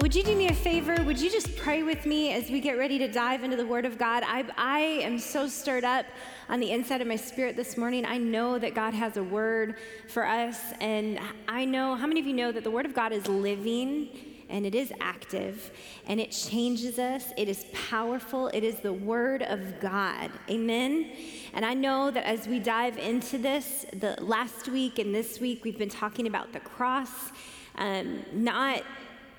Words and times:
Would 0.00 0.14
you 0.14 0.22
do 0.22 0.34
me 0.34 0.48
a 0.48 0.54
favor? 0.54 0.96
Would 1.04 1.20
you 1.20 1.30
just 1.30 1.54
pray 1.58 1.82
with 1.82 2.06
me 2.06 2.32
as 2.32 2.48
we 2.48 2.58
get 2.58 2.78
ready 2.78 2.98
to 3.00 3.06
dive 3.06 3.44
into 3.44 3.54
the 3.54 3.66
Word 3.66 3.84
of 3.84 3.98
God? 3.98 4.22
I, 4.26 4.46
I 4.56 4.80
am 4.80 5.18
so 5.18 5.46
stirred 5.46 5.84
up 5.84 6.06
on 6.48 6.58
the 6.58 6.70
inside 6.70 7.02
of 7.02 7.06
my 7.06 7.16
spirit 7.16 7.54
this 7.54 7.76
morning. 7.76 8.06
I 8.06 8.16
know 8.16 8.58
that 8.58 8.74
God 8.74 8.94
has 8.94 9.18
a 9.18 9.22
word 9.22 9.76
for 10.08 10.24
us, 10.24 10.58
and 10.80 11.20
I 11.46 11.66
know 11.66 11.96
how 11.96 12.06
many 12.06 12.18
of 12.18 12.24
you 12.24 12.32
know 12.32 12.50
that 12.50 12.64
the 12.64 12.70
Word 12.70 12.86
of 12.86 12.94
God 12.94 13.12
is 13.12 13.28
living 13.28 14.08
and 14.48 14.64
it 14.64 14.74
is 14.74 14.90
active 15.02 15.70
and 16.06 16.18
it 16.18 16.30
changes 16.30 16.98
us. 16.98 17.26
It 17.36 17.50
is 17.50 17.66
powerful. 17.74 18.48
It 18.48 18.64
is 18.64 18.80
the 18.80 18.94
Word 18.94 19.42
of 19.42 19.80
God. 19.80 20.30
Amen. 20.48 21.10
And 21.52 21.62
I 21.62 21.74
know 21.74 22.10
that 22.10 22.26
as 22.26 22.48
we 22.48 22.58
dive 22.58 22.96
into 22.96 23.36
this, 23.36 23.84
the 23.92 24.16
last 24.18 24.66
week 24.66 24.98
and 24.98 25.14
this 25.14 25.40
week, 25.40 25.62
we've 25.62 25.78
been 25.78 25.90
talking 25.90 26.26
about 26.26 26.54
the 26.54 26.60
cross, 26.60 27.32
um, 27.76 28.24
not 28.32 28.82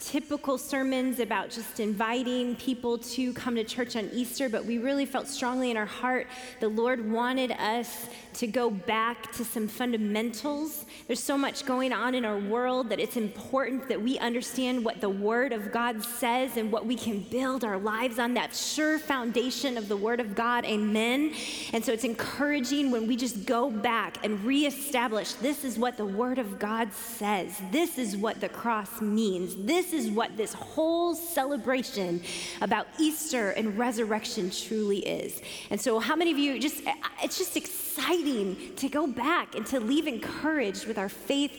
typical 0.02 0.58
sermons 0.58 1.20
about 1.20 1.50
just 1.50 1.80
inviting 1.80 2.56
people 2.56 2.98
to 2.98 3.32
come 3.34 3.56
to 3.56 3.64
church 3.64 3.96
on 3.96 4.10
Easter, 4.12 4.50
but 4.50 4.66
we 4.66 4.80
really 4.80 5.06
felt 5.06 5.28
strongly 5.28 5.70
in 5.70 5.78
our 5.78 5.86
heart 5.86 6.28
the 6.60 6.68
Lord 6.68 7.10
wanted 7.10 7.52
us 7.52 8.10
to 8.34 8.48
go 8.48 8.70
back 8.70 9.32
to 9.34 9.44
some 9.44 9.68
fundamentals. 9.68 10.86
There's 11.08 11.22
so 11.22 11.38
much 11.38 11.66
going 11.66 11.94
on 11.94 12.16
in 12.16 12.26
our 12.26 12.40
world 12.40 12.90
that 12.90 13.00
it's 13.00 13.18
important 13.18 13.88
that 13.90 14.02
we 14.02 14.18
understand 14.20 14.84
what 14.84 15.02
the 15.02 15.10
Word 15.10 15.54
of 15.54 15.72
God 15.72 16.04
says 16.04 16.58
and 16.58 16.72
what 16.72 16.86
we 16.86 16.96
can 16.96 17.20
build 17.20 17.64
our 17.64 17.78
lives 17.78 18.20
on 18.20 18.34
that 18.36 18.56
sure 18.56 19.00
foundation 19.00 19.78
of 19.78 19.88
the 19.88 19.98
Word 19.98 20.20
of 20.20 20.36
God. 20.36 20.66
Amen. 20.66 21.34
And 21.74 21.84
so 21.84 21.92
it's 21.92 22.04
encouraging 22.04 22.92
when 22.92 23.08
we 23.08 23.16
just 23.16 23.46
go 23.46 23.70
back 23.70 24.24
and 24.24 24.44
reestablish 24.44 25.34
this 25.34 25.64
is 25.64 25.78
what 25.78 25.98
the 25.98 26.06
Word 26.06 26.40
of 26.40 26.60
God 26.60 26.94
says, 26.94 27.62
this 27.72 27.98
is 27.98 28.16
what 28.16 28.40
the 28.40 28.50
cross 28.50 29.02
means, 29.02 29.56
this 29.56 29.94
is 29.94 30.10
what 30.10 30.38
this 30.38 30.54
whole 30.54 31.16
celebration 31.16 32.22
about 32.62 32.88
Easter 33.00 33.52
and 33.52 33.78
resurrection 33.78 34.50
truly 34.52 35.00
is. 35.00 35.42
And 35.70 35.80
so, 35.80 36.00
how 36.00 36.16
many 36.16 36.32
of 36.32 36.38
you 36.38 36.60
just, 36.60 36.82
it's 37.24 37.38
just 37.38 37.58
exciting 37.58 38.21
to 38.22 38.90
go 38.90 39.08
back 39.08 39.56
and 39.56 39.66
to 39.68 39.80
leave 39.80 40.08
encouraged 40.08 40.86
with 40.86 40.98
our 40.98 41.10
faith 41.10 41.52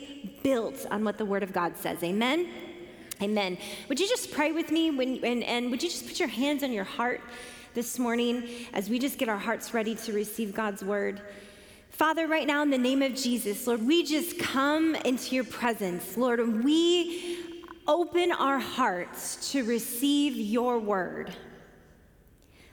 built 0.43 0.87
on 0.91 1.05
what 1.05 1.19
the 1.19 1.25
Word 1.25 1.43
of 1.43 1.53
God 1.53 1.77
says. 1.77 2.03
Amen? 2.03 2.49
Amen. 3.21 3.59
Would 3.89 3.99
you 3.99 4.09
just 4.09 4.33
pray 4.33 4.53
with 4.53 4.71
me 4.71 4.91
when, 4.91 5.25
and, 5.25 5.43
and 5.43 5.71
would 5.71 5.83
you 5.83 5.89
just 5.89 6.07
put 6.07 6.19
your 6.19 6.29
hands 6.29 6.63
on 6.63 6.73
your 6.73 6.85
heart 6.85 7.21
this 7.75 7.99
morning 7.99 8.49
as 8.73 8.89
we 8.89 8.99
just 8.99 9.19
get 9.19 9.29
our 9.29 9.39
hearts 9.39 9.75
ready 9.75 9.95
to 9.97 10.13
receive 10.13 10.55
God's 10.55 10.85
Word? 10.85 11.21
Father, 11.91 12.27
right 12.27 12.47
now 12.47 12.63
in 12.63 12.71
the 12.71 12.79
name 12.79 13.03
of 13.03 13.15
Jesus, 13.15 13.67
Lord, 13.67 13.85
we 13.85 14.05
just 14.05 14.39
come 14.39 14.95
into 14.95 15.35
your 15.35 15.45
presence. 15.45 16.17
Lord, 16.17 16.65
we 16.65 17.39
open 17.87 18.33
our 18.33 18.59
hearts 18.59 19.51
to 19.53 19.65
receive 19.65 20.37
your 20.37 20.79
word. 20.79 21.33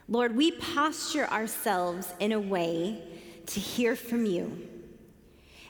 Lord, 0.08 0.36
we 0.36 0.52
posture 0.52 1.28
ourselves 1.28 2.14
in 2.20 2.32
a 2.32 2.40
way 2.40 3.04
to 3.50 3.59
hear 3.59 3.95
from 3.95 4.25
you. 4.25 4.67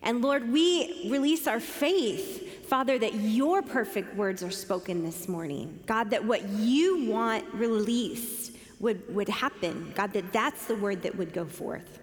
And 0.01 0.21
Lord, 0.21 0.51
we 0.51 1.09
release 1.09 1.47
our 1.47 1.59
faith, 1.59 2.67
Father, 2.67 2.97
that 2.97 3.15
your 3.15 3.61
perfect 3.61 4.15
words 4.15 4.43
are 4.43 4.51
spoken 4.51 5.03
this 5.03 5.27
morning. 5.27 5.79
God, 5.85 6.09
that 6.11 6.23
what 6.23 6.47
you 6.47 7.05
want 7.09 7.45
released 7.53 8.53
would, 8.79 9.13
would 9.13 9.27
happen. 9.27 9.91
God, 9.95 10.13
that 10.13 10.31
that's 10.31 10.65
the 10.65 10.75
word 10.75 11.01
that 11.01 11.15
would 11.17 11.33
go 11.33 11.45
forth. 11.45 11.99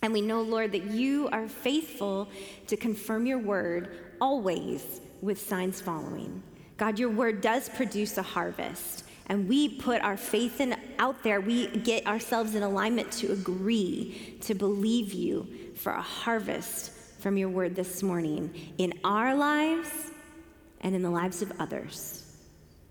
And 0.00 0.12
we 0.12 0.20
know, 0.20 0.42
Lord, 0.42 0.72
that 0.72 0.84
you 0.84 1.28
are 1.28 1.48
faithful 1.48 2.28
to 2.68 2.76
confirm 2.76 3.26
your 3.26 3.38
word 3.38 4.14
always 4.20 5.00
with 5.20 5.40
signs 5.40 5.80
following. 5.80 6.42
God, 6.76 6.98
your 6.98 7.10
word 7.10 7.40
does 7.40 7.68
produce 7.68 8.16
a 8.16 8.22
harvest. 8.22 9.04
And 9.28 9.48
we 9.48 9.68
put 9.68 10.00
our 10.02 10.16
faith 10.16 10.60
in 10.60 10.76
out 10.98 11.22
there. 11.22 11.40
We 11.40 11.66
get 11.68 12.06
ourselves 12.06 12.54
in 12.54 12.62
alignment 12.62 13.12
to 13.12 13.32
agree 13.32 14.38
to 14.42 14.54
believe 14.54 15.12
you 15.12 15.46
for 15.76 15.92
a 15.92 16.02
harvest 16.02 16.92
from 17.20 17.36
your 17.36 17.48
word 17.48 17.74
this 17.74 18.02
morning 18.02 18.72
in 18.78 18.94
our 19.04 19.34
lives 19.34 19.90
and 20.80 20.94
in 20.94 21.02
the 21.02 21.10
lives 21.10 21.42
of 21.42 21.52
others. 21.58 22.24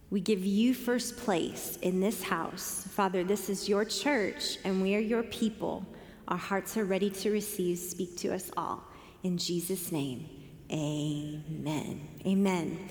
We 0.10 0.22
give 0.22 0.46
you 0.46 0.74
first 0.74 1.18
place 1.18 1.78
in 1.82 2.00
this 2.00 2.24
house. 2.24 2.88
Father, 2.92 3.24
this 3.24 3.50
is 3.50 3.68
your 3.68 3.84
church 3.84 4.58
and 4.64 4.82
we 4.82 4.96
are 4.96 5.00
your 5.00 5.24
people. 5.24 5.86
Our 6.28 6.38
hearts 6.38 6.78
are 6.78 6.86
ready 6.86 7.10
to 7.10 7.32
receive. 7.32 7.78
Speak 7.78 8.16
to 8.18 8.34
us 8.34 8.52
all. 8.56 8.84
In 9.24 9.38
Jesus' 9.38 9.92
name, 9.92 10.30
amen. 10.72 12.08
Amen. 12.26 12.90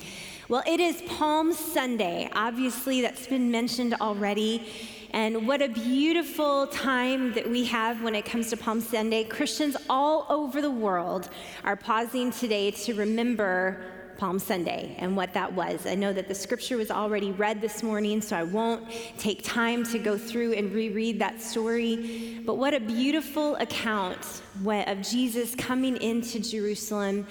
Well, 0.48 0.62
it 0.66 0.80
is 0.80 1.02
Palm 1.02 1.52
Sunday. 1.52 2.30
Obviously, 2.32 3.00
that's 3.00 3.26
been 3.26 3.50
mentioned 3.50 3.94
already. 4.00 4.66
And 5.12 5.46
what 5.48 5.62
a 5.62 5.68
beautiful 5.68 6.66
time 6.68 7.32
that 7.34 7.48
we 7.48 7.64
have 7.64 8.02
when 8.02 8.14
it 8.14 8.24
comes 8.24 8.50
to 8.50 8.56
Palm 8.56 8.80
Sunday. 8.80 9.24
Christians 9.24 9.76
all 9.90 10.26
over 10.28 10.60
the 10.60 10.70
world 10.70 11.28
are 11.64 11.76
pausing 11.76 12.30
today 12.30 12.70
to 12.70 12.94
remember 12.94 13.80
Palm 14.18 14.38
Sunday 14.38 14.96
and 14.98 15.16
what 15.16 15.32
that 15.34 15.52
was. 15.52 15.86
I 15.86 15.94
know 15.94 16.12
that 16.12 16.28
the 16.28 16.34
scripture 16.34 16.76
was 16.76 16.90
already 16.90 17.32
read 17.32 17.60
this 17.60 17.82
morning, 17.82 18.20
so 18.20 18.36
I 18.36 18.42
won't 18.42 18.88
take 19.18 19.42
time 19.42 19.84
to 19.86 19.98
go 19.98 20.16
through 20.16 20.54
and 20.54 20.72
reread 20.72 21.18
that 21.20 21.40
story. 21.40 22.40
But 22.44 22.54
what 22.54 22.72
a 22.74 22.80
beautiful 22.80 23.56
account 23.56 24.42
of 24.64 25.02
Jesus 25.02 25.54
coming 25.54 25.96
into 25.98 26.40
Jerusalem 26.40 27.26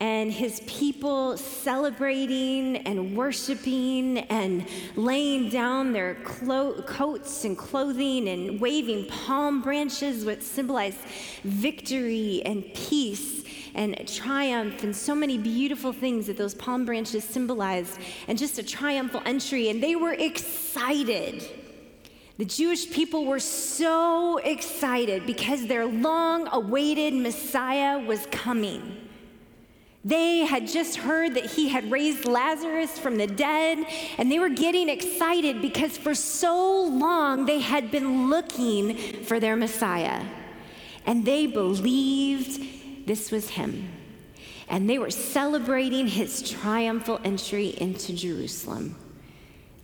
and 0.00 0.30
his 0.30 0.60
people 0.66 1.38
celebrating 1.38 2.76
and 2.78 3.16
worshiping 3.16 4.18
and 4.18 4.66
laying 4.94 5.48
down 5.48 5.92
their 5.92 6.16
clo- 6.16 6.82
coats 6.82 7.44
and 7.44 7.56
clothing 7.56 8.28
and 8.28 8.60
waving 8.60 9.06
palm 9.06 9.62
branches, 9.62 10.24
which 10.24 10.42
symbolize 10.42 10.98
victory 11.44 12.42
and 12.44 12.62
peace 12.74 13.44
and 13.74 14.06
triumph 14.06 14.82
and 14.82 14.94
so 14.94 15.14
many 15.14 15.38
beautiful 15.38 15.92
things 15.92 16.26
that 16.26 16.36
those 16.36 16.54
palm 16.54 16.84
branches 16.84 17.24
symbolized, 17.24 17.98
and 18.28 18.38
just 18.38 18.58
a 18.58 18.62
triumphal 18.62 19.22
entry. 19.24 19.70
And 19.70 19.82
they 19.82 19.96
were 19.96 20.14
excited. 20.14 21.42
The 22.38 22.44
Jewish 22.44 22.90
people 22.90 23.24
were 23.24 23.40
so 23.40 24.38
excited 24.38 25.24
because 25.26 25.66
their 25.66 25.86
long 25.86 26.48
awaited 26.52 27.14
Messiah 27.14 27.98
was 27.98 28.26
coming. 28.30 29.05
They 30.06 30.44
had 30.44 30.68
just 30.68 30.98
heard 30.98 31.34
that 31.34 31.46
he 31.46 31.68
had 31.68 31.90
raised 31.90 32.26
Lazarus 32.26 32.96
from 32.96 33.16
the 33.16 33.26
dead, 33.26 33.84
and 34.18 34.30
they 34.30 34.38
were 34.38 34.48
getting 34.48 34.88
excited 34.88 35.60
because 35.60 35.98
for 35.98 36.14
so 36.14 36.84
long 36.84 37.44
they 37.44 37.58
had 37.58 37.90
been 37.90 38.30
looking 38.30 38.96
for 39.24 39.40
their 39.40 39.56
Messiah. 39.56 40.22
And 41.06 41.24
they 41.24 41.48
believed 41.48 43.08
this 43.08 43.32
was 43.32 43.50
him. 43.50 43.88
And 44.68 44.88
they 44.88 45.00
were 45.00 45.10
celebrating 45.10 46.06
his 46.06 46.48
triumphal 46.48 47.20
entry 47.24 47.74
into 47.76 48.12
Jerusalem. 48.12 48.94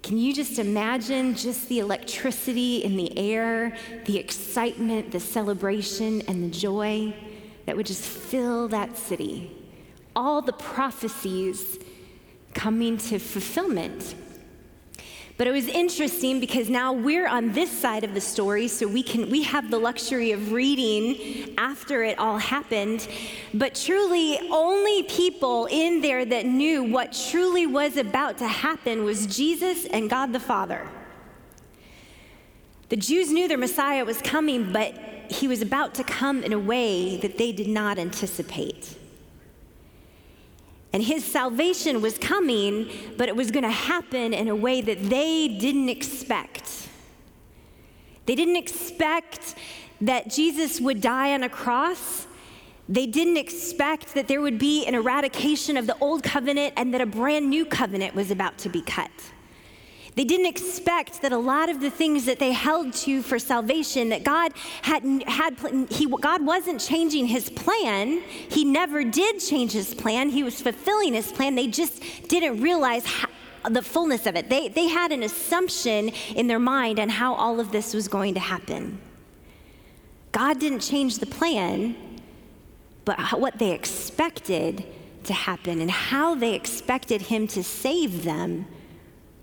Can 0.05 0.19
you 0.19 0.33
just 0.33 0.61
imagine 0.61 1.35
just 1.35 1.69
the 1.69 1.81
electricity 1.81 2.85
in 2.85 2.97
the 2.97 3.19
air, 3.19 3.77
the 4.05 4.19
excitement, 4.19 5.11
the 5.11 5.19
celebration, 5.19 6.23
and 6.29 6.45
the 6.45 6.57
joy 6.57 7.13
that 7.67 7.77
would 7.77 7.87
just 7.87 8.05
fill 8.05 8.69
that 8.69 8.97
city? 8.97 9.59
All 10.15 10.43
the 10.43 10.53
prophecies 10.53 11.79
coming 12.55 12.99
to 12.99 13.19
fulfillment. 13.19 14.15
But 15.39 15.47
it 15.47 15.53
was 15.53 15.67
interesting 15.67 16.41
because 16.41 16.69
now 16.69 16.93
we're 16.93 17.27
on 17.27 17.53
this 17.53 17.71
side 17.71 18.05
of 18.05 18.15
the 18.15 18.21
story, 18.21 18.69
so 18.69 18.87
we 18.87 19.03
can 19.03 19.31
we 19.31 19.43
have 19.43 19.71
the 19.71 19.79
luxury 19.79 20.31
of 20.33 20.53
reading 20.53 21.55
after 21.59 22.05
it 22.05 22.19
all 22.19 22.39
happened. 22.39 23.09
But 23.55 23.75
truly, 23.75 24.39
only 24.51 25.03
people 25.05 25.67
in 25.71 26.01
there 26.01 26.25
that 26.25 26.47
knew 26.47 26.85
what 26.85 27.13
truly 27.31 27.67
was 27.67 27.97
about 27.97 28.39
to 28.39 28.47
happen 28.47 29.05
was 29.05 29.27
Jesus 29.27 29.87
and 29.87 30.09
God 30.09 30.33
the 30.33 30.41
Father. 30.41 30.87
The 32.91 32.97
Jews 32.97 33.33
knew 33.33 33.49
their 33.49 33.59
Messiah 33.59 34.05
was 34.05 34.21
coming, 34.21 34.71
but 34.71 34.95
he 35.29 35.49
was 35.49 35.63
about 35.63 35.95
to 35.95 36.05
come 36.05 36.45
in 36.45 36.53
a 36.53 36.59
way 36.59 37.17
that 37.17 37.39
they 37.39 37.51
did 37.51 37.69
not 37.69 37.99
anticipate. 37.99 38.97
And 40.93 41.03
his 41.03 41.25
salvation 41.25 42.03
was 42.03 42.19
coming, 42.19 42.91
but 43.17 43.29
it 43.29 43.37
was 43.37 43.51
going 43.51 43.65
to 43.65 43.71
happen 43.71 44.35
in 44.35 44.49
a 44.49 44.57
way 44.57 44.83
that 44.83 45.03
they 45.09 45.49
didn't 45.49 45.89
expect. 45.89 46.89
They 48.27 48.35
didn't 48.35 48.57
expect 48.57 49.55
that 50.03 50.29
Jesus 50.29 50.81
would 50.81 51.01
die 51.01 51.33
on 51.33 51.43
a 51.43 51.49
cross. 51.49 52.27
They 52.89 53.07
didn't 53.07 53.39
expect 53.39 54.15
that 54.15 54.29
there 54.29 54.41
would 54.41 54.59
be 54.59 54.85
an 54.87 54.95
eradication 54.95 55.77
of 55.77 55.87
the 55.87 55.97
old 55.99 56.23
covenant 56.23 56.75
and 56.77 56.93
that 56.93 57.01
a 57.01 57.07
brand 57.07 57.49
new 57.49 57.65
covenant 57.65 58.15
was 58.15 58.31
about 58.31 58.59
to 58.59 58.69
be 58.69 58.83
cut. 58.83 59.11
They 60.15 60.25
didn't 60.25 60.47
expect 60.47 61.23
that 61.23 61.33
a 61.33 61.39
lot 61.39 61.71
of 61.71 61.81
the 61.81 61.91
things 61.91 62.27
that 62.27 62.39
they 62.39 62.53
held 62.53 62.93
to 62.95 63.23
for 63.23 63.39
salvation, 63.39 64.11
that 64.11 64.25
God 64.25 64.53
hadn't 64.83 65.27
had 65.27 65.57
he, 65.89 66.07
God 66.07 66.45
wasn't 66.45 66.81
changing 66.81 67.27
his 67.27 67.49
plan. 67.49 68.23
He 68.51 68.65
never 68.65 69.05
did 69.05 69.41
change 69.41 69.73
his 69.73 69.95
plan. 69.95 70.29
He 70.29 70.43
was 70.43 70.61
fulfilling 70.61 71.15
his 71.15 71.33
plan. 71.33 71.55
They 71.55 71.67
just 71.67 72.03
didn't 72.29 72.61
realize 72.61 73.07
how, 73.07 73.29
the 73.71 73.81
fullness 73.81 74.27
of 74.27 74.37
it. 74.37 74.51
They, 74.51 74.69
they 74.69 74.89
had 74.89 75.13
an 75.13 75.23
assumption 75.23 76.11
in 76.35 76.47
their 76.47 76.59
mind 76.59 77.01
on 77.01 77.09
how 77.09 77.35
all 77.35 77.59
of 77.59 77.73
this 77.73 77.95
was 77.95 78.09
going 78.09 78.35
to 78.35 78.41
happen. 78.41 79.01
God 80.33 80.59
didn't 80.59 80.81
change 80.81 81.19
the 81.19 81.27
plan, 81.27 81.97
but 83.05 83.19
what 83.39 83.59
they 83.59 83.73
expected 83.73 84.85
to 85.25 85.33
happen 85.33 85.81
and 85.81 85.91
how 85.91 86.35
they 86.35 86.55
expected 86.55 87.23
Him 87.23 87.47
to 87.49 87.63
save 87.63 88.25
them 88.25 88.67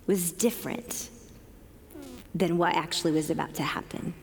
was 0.10 0.32
different 0.32 1.10
than 2.34 2.58
what 2.58 2.76
actually 2.76 3.12
was 3.12 3.30
about 3.30 3.54
to 3.54 3.64
happen. 3.64 4.16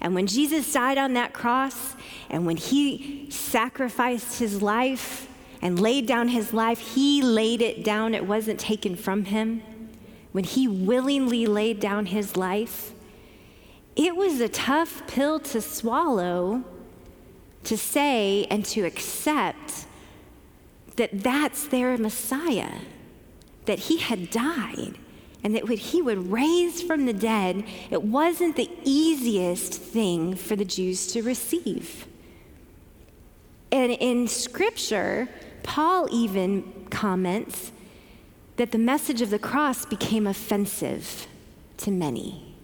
And 0.00 0.14
when 0.14 0.26
Jesus 0.26 0.72
died 0.72 0.96
on 0.96 1.12
that 1.14 1.34
cross, 1.34 1.94
and 2.30 2.46
when 2.46 2.56
He 2.56 3.28
sacrificed 3.30 4.38
His 4.38 4.62
life, 4.62 5.28
and 5.62 5.78
laid 5.78 6.06
down 6.06 6.28
his 6.28 6.52
life, 6.52 6.94
he 6.94 7.20
laid 7.20 7.60
it 7.60 7.84
down. 7.84 8.14
It 8.14 8.26
wasn't 8.26 8.58
taken 8.58 8.96
from 8.96 9.26
him. 9.26 9.62
When 10.32 10.44
he 10.44 10.66
willingly 10.66 11.46
laid 11.46 11.80
down 11.80 12.06
his 12.06 12.34
life, 12.34 12.92
it 13.96 14.16
was 14.16 14.40
a 14.40 14.48
tough 14.48 15.06
pill 15.06 15.38
to 15.40 15.60
swallow 15.60 16.64
to 17.64 17.76
say 17.76 18.46
and 18.50 18.64
to 18.64 18.82
accept 18.86 19.84
that 20.96 21.10
that's 21.12 21.66
their 21.66 21.98
Messiah, 21.98 22.72
that 23.70 23.78
he 23.78 23.98
had 23.98 24.30
died 24.30 24.98
and 25.44 25.54
that 25.54 25.68
what 25.68 25.78
he 25.78 26.02
would 26.02 26.32
raise 26.32 26.82
from 26.82 27.06
the 27.06 27.12
dead. 27.12 27.64
It 27.88 28.02
wasn't 28.02 28.56
the 28.56 28.68
easiest 28.82 29.74
thing 29.74 30.34
for 30.34 30.56
the 30.56 30.64
Jews 30.64 31.06
to 31.12 31.22
receive. 31.22 32.04
And 33.70 33.92
in 33.92 34.26
scripture, 34.26 35.28
Paul 35.62 36.08
even 36.10 36.88
comments 36.90 37.70
that 38.56 38.72
the 38.72 38.78
message 38.78 39.22
of 39.22 39.30
the 39.30 39.38
cross 39.38 39.86
became 39.86 40.26
offensive 40.26 41.28
to 41.76 41.92
many 41.92 42.56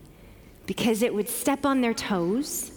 because 0.67 1.03
it 1.03 1.15
would 1.15 1.29
step 1.29 1.65
on 1.65 1.83
their 1.83 1.95
toes 1.95 2.76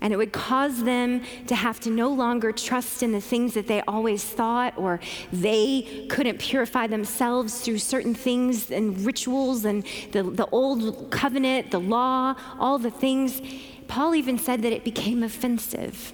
and 0.00 0.12
it 0.12 0.16
would 0.16 0.32
cause 0.32 0.84
them 0.84 1.22
to 1.46 1.54
have 1.54 1.78
to 1.80 1.90
no 1.90 2.10
longer 2.10 2.52
trust 2.52 3.02
in 3.02 3.12
the 3.12 3.20
things 3.20 3.54
that 3.54 3.66
they 3.66 3.82
always 3.82 4.24
thought, 4.24 4.76
or 4.76 5.00
they 5.32 6.06
couldn't 6.08 6.38
purify 6.38 6.86
themselves 6.86 7.60
through 7.60 7.78
certain 7.78 8.14
things 8.14 8.70
and 8.70 9.04
rituals 9.04 9.64
and 9.64 9.84
the, 10.12 10.22
the 10.22 10.46
old 10.46 11.10
covenant, 11.10 11.70
the 11.70 11.80
law, 11.80 12.34
all 12.58 12.78
the 12.78 12.90
things. 12.90 13.42
Paul 13.88 14.14
even 14.14 14.38
said 14.38 14.62
that 14.62 14.72
it 14.72 14.84
became 14.84 15.22
offensive. 15.22 16.12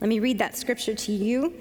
Let 0.00 0.08
me 0.08 0.18
read 0.18 0.38
that 0.38 0.56
scripture 0.56 0.94
to 0.94 1.12
you. 1.12 1.54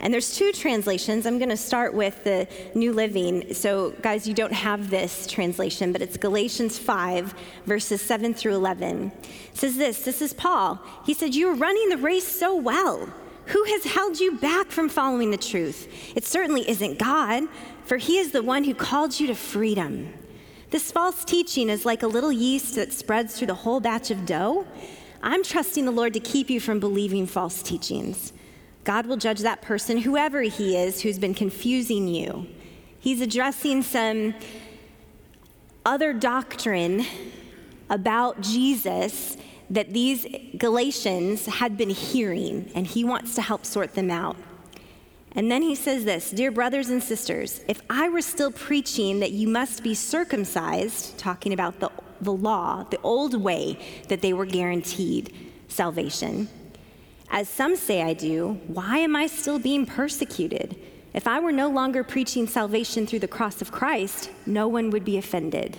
And 0.00 0.12
there's 0.12 0.34
two 0.34 0.50
translations. 0.52 1.26
I'm 1.26 1.38
going 1.38 1.50
to 1.50 1.56
start 1.56 1.92
with 1.92 2.24
the 2.24 2.48
New 2.74 2.92
Living. 2.92 3.52
So, 3.52 3.90
guys, 4.02 4.26
you 4.26 4.34
don't 4.34 4.52
have 4.52 4.90
this 4.90 5.26
translation, 5.26 5.92
but 5.92 6.00
it's 6.00 6.16
Galatians 6.16 6.78
5, 6.78 7.34
verses 7.66 8.00
7 8.00 8.32
through 8.32 8.54
11. 8.54 9.12
It 9.22 9.56
says 9.56 9.76
this 9.76 10.02
This 10.02 10.22
is 10.22 10.32
Paul. 10.32 10.80
He 11.04 11.14
said, 11.14 11.34
You 11.34 11.48
are 11.48 11.54
running 11.54 11.90
the 11.90 11.98
race 11.98 12.26
so 12.26 12.56
well. 12.56 13.12
Who 13.46 13.64
has 13.64 13.84
held 13.84 14.20
you 14.20 14.36
back 14.38 14.70
from 14.70 14.88
following 14.88 15.32
the 15.32 15.36
truth? 15.36 15.88
It 16.16 16.24
certainly 16.24 16.68
isn't 16.68 16.98
God, 16.98 17.44
for 17.84 17.96
he 17.96 18.18
is 18.18 18.30
the 18.30 18.42
one 18.42 18.64
who 18.64 18.74
called 18.74 19.18
you 19.18 19.26
to 19.26 19.34
freedom. 19.34 20.12
This 20.70 20.92
false 20.92 21.24
teaching 21.24 21.68
is 21.68 21.84
like 21.84 22.04
a 22.04 22.06
little 22.06 22.30
yeast 22.30 22.76
that 22.76 22.92
spreads 22.92 23.36
through 23.36 23.48
the 23.48 23.54
whole 23.54 23.80
batch 23.80 24.12
of 24.12 24.24
dough. 24.24 24.66
I'm 25.20 25.42
trusting 25.42 25.84
the 25.84 25.90
Lord 25.90 26.14
to 26.14 26.20
keep 26.20 26.48
you 26.48 26.60
from 26.60 26.78
believing 26.78 27.26
false 27.26 27.60
teachings. 27.60 28.32
God 28.84 29.06
will 29.06 29.16
judge 29.16 29.40
that 29.40 29.62
person, 29.62 29.98
whoever 29.98 30.42
he 30.42 30.76
is, 30.76 31.02
who's 31.02 31.18
been 31.18 31.34
confusing 31.34 32.08
you. 32.08 32.46
He's 32.98 33.20
addressing 33.20 33.82
some 33.82 34.34
other 35.84 36.12
doctrine 36.12 37.04
about 37.88 38.40
Jesus 38.40 39.36
that 39.70 39.92
these 39.92 40.26
Galatians 40.56 41.46
had 41.46 41.76
been 41.76 41.90
hearing, 41.90 42.70
and 42.74 42.86
he 42.86 43.04
wants 43.04 43.34
to 43.36 43.42
help 43.42 43.64
sort 43.64 43.94
them 43.94 44.10
out. 44.10 44.36
And 45.32 45.50
then 45.50 45.62
he 45.62 45.74
says 45.74 46.04
this 46.04 46.30
Dear 46.30 46.50
brothers 46.50 46.88
and 46.88 47.02
sisters, 47.02 47.62
if 47.68 47.80
I 47.88 48.08
were 48.08 48.22
still 48.22 48.50
preaching 48.50 49.20
that 49.20 49.32
you 49.32 49.46
must 49.46 49.82
be 49.82 49.94
circumcised, 49.94 51.18
talking 51.18 51.52
about 51.52 51.78
the, 51.80 51.90
the 52.20 52.32
law, 52.32 52.84
the 52.90 53.00
old 53.02 53.40
way 53.40 53.78
that 54.08 54.22
they 54.22 54.32
were 54.32 54.46
guaranteed 54.46 55.32
salvation, 55.68 56.48
as 57.30 57.48
some 57.48 57.76
say 57.76 58.02
I 58.02 58.12
do, 58.12 58.60
why 58.66 58.98
am 58.98 59.14
I 59.14 59.26
still 59.26 59.58
being 59.58 59.86
persecuted? 59.86 60.76
If 61.14 61.26
I 61.26 61.40
were 61.40 61.52
no 61.52 61.68
longer 61.68 62.04
preaching 62.04 62.46
salvation 62.46 63.06
through 63.06 63.20
the 63.20 63.28
cross 63.28 63.62
of 63.62 63.72
Christ, 63.72 64.30
no 64.46 64.68
one 64.68 64.90
would 64.90 65.04
be 65.04 65.16
offended. 65.16 65.78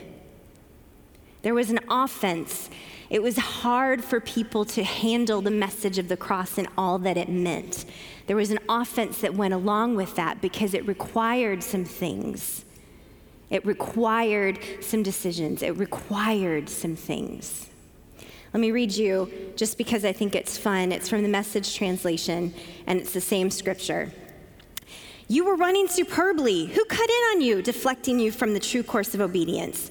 There 1.41 1.53
was 1.53 1.69
an 1.69 1.79
offense. 1.89 2.69
It 3.09 3.21
was 3.21 3.37
hard 3.37 4.03
for 4.03 4.19
people 4.19 4.63
to 4.65 4.83
handle 4.83 5.41
the 5.41 5.51
message 5.51 5.97
of 5.97 6.07
the 6.07 6.17
cross 6.17 6.57
and 6.57 6.67
all 6.77 6.99
that 6.99 7.17
it 7.17 7.29
meant. 7.29 7.85
There 8.27 8.35
was 8.35 8.51
an 8.51 8.59
offense 8.69 9.19
that 9.21 9.33
went 9.33 9.53
along 9.53 9.95
with 9.95 10.15
that 10.15 10.41
because 10.41 10.73
it 10.73 10.87
required 10.87 11.63
some 11.63 11.83
things. 11.83 12.63
It 13.49 13.65
required 13.65 14.59
some 14.79 15.03
decisions. 15.03 15.61
It 15.61 15.77
required 15.77 16.69
some 16.69 16.95
things. 16.95 17.70
Let 18.53 18.59
me 18.59 18.71
read 18.71 18.91
you 18.93 19.31
just 19.55 19.77
because 19.77 20.03
I 20.03 20.11
think 20.11 20.35
it's 20.35 20.57
fun. 20.57 20.91
It's 20.91 21.07
from 21.07 21.23
the 21.23 21.29
message 21.29 21.75
translation, 21.75 22.53
and 22.85 22.99
it's 22.99 23.13
the 23.13 23.21
same 23.21 23.49
scripture. 23.49 24.11
You 25.29 25.45
were 25.45 25.55
running 25.55 25.87
superbly. 25.87 26.65
Who 26.65 26.83
cut 26.83 27.09
in 27.09 27.23
on 27.31 27.41
you, 27.41 27.61
deflecting 27.61 28.19
you 28.19 28.31
from 28.31 28.53
the 28.53 28.59
true 28.59 28.83
course 28.83 29.13
of 29.13 29.21
obedience? 29.21 29.89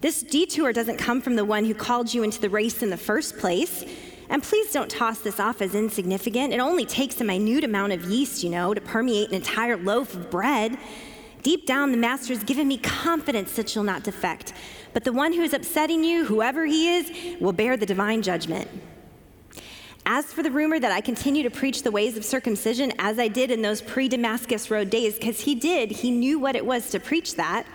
This 0.00 0.22
detour 0.22 0.72
doesn't 0.72 0.96
come 0.96 1.20
from 1.20 1.36
the 1.36 1.44
one 1.44 1.64
who 1.64 1.74
called 1.74 2.12
you 2.12 2.24
into 2.24 2.40
the 2.40 2.50
race 2.50 2.82
in 2.82 2.90
the 2.90 2.96
first 2.96 3.38
place. 3.38 3.84
And 4.28 4.42
please 4.42 4.72
don't 4.72 4.90
toss 4.90 5.20
this 5.20 5.38
off 5.38 5.62
as 5.62 5.76
insignificant. 5.76 6.52
It 6.52 6.58
only 6.58 6.86
takes 6.86 7.20
a 7.20 7.24
minute 7.24 7.62
amount 7.62 7.92
of 7.92 8.04
yeast, 8.04 8.42
you 8.42 8.50
know, 8.50 8.74
to 8.74 8.80
permeate 8.80 9.28
an 9.28 9.34
entire 9.34 9.76
loaf 9.76 10.14
of 10.14 10.30
bread. 10.30 10.76
Deep 11.42 11.66
down, 11.66 11.90
the 11.90 11.96
Master 11.96 12.34
has 12.34 12.42
given 12.42 12.66
me 12.66 12.78
confidence 12.78 13.54
that 13.56 13.74
you'll 13.74 13.84
not 13.84 14.02
defect. 14.02 14.52
But 14.92 15.04
the 15.04 15.12
one 15.12 15.32
who 15.32 15.42
is 15.42 15.52
upsetting 15.52 16.04
you, 16.04 16.24
whoever 16.24 16.66
he 16.66 16.88
is, 16.88 17.40
will 17.40 17.52
bear 17.52 17.76
the 17.76 17.86
divine 17.86 18.22
judgment. 18.22 18.68
As 20.06 20.32
for 20.32 20.42
the 20.42 20.50
rumor 20.50 20.80
that 20.80 20.90
I 20.90 21.00
continue 21.00 21.42
to 21.42 21.50
preach 21.50 21.82
the 21.82 21.90
ways 21.90 22.16
of 22.16 22.24
circumcision 22.24 22.92
as 22.98 23.18
I 23.18 23.28
did 23.28 23.50
in 23.50 23.62
those 23.62 23.82
pre 23.82 24.08
Damascus 24.08 24.70
Road 24.70 24.90
days, 24.90 25.14
because 25.14 25.40
he 25.40 25.54
did, 25.54 25.90
he 25.90 26.10
knew 26.10 26.38
what 26.38 26.56
it 26.56 26.64
was 26.64 26.90
to 26.90 27.00
preach 27.00 27.36
that, 27.36 27.66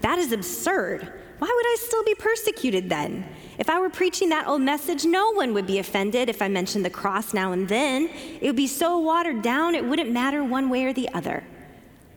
that 0.00 0.18
is 0.18 0.32
absurd. 0.32 1.12
Why 1.38 1.46
would 1.46 1.66
I 1.66 1.76
still 1.78 2.04
be 2.04 2.16
persecuted 2.16 2.88
then? 2.88 3.24
If 3.58 3.70
I 3.70 3.78
were 3.78 3.90
preaching 3.90 4.28
that 4.30 4.48
old 4.48 4.60
message, 4.60 5.04
no 5.04 5.32
one 5.32 5.54
would 5.54 5.66
be 5.66 5.78
offended 5.78 6.28
if 6.28 6.42
I 6.42 6.48
mentioned 6.48 6.84
the 6.84 6.90
cross 6.90 7.32
now 7.32 7.52
and 7.52 7.68
then. 7.68 8.10
It 8.40 8.46
would 8.46 8.56
be 8.56 8.66
so 8.66 8.98
watered 8.98 9.40
down, 9.42 9.74
it 9.74 9.84
wouldn't 9.84 10.10
matter 10.10 10.42
one 10.42 10.68
way 10.68 10.84
or 10.84 10.92
the 10.92 11.08
other. 11.14 11.44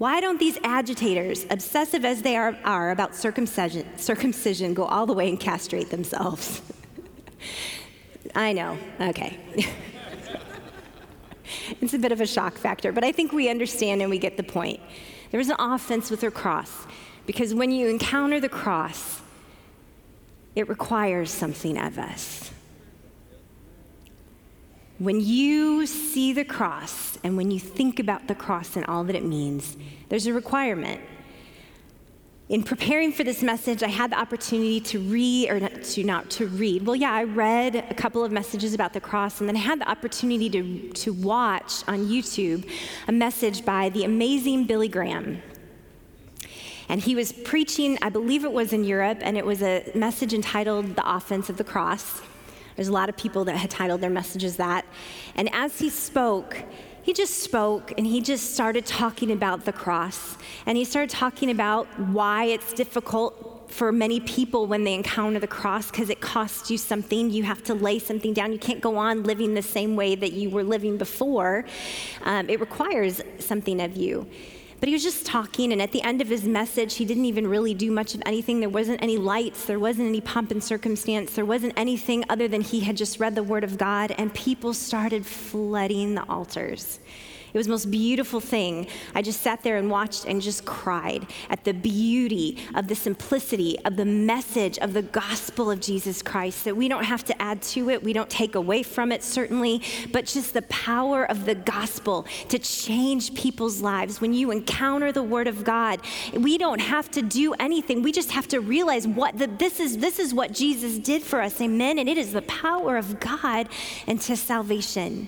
Why 0.02 0.20
don't 0.20 0.40
these 0.40 0.58
agitators, 0.64 1.46
obsessive 1.52 2.04
as 2.06 2.24
they 2.24 2.36
are, 2.36 2.58
are 2.64 2.90
about 2.90 3.14
circumcision, 3.14 3.86
circumcision, 4.00 4.74
go 4.74 4.86
all 4.86 5.06
the 5.06 5.14
way 5.14 5.30
and 5.30 5.40
castrate 5.40 5.92
themselves? 5.92 6.64
I 8.36 8.52
know, 8.52 8.80
okay. 9.00 9.38
it's 11.82 11.94
a 11.94 12.00
bit 12.00 12.12
of 12.12 12.20
a 12.20 12.26
shock 12.26 12.58
factor, 12.58 12.92
but 12.92 13.04
I 13.04 13.12
think 13.12 13.32
we 13.32 13.48
understand 13.48 14.02
and 14.02 14.10
we 14.10 14.18
get 14.18 14.38
the 14.38 14.44
point. 14.44 14.80
There 15.30 15.38
was 15.38 15.50
an 15.50 15.58
offense 15.60 16.10
with 16.10 16.22
their 16.22 16.32
cross 16.32 16.88
because 17.28 17.54
when 17.54 17.70
you 17.70 17.88
encounter 17.88 18.40
the 18.40 18.50
cross, 18.50 19.22
it 20.56 20.68
requires 20.68 21.30
something 21.30 21.78
of 21.78 22.00
us. 22.00 22.51
When 25.02 25.20
you 25.20 25.88
see 25.88 26.32
the 26.32 26.46
cross 26.46 27.18
and 27.24 27.36
when 27.36 27.50
you 27.50 27.60
think 27.60 27.98
about 27.98 28.28
the 28.28 28.36
cross 28.36 28.76
and 28.76 28.86
all 28.86 29.04
that 29.06 29.16
it 29.16 29.26
means, 29.26 29.76
there's 30.10 30.28
a 30.28 30.34
requirement. 30.34 31.02
In 32.50 32.62
preparing 32.62 33.12
for 33.12 33.24
this 33.24 33.42
message, 33.42 33.82
I 33.82 33.88
had 33.88 34.12
the 34.12 34.20
opportunity 34.20 34.80
to 34.82 35.00
read, 35.00 35.50
or 35.50 35.60
not, 35.60 35.82
to 35.82 36.04
not 36.04 36.30
to 36.32 36.46
read. 36.46 36.86
Well, 36.86 36.96
yeah, 36.96 37.12
I 37.12 37.24
read 37.24 37.78
a 37.78 37.96
couple 37.96 38.24
of 38.24 38.32
messages 38.32 38.76
about 38.76 38.94
the 38.94 39.02
cross, 39.02 39.40
and 39.40 39.50
then 39.50 39.56
I 39.56 39.62
had 39.62 39.82
the 39.82 39.90
opportunity 39.90 40.52
to, 40.52 40.90
to 40.92 41.14
watch 41.14 41.84
on 41.88 42.06
YouTube 42.06 42.70
a 43.08 43.12
message 43.12 43.66
by 43.66 43.90
the 43.90 44.04
amazing 44.04 44.68
Billy 44.68 44.88
Graham. 44.88 45.42
And 46.90 47.02
he 47.02 47.16
was 47.16 47.32
preaching, 47.32 47.98
I 48.04 48.10
believe 48.10 48.46
it 48.46 48.52
was 48.52 48.72
in 48.72 48.84
Europe, 48.84 49.18
and 49.22 49.36
it 49.36 49.48
was 49.48 49.64
a 49.64 49.92
message 49.96 50.32
entitled 50.32 50.96
The 50.96 51.12
Offense 51.12 51.50
of 51.50 51.58
the 51.58 51.64
Cross. 51.64 52.22
There's 52.82 52.88
a 52.88 52.94
lot 52.94 53.10
of 53.10 53.16
people 53.16 53.46
that 53.46 53.58
had 53.58 53.70
titled 53.70 54.02
their 54.02 54.10
messages 54.10 54.58
that. 54.58 54.88
And 55.36 55.54
as 55.54 55.78
he 55.78 55.92
spoke, 55.92 56.64
he 57.04 57.14
just 57.14 57.44
spoke 57.44 57.94
and 57.96 58.08
he 58.08 58.22
just 58.22 58.56
started 58.56 58.88
talking 58.88 59.30
about 59.30 59.66
the 59.66 59.72
cross. 59.72 60.36
And 60.66 60.80
he 60.80 60.84
started 60.84 61.12
talking 61.12 61.52
about 61.52 61.86
why 62.00 62.46
it's 62.46 62.74
difficult 62.74 63.70
for 63.72 63.92
many 63.92 64.20
people 64.20 64.66
when 64.66 64.84
they 64.84 64.96
encounter 64.96 65.38
the 65.38 65.46
cross 65.46 65.92
because 65.92 66.10
it 66.10 66.22
costs 66.22 66.72
you 66.72 66.80
something. 66.80 67.30
You 67.30 67.44
have 67.44 67.64
to 67.66 67.76
lay 67.76 68.00
something 68.00 68.34
down. 68.34 68.52
You 68.52 68.58
can't 68.58 68.82
go 68.82 68.98
on 68.98 69.22
living 69.26 69.54
the 69.54 69.62
same 69.62 69.96
way 69.96 70.16
that 70.16 70.34
you 70.34 70.50
were 70.50 70.64
living 70.64 70.98
before. 70.98 71.66
Um, 72.24 72.50
it 72.50 72.60
requires 72.60 73.22
something 73.38 73.80
of 73.80 73.96
you. 73.96 74.28
But 74.82 74.88
he 74.88 74.94
was 74.94 75.04
just 75.04 75.28
talking, 75.28 75.72
and 75.72 75.80
at 75.80 75.92
the 75.92 76.02
end 76.02 76.22
of 76.22 76.28
his 76.28 76.44
message, 76.44 76.96
he 76.96 77.06
didn't 77.06 77.26
even 77.26 77.46
really 77.46 77.76
do 77.76 77.92
much 77.92 78.16
of 78.16 78.24
anything. 78.26 78.60
There 78.60 78.68
wasn't 78.68 79.04
any 79.04 79.16
lights, 79.16 79.66
there 79.66 79.78
wasn't 79.78 80.08
any 80.08 80.22
pomp 80.22 80.50
and 80.50 80.62
circumstance, 80.62 81.36
there 81.36 81.46
wasn't 81.46 81.74
anything 81.78 82.26
other 82.30 82.48
than 82.48 82.62
he 82.62 82.80
had 82.80 82.98
just 82.98 83.20
read 83.20 83.36
the 83.36 83.44
Word 83.44 83.64
of 83.64 83.78
God, 83.78 84.12
and 84.18 84.34
people 84.34 84.74
started 84.74 85.24
flooding 85.24 86.16
the 86.16 86.28
altars. 86.28 87.00
It 87.54 87.58
was 87.58 87.68
the 87.68 87.72
most 87.72 87.92
beautiful 87.92 88.40
thing. 88.40 88.88
I 89.14 89.22
just 89.22 89.42
sat 89.42 89.62
there 89.64 89.78
and 89.78 89.90
watched 89.90 90.26
and 90.26 90.42
just 90.42 90.66
cried 90.66 91.28
at 91.50 91.64
the 91.64 91.74
beauty 91.74 92.58
of 92.76 92.88
the 92.88 92.96
simplicity 92.96 93.78
of 93.86 93.98
the 93.98 94.06
message 94.06 94.78
of 94.80 94.94
the 94.94 95.02
gospel 95.02 95.70
of 95.70 95.82
Jesus 95.82 96.22
Christ. 96.22 96.64
That 96.66 96.78
we 96.78 96.88
don't 96.88 97.04
have 97.04 97.24
to 97.26 97.42
add 97.42 97.62
to 97.64 97.90
it, 97.90 98.04
we 98.04 98.14
don't 98.14 98.30
take 98.30 98.56
away 98.56 98.84
from 98.84 99.12
it, 99.12 99.24
certainly, 99.24 99.82
but 100.12 100.26
just 100.26 100.54
the 100.54 100.62
power 100.64 101.30
of 101.30 101.46
the 101.46 101.56
gospel 101.56 102.26
to 102.50 102.58
change 102.60 103.34
people's 103.34 103.82
lives. 103.82 104.22
When 104.22 104.34
you 104.34 104.52
encounter 104.52 105.12
the 105.12 105.24
word 105.24 105.48
of 105.48 105.64
God, 105.64 106.00
we 106.34 106.58
don't 106.58 106.80
have 106.80 107.12
to 107.12 107.22
do 107.22 107.54
anything. 107.56 108.02
We 108.02 108.12
just 108.12 108.32
have 108.32 108.48
to 108.50 108.60
realize 108.60 109.08
what 109.08 109.38
the, 109.38 109.48
this 109.48 109.80
is. 109.80 109.98
This 109.98 110.20
is 110.20 110.34
what 110.34 110.54
Jesus 110.54 110.98
did 110.98 111.22
for 111.22 111.42
us. 111.42 111.60
Amen. 111.60 112.00
And 112.00 112.08
it 112.08 112.18
is 112.18 112.32
the 112.32 112.42
power 112.44 112.98
of 112.98 113.20
God 113.20 113.68
into 114.08 114.36
salvation. 114.36 115.28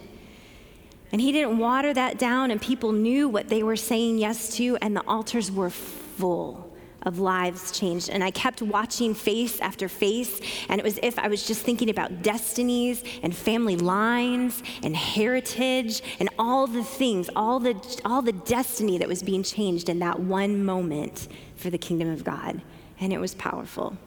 And 1.13 1.21
he 1.21 1.31
didn't 1.31 1.59
water 1.59 1.93
that 1.93 2.17
down, 2.17 2.49
and 2.49 2.59
people 2.59 2.91
knew 2.91 3.29
what 3.29 3.47
they 3.47 3.61
were 3.61 3.75
saying 3.75 4.17
yes 4.17 4.55
to, 4.57 4.77
and 4.81 4.95
the 4.95 5.03
altars 5.07 5.51
were 5.51 5.69
full 5.69 6.73
of 7.03 7.19
lives 7.19 7.71
changed. 7.77 8.09
And 8.09 8.23
I 8.23 8.31
kept 8.31 8.63
watching 8.63 9.13
face 9.13 9.59
after 9.59 9.87
face, 9.87 10.41
and 10.69 10.79
it 10.79 10.83
was 10.83 10.99
if 11.03 11.19
I 11.19 11.27
was 11.27 11.45
just 11.45 11.61
thinking 11.61 11.91
about 11.91 12.23
destinies 12.23 13.03
and 13.21 13.35
family 13.35 13.75
lines 13.75 14.63
and 14.81 14.95
heritage 14.95 16.01
and 16.19 16.29
all 16.39 16.65
the 16.65 16.83
things, 16.83 17.29
all 17.35 17.59
the, 17.59 17.75
all 18.03 18.23
the 18.23 18.33
destiny 18.33 18.97
that 18.97 19.07
was 19.07 19.21
being 19.21 19.43
changed 19.43 19.89
in 19.89 19.99
that 19.99 20.19
one 20.19 20.65
moment 20.65 21.27
for 21.55 21.69
the 21.69 21.77
kingdom 21.77 22.09
of 22.09 22.23
God. 22.23 22.59
And 22.99 23.13
it 23.13 23.19
was 23.19 23.35
powerful. 23.35 23.97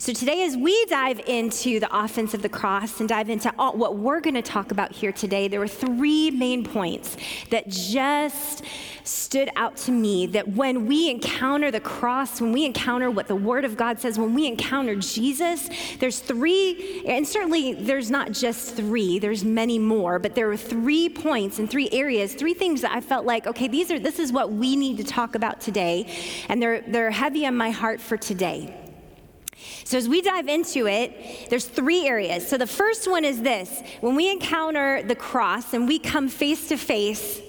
So, 0.00 0.14
today, 0.14 0.46
as 0.46 0.56
we 0.56 0.86
dive 0.86 1.20
into 1.26 1.78
the 1.78 1.94
offense 1.94 2.32
of 2.32 2.40
the 2.40 2.48
cross 2.48 3.00
and 3.00 3.08
dive 3.08 3.28
into 3.28 3.52
all, 3.58 3.76
what 3.76 3.98
we're 3.98 4.20
going 4.20 4.32
to 4.32 4.40
talk 4.40 4.70
about 4.70 4.92
here 4.92 5.12
today, 5.12 5.46
there 5.46 5.60
were 5.60 5.68
three 5.68 6.30
main 6.30 6.64
points 6.64 7.18
that 7.50 7.68
just 7.68 8.62
stood 9.04 9.50
out 9.56 9.76
to 9.76 9.92
me 9.92 10.24
that 10.28 10.48
when 10.48 10.86
we 10.86 11.10
encounter 11.10 11.70
the 11.70 11.80
cross, 11.80 12.40
when 12.40 12.50
we 12.50 12.64
encounter 12.64 13.10
what 13.10 13.28
the 13.28 13.36
Word 13.36 13.66
of 13.66 13.76
God 13.76 14.00
says, 14.00 14.18
when 14.18 14.32
we 14.32 14.46
encounter 14.46 14.96
Jesus, 14.96 15.68
there's 15.98 16.20
three, 16.20 17.04
and 17.06 17.28
certainly 17.28 17.74
there's 17.74 18.10
not 18.10 18.32
just 18.32 18.76
three, 18.76 19.18
there's 19.18 19.44
many 19.44 19.78
more, 19.78 20.18
but 20.18 20.34
there 20.34 20.46
were 20.46 20.56
three 20.56 21.10
points 21.10 21.58
and 21.58 21.68
three 21.68 21.90
areas, 21.92 22.32
three 22.32 22.54
things 22.54 22.80
that 22.80 22.92
I 22.92 23.02
felt 23.02 23.26
like, 23.26 23.46
okay, 23.46 23.68
these 23.68 23.90
are, 23.90 23.98
this 23.98 24.18
is 24.18 24.32
what 24.32 24.50
we 24.50 24.76
need 24.76 24.96
to 24.96 25.04
talk 25.04 25.34
about 25.34 25.60
today, 25.60 26.06
and 26.48 26.62
they're, 26.62 26.80
they're 26.88 27.10
heavy 27.10 27.44
on 27.44 27.54
my 27.54 27.68
heart 27.68 28.00
for 28.00 28.16
today. 28.16 28.79
So, 29.84 29.98
as 29.98 30.08
we 30.08 30.22
dive 30.22 30.48
into 30.48 30.86
it, 30.86 31.48
there's 31.50 31.66
three 31.66 32.06
areas. 32.06 32.48
So, 32.48 32.56
the 32.56 32.66
first 32.66 33.10
one 33.10 33.24
is 33.24 33.42
this 33.42 33.82
when 34.00 34.14
we 34.14 34.30
encounter 34.30 35.02
the 35.02 35.14
cross 35.14 35.74
and 35.74 35.86
we 35.86 35.98
come 35.98 36.28
face 36.28 36.68
to 36.68 36.76
face 36.76 37.40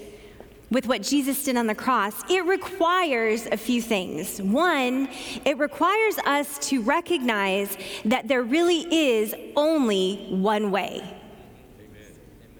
with 0.71 0.87
what 0.87 1.03
Jesus 1.03 1.43
did 1.43 1.57
on 1.57 1.67
the 1.67 1.75
cross, 1.75 2.23
it 2.29 2.45
requires 2.45 3.45
a 3.45 3.57
few 3.57 3.81
things. 3.81 4.41
One, 4.41 5.09
it 5.45 5.57
requires 5.57 6.17
us 6.19 6.57
to 6.69 6.81
recognize 6.81 7.77
that 8.05 8.27
there 8.27 8.41
really 8.41 8.87
is 8.93 9.35
only 9.55 10.27
one 10.29 10.71
way. 10.71 11.03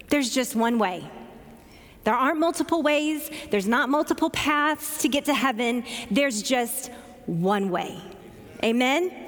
There's 0.08 0.32
just 0.32 0.54
one 0.54 0.78
way. 0.78 1.10
There 2.04 2.14
aren't 2.14 2.38
multiple 2.38 2.82
ways, 2.82 3.30
there's 3.50 3.68
not 3.68 3.88
multiple 3.88 4.28
paths 4.30 5.00
to 5.02 5.08
get 5.08 5.24
to 5.26 5.34
heaven, 5.34 5.84
there's 6.10 6.42
just 6.42 6.90
one 7.26 7.70
way. 7.70 7.96
Amen? 8.62 9.21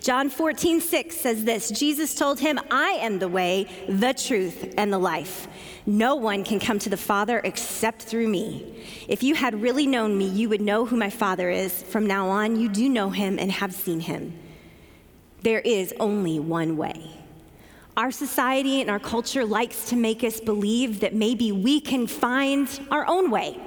John 0.00 0.30
14, 0.30 0.80
6 0.80 1.16
says 1.16 1.44
this 1.44 1.70
Jesus 1.70 2.14
told 2.14 2.40
him, 2.40 2.58
I 2.70 2.90
am 3.00 3.18
the 3.18 3.28
way, 3.28 3.66
the 3.88 4.12
truth, 4.12 4.74
and 4.76 4.92
the 4.92 4.98
life. 4.98 5.48
No 5.86 6.16
one 6.16 6.44
can 6.44 6.60
come 6.60 6.78
to 6.80 6.90
the 6.90 6.96
Father 6.96 7.40
except 7.44 8.02
through 8.02 8.28
me. 8.28 8.84
If 9.08 9.22
you 9.22 9.34
had 9.34 9.62
really 9.62 9.86
known 9.86 10.16
me, 10.16 10.26
you 10.26 10.48
would 10.48 10.60
know 10.60 10.84
who 10.84 10.96
my 10.96 11.10
Father 11.10 11.50
is. 11.50 11.82
From 11.82 12.06
now 12.06 12.28
on, 12.28 12.60
you 12.60 12.68
do 12.68 12.88
know 12.88 13.10
him 13.10 13.38
and 13.38 13.50
have 13.50 13.74
seen 13.74 14.00
him. 14.00 14.38
There 15.42 15.60
is 15.60 15.94
only 16.00 16.38
one 16.38 16.76
way. 16.76 17.10
Our 17.96 18.10
society 18.10 18.80
and 18.80 18.90
our 18.90 19.00
culture 19.00 19.44
likes 19.44 19.88
to 19.88 19.96
make 19.96 20.22
us 20.22 20.40
believe 20.40 21.00
that 21.00 21.14
maybe 21.14 21.52
we 21.52 21.80
can 21.80 22.06
find 22.06 22.68
our 22.90 23.06
own 23.08 23.30
way. 23.30 23.60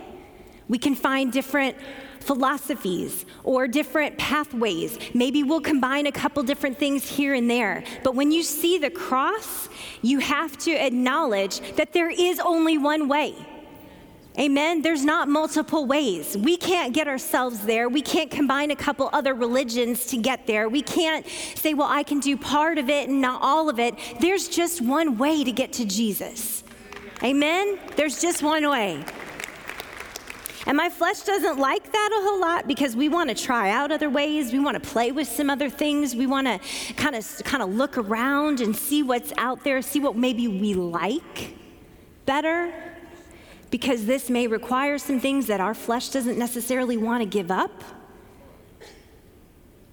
We 0.69 0.77
can 0.77 0.95
find 0.95 1.33
different 1.33 1.75
philosophies 2.21 3.25
or 3.43 3.67
different 3.67 4.17
pathways. 4.17 4.97
Maybe 5.13 5.43
we'll 5.43 5.61
combine 5.61 6.05
a 6.05 6.11
couple 6.11 6.43
different 6.43 6.77
things 6.77 7.09
here 7.09 7.33
and 7.33 7.49
there. 7.49 7.83
But 8.03 8.15
when 8.15 8.31
you 8.31 8.43
see 8.43 8.77
the 8.77 8.89
cross, 8.89 9.69
you 10.01 10.19
have 10.19 10.57
to 10.59 10.71
acknowledge 10.71 11.59
that 11.75 11.93
there 11.93 12.09
is 12.09 12.39
only 12.39 12.77
one 12.77 13.07
way. 13.07 13.35
Amen. 14.39 14.81
There's 14.81 15.03
not 15.03 15.27
multiple 15.27 15.85
ways. 15.85 16.37
We 16.37 16.55
can't 16.55 16.93
get 16.93 17.09
ourselves 17.09 17.65
there. 17.65 17.89
We 17.89 18.01
can't 18.01 18.31
combine 18.31 18.71
a 18.71 18.77
couple 18.77 19.09
other 19.11 19.33
religions 19.33 20.05
to 20.07 20.17
get 20.17 20.47
there. 20.47 20.69
We 20.69 20.81
can't 20.81 21.27
say, 21.55 21.73
well, 21.73 21.89
I 21.89 22.03
can 22.03 22.21
do 22.21 22.37
part 22.37 22.77
of 22.77 22.89
it 22.89 23.09
and 23.09 23.19
not 23.19 23.41
all 23.41 23.67
of 23.67 23.77
it. 23.77 23.95
There's 24.21 24.47
just 24.47 24.81
one 24.81 25.17
way 25.17 25.43
to 25.43 25.51
get 25.51 25.73
to 25.73 25.85
Jesus. 25.85 26.63
Amen. 27.21 27.77
There's 27.97 28.21
just 28.21 28.41
one 28.41 28.67
way. 28.69 29.03
And 30.71 30.77
my 30.77 30.87
flesh 30.87 31.23
doesn't 31.23 31.59
like 31.59 31.91
that 31.91 32.09
a 32.17 32.23
whole 32.23 32.39
lot 32.39 32.65
because 32.65 32.95
we 32.95 33.09
want 33.09 33.27
to 33.27 33.35
try 33.35 33.71
out 33.71 33.91
other 33.91 34.09
ways. 34.09 34.53
We 34.53 34.59
want 34.59 34.81
to 34.81 34.89
play 34.89 35.11
with 35.11 35.27
some 35.27 35.49
other 35.49 35.69
things. 35.69 36.15
We 36.15 36.27
want 36.27 36.47
to 36.47 36.93
kind 36.93 37.13
of 37.13 37.27
kind 37.43 37.61
of 37.61 37.75
look 37.75 37.97
around 37.97 38.61
and 38.61 38.73
see 38.73 39.03
what's 39.03 39.33
out 39.37 39.65
there, 39.65 39.81
see 39.81 39.99
what 39.99 40.15
maybe 40.15 40.47
we 40.47 40.73
like 40.73 41.55
better. 42.25 42.73
Because 43.69 44.05
this 44.05 44.29
may 44.29 44.47
require 44.47 44.97
some 44.97 45.19
things 45.19 45.47
that 45.47 45.59
our 45.59 45.73
flesh 45.73 46.07
doesn't 46.07 46.37
necessarily 46.37 46.95
want 46.95 47.21
to 47.21 47.25
give 47.25 47.51
up. 47.51 47.83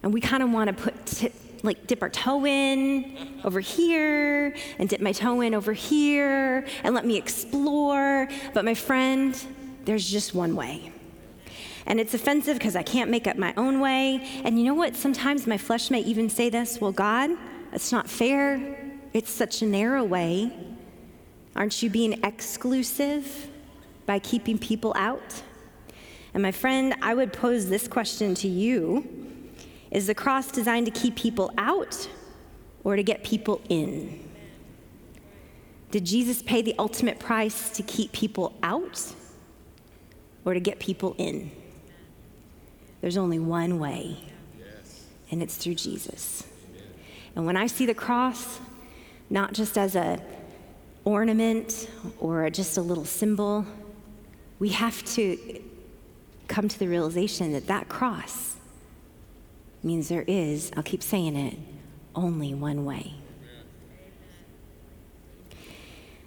And 0.05 0.15
we 0.15 0.21
kind 0.21 0.45
of 0.45 0.53
want 0.53 0.69
to 0.69 0.81
put 0.81 1.07
t- 1.07 1.33
like 1.65 1.89
dip 1.89 2.03
our 2.03 2.09
toe 2.09 2.47
in 2.47 3.41
over 3.43 3.59
here 3.59 4.55
and 4.79 4.89
dip 4.89 5.01
my 5.01 5.11
toe 5.11 5.41
in 5.41 5.55
over 5.55 5.73
here 5.73 6.69
and 6.85 6.95
let 6.95 7.05
me 7.05 7.17
explore. 7.17 8.29
But 8.55 8.65
my 8.65 8.75
friend, 8.75 9.37
there's 9.89 10.07
just 10.07 10.35
one 10.35 10.55
way. 10.55 10.93
And 11.87 11.99
it's 11.99 12.13
offensive 12.13 12.59
because 12.59 12.77
I 12.77 12.83
can't 12.83 13.09
make 13.09 13.27
up 13.27 13.39
my 13.39 13.55
own 13.57 13.81
way. 13.81 14.21
And 14.45 14.59
you 14.59 14.67
know 14.67 14.75
what? 14.75 14.95
Sometimes 14.95 15.47
my 15.47 15.57
flesh 15.57 15.91
may 15.91 16.01
even 16.01 16.29
say 16.29 16.51
this 16.51 16.79
Well, 16.79 16.93
God, 16.93 17.31
it's 17.73 17.91
not 17.91 18.07
fair. 18.07 18.77
It's 19.15 19.31
such 19.31 19.63
a 19.63 19.67
narrow 19.67 20.05
way. 20.05 20.53
Aren't 21.57 21.83
you 21.83 21.89
being 21.89 22.23
exclusive 22.23 23.49
by 24.05 24.19
keeping 24.19 24.59
people 24.59 24.93
out? 24.95 25.43
And 26.35 26.43
my 26.43 26.53
friend, 26.53 26.95
I 27.01 27.15
would 27.15 27.33
pose 27.33 27.71
this 27.71 27.89
question 27.89 28.35
to 28.35 28.47
you 28.47 29.09
Is 29.91 30.07
the 30.07 30.15
cross 30.15 30.53
designed 30.53 30.85
to 30.85 30.93
keep 30.93 31.17
people 31.17 31.51
out 31.57 32.11
or 32.85 32.95
to 32.95 33.03
get 33.03 33.25
people 33.25 33.63
in? 33.71 34.23
Did 35.91 36.05
Jesus 36.05 36.43
pay 36.43 36.61
the 36.61 36.75
ultimate 36.79 37.19
price 37.19 37.71
to 37.71 37.83
keep 37.83 38.13
people 38.13 38.53
out 38.63 39.15
or 40.49 40.55
to 40.55 40.61
get 40.61 40.79
people 40.79 41.15
in. 41.19 41.51
There's 43.03 43.19
only 43.19 43.39
one 43.39 43.79
way, 43.79 44.17
and 45.31 45.43
it's 45.43 45.59
through 45.59 45.75
Jesus. 45.75 46.43
And 47.37 47.45
when 47.45 47.55
I 47.55 47.67
see 47.67 47.85
the 47.85 47.93
cross, 47.93 48.59
not 49.29 49.53
just 49.53 49.77
as 49.77 49.95
a 49.95 50.19
ornament 51.05 51.91
or 52.19 52.49
just 52.49 52.79
a 52.79 52.81
little 52.81 53.05
symbol, 53.05 53.67
we 54.59 54.71
have 54.71 55.05
to 55.17 55.63
come 56.49 56.67
to 56.67 56.79
the 56.79 56.89
realization 56.89 57.53
that 57.53 57.67
that 57.67 57.91
cross 57.91 58.57
means 59.83 60.09
there 60.09 60.25
is, 60.27 60.73
I'll 60.79 60.83
keep 60.83 61.03
saying 61.03 61.37
it, 61.37 61.59
only 62.15 62.55
one 62.55 62.87
way. 62.87 63.13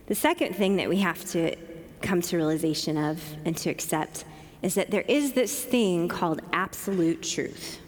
The 0.06 0.16
second 0.16 0.56
thing 0.56 0.76
that 0.76 0.90
we 0.90 1.00
have 1.00 1.26
to 1.32 1.56
come 2.02 2.22
to 2.22 2.38
realization 2.38 2.98
of 2.98 3.22
and 3.46 3.56
to 3.58 3.70
accept 3.70 4.26
is 4.62 4.76
that 4.76 4.92
there 4.92 5.06
is 5.08 5.34
this 5.34 5.64
thing 5.64 6.08
called 6.08 6.42
absolute 6.54 7.24
truth. 7.24 7.80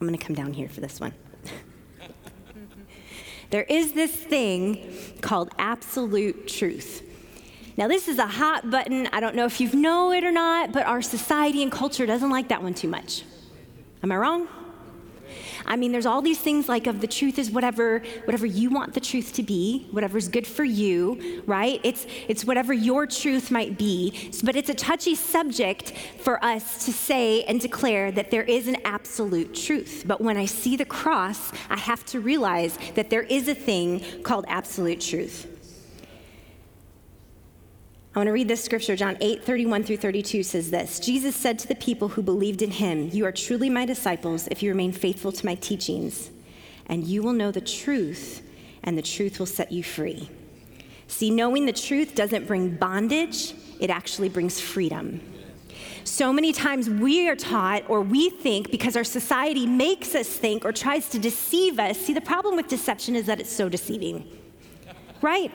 I'm 0.00 0.06
going 0.06 0.18
to 0.18 0.24
come 0.24 0.36
down 0.36 0.52
here 0.52 0.68
for 0.68 0.80
this 0.80 1.00
one. 1.00 1.14
there 3.50 3.62
is 3.62 3.92
this 3.92 4.14
thing 4.14 4.92
called 5.22 5.50
absolute 5.58 6.48
truth. 6.48 7.02
Now, 7.78 7.88
this 7.88 8.08
is 8.08 8.18
a 8.18 8.26
hot 8.26 8.70
button. 8.70 9.06
I 9.12 9.20
don't 9.20 9.34
know 9.34 9.44
if 9.44 9.60
you 9.60 9.72
know 9.74 10.12
it 10.12 10.24
or 10.24 10.32
not, 10.32 10.72
but 10.72 10.86
our 10.86 11.02
society 11.02 11.62
and 11.62 11.70
culture 11.70 12.06
doesn't 12.06 12.30
like 12.30 12.48
that 12.48 12.62
one 12.62 12.74
too 12.74 12.88
much. 12.88 13.22
Am 14.02 14.12
I 14.12 14.16
wrong? 14.16 14.48
I 15.66 15.76
mean, 15.76 15.92
there's 15.92 16.06
all 16.06 16.22
these 16.22 16.38
things 16.38 16.68
like 16.68 16.86
of 16.86 17.00
the 17.00 17.06
truth 17.06 17.38
is 17.38 17.50
whatever 17.50 18.02
whatever 18.24 18.46
you 18.46 18.70
want 18.70 18.94
the 18.94 19.00
truth 19.00 19.32
to 19.34 19.42
be, 19.42 19.86
whatever's 19.90 20.28
good 20.28 20.46
for 20.46 20.64
you, 20.64 21.42
right? 21.46 21.80
It's 21.82 22.06
it's 22.28 22.44
whatever 22.44 22.72
your 22.72 23.06
truth 23.06 23.50
might 23.50 23.76
be. 23.76 24.30
But 24.42 24.56
it's 24.56 24.70
a 24.70 24.74
touchy 24.74 25.14
subject 25.14 25.92
for 26.20 26.42
us 26.44 26.84
to 26.86 26.92
say 26.92 27.42
and 27.44 27.60
declare 27.60 28.12
that 28.12 28.30
there 28.30 28.44
is 28.44 28.68
an 28.68 28.76
absolute 28.84 29.54
truth. 29.54 30.04
But 30.06 30.20
when 30.20 30.36
I 30.36 30.46
see 30.46 30.76
the 30.76 30.84
cross, 30.84 31.52
I 31.68 31.76
have 31.76 32.04
to 32.06 32.20
realize 32.20 32.78
that 32.94 33.10
there 33.10 33.22
is 33.22 33.48
a 33.48 33.54
thing 33.54 34.22
called 34.22 34.44
absolute 34.48 35.00
truth. 35.00 35.55
I 38.16 38.18
want 38.18 38.28
to 38.28 38.32
read 38.32 38.48
this 38.48 38.64
scripture. 38.64 38.96
John 38.96 39.18
8, 39.20 39.44
31 39.44 39.84
through 39.84 39.98
32 39.98 40.42
says 40.42 40.70
this 40.70 40.98
Jesus 40.98 41.36
said 41.36 41.58
to 41.58 41.68
the 41.68 41.74
people 41.74 42.08
who 42.08 42.22
believed 42.22 42.62
in 42.62 42.70
him, 42.70 43.10
You 43.12 43.26
are 43.26 43.32
truly 43.32 43.68
my 43.68 43.84
disciples 43.84 44.48
if 44.50 44.62
you 44.62 44.70
remain 44.70 44.90
faithful 44.90 45.32
to 45.32 45.44
my 45.44 45.54
teachings, 45.56 46.30
and 46.86 47.04
you 47.04 47.22
will 47.22 47.34
know 47.34 47.50
the 47.50 47.60
truth, 47.60 48.40
and 48.84 48.96
the 48.96 49.02
truth 49.02 49.38
will 49.38 49.44
set 49.44 49.70
you 49.70 49.82
free. 49.82 50.30
See, 51.08 51.28
knowing 51.30 51.66
the 51.66 51.74
truth 51.74 52.14
doesn't 52.14 52.46
bring 52.46 52.76
bondage, 52.76 53.52
it 53.80 53.90
actually 53.90 54.30
brings 54.30 54.58
freedom. 54.58 55.20
So 56.04 56.32
many 56.32 56.54
times 56.54 56.88
we 56.88 57.28
are 57.28 57.36
taught 57.36 57.84
or 57.86 58.00
we 58.00 58.30
think 58.30 58.70
because 58.70 58.96
our 58.96 59.04
society 59.04 59.66
makes 59.66 60.14
us 60.14 60.26
think 60.26 60.64
or 60.64 60.72
tries 60.72 61.10
to 61.10 61.18
deceive 61.18 61.78
us. 61.78 61.98
See, 61.98 62.14
the 62.14 62.22
problem 62.22 62.56
with 62.56 62.68
deception 62.68 63.14
is 63.14 63.26
that 63.26 63.40
it's 63.40 63.52
so 63.52 63.68
deceiving 63.68 64.26
right? 65.22 65.52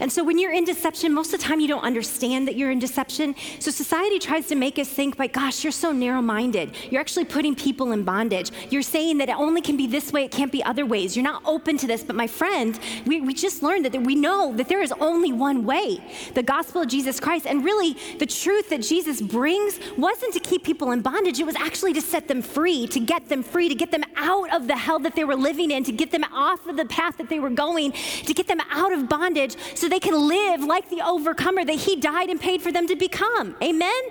And 0.00 0.10
so 0.10 0.24
when 0.24 0.38
you're 0.38 0.52
in 0.52 0.64
deception, 0.64 1.12
most 1.12 1.32
of 1.32 1.40
the 1.40 1.46
time 1.46 1.60
you 1.60 1.68
don't 1.68 1.84
understand 1.84 2.48
that 2.48 2.56
you're 2.56 2.70
in 2.70 2.78
deception. 2.78 3.34
So 3.58 3.70
society 3.70 4.18
tries 4.18 4.46
to 4.48 4.54
make 4.54 4.78
us 4.78 4.88
think, 4.88 5.18
like, 5.18 5.32
gosh, 5.32 5.64
you're 5.64 5.72
so 5.72 5.92
narrow 5.92 6.22
minded. 6.22 6.74
You're 6.90 7.00
actually 7.00 7.24
putting 7.24 7.54
people 7.54 7.92
in 7.92 8.04
bondage. 8.04 8.50
You're 8.70 8.82
saying 8.82 9.18
that 9.18 9.28
it 9.28 9.36
only 9.36 9.60
can 9.60 9.76
be 9.76 9.86
this 9.86 10.12
way, 10.12 10.24
it 10.24 10.30
can't 10.30 10.52
be 10.52 10.62
other 10.64 10.86
ways. 10.86 11.16
You're 11.16 11.24
not 11.24 11.42
open 11.44 11.78
to 11.78 11.86
this. 11.86 12.02
But 12.02 12.16
my 12.16 12.26
friend, 12.26 12.78
we, 13.06 13.20
we 13.20 13.34
just 13.34 13.62
learned 13.62 13.84
that 13.84 14.00
we 14.02 14.14
know 14.14 14.54
that 14.56 14.68
there 14.68 14.82
is 14.82 14.92
only 15.00 15.32
one 15.32 15.64
way 15.64 16.00
the 16.34 16.42
gospel 16.42 16.82
of 16.82 16.88
Jesus 16.88 17.20
Christ. 17.20 17.46
And 17.46 17.64
really, 17.64 17.96
the 18.18 18.26
truth 18.26 18.68
that 18.70 18.82
Jesus 18.82 19.20
brings 19.20 19.78
wasn't 19.96 20.34
to 20.34 20.40
keep 20.40 20.64
people 20.64 20.92
in 20.92 21.00
bondage, 21.02 21.38
it 21.40 21.46
was 21.46 21.56
actually 21.56 21.92
to 21.94 22.00
set 22.00 22.28
them 22.28 22.42
free, 22.42 22.86
to 22.88 23.00
get 23.00 23.28
them 23.28 23.42
free, 23.42 23.68
to 23.68 23.74
get 23.74 23.90
them 23.90 24.04
out 24.16 24.52
of 24.54 24.66
the 24.66 24.76
hell 24.76 24.98
that 25.00 25.14
they 25.14 25.24
were 25.24 25.36
living 25.36 25.70
in, 25.70 25.84
to 25.84 25.92
get 25.92 26.10
them 26.10 26.24
off 26.32 26.66
of 26.66 26.76
the 26.76 26.86
path 26.86 27.16
that 27.18 27.28
they 27.28 27.40
were 27.40 27.50
going, 27.50 27.92
to 27.92 28.34
get 28.34 28.46
them 28.48 28.60
out 28.70 28.92
of 28.92 28.97
of 28.98 29.08
bondage 29.08 29.56
so 29.74 29.88
they 29.88 30.00
can 30.00 30.28
live 30.28 30.62
like 30.62 30.88
the 30.90 31.00
overcomer 31.06 31.64
that 31.64 31.76
he 31.76 31.96
died 31.96 32.28
and 32.30 32.40
paid 32.40 32.62
for 32.62 32.72
them 32.72 32.86
to 32.86 32.96
become. 32.96 33.56
Amen? 33.62 34.02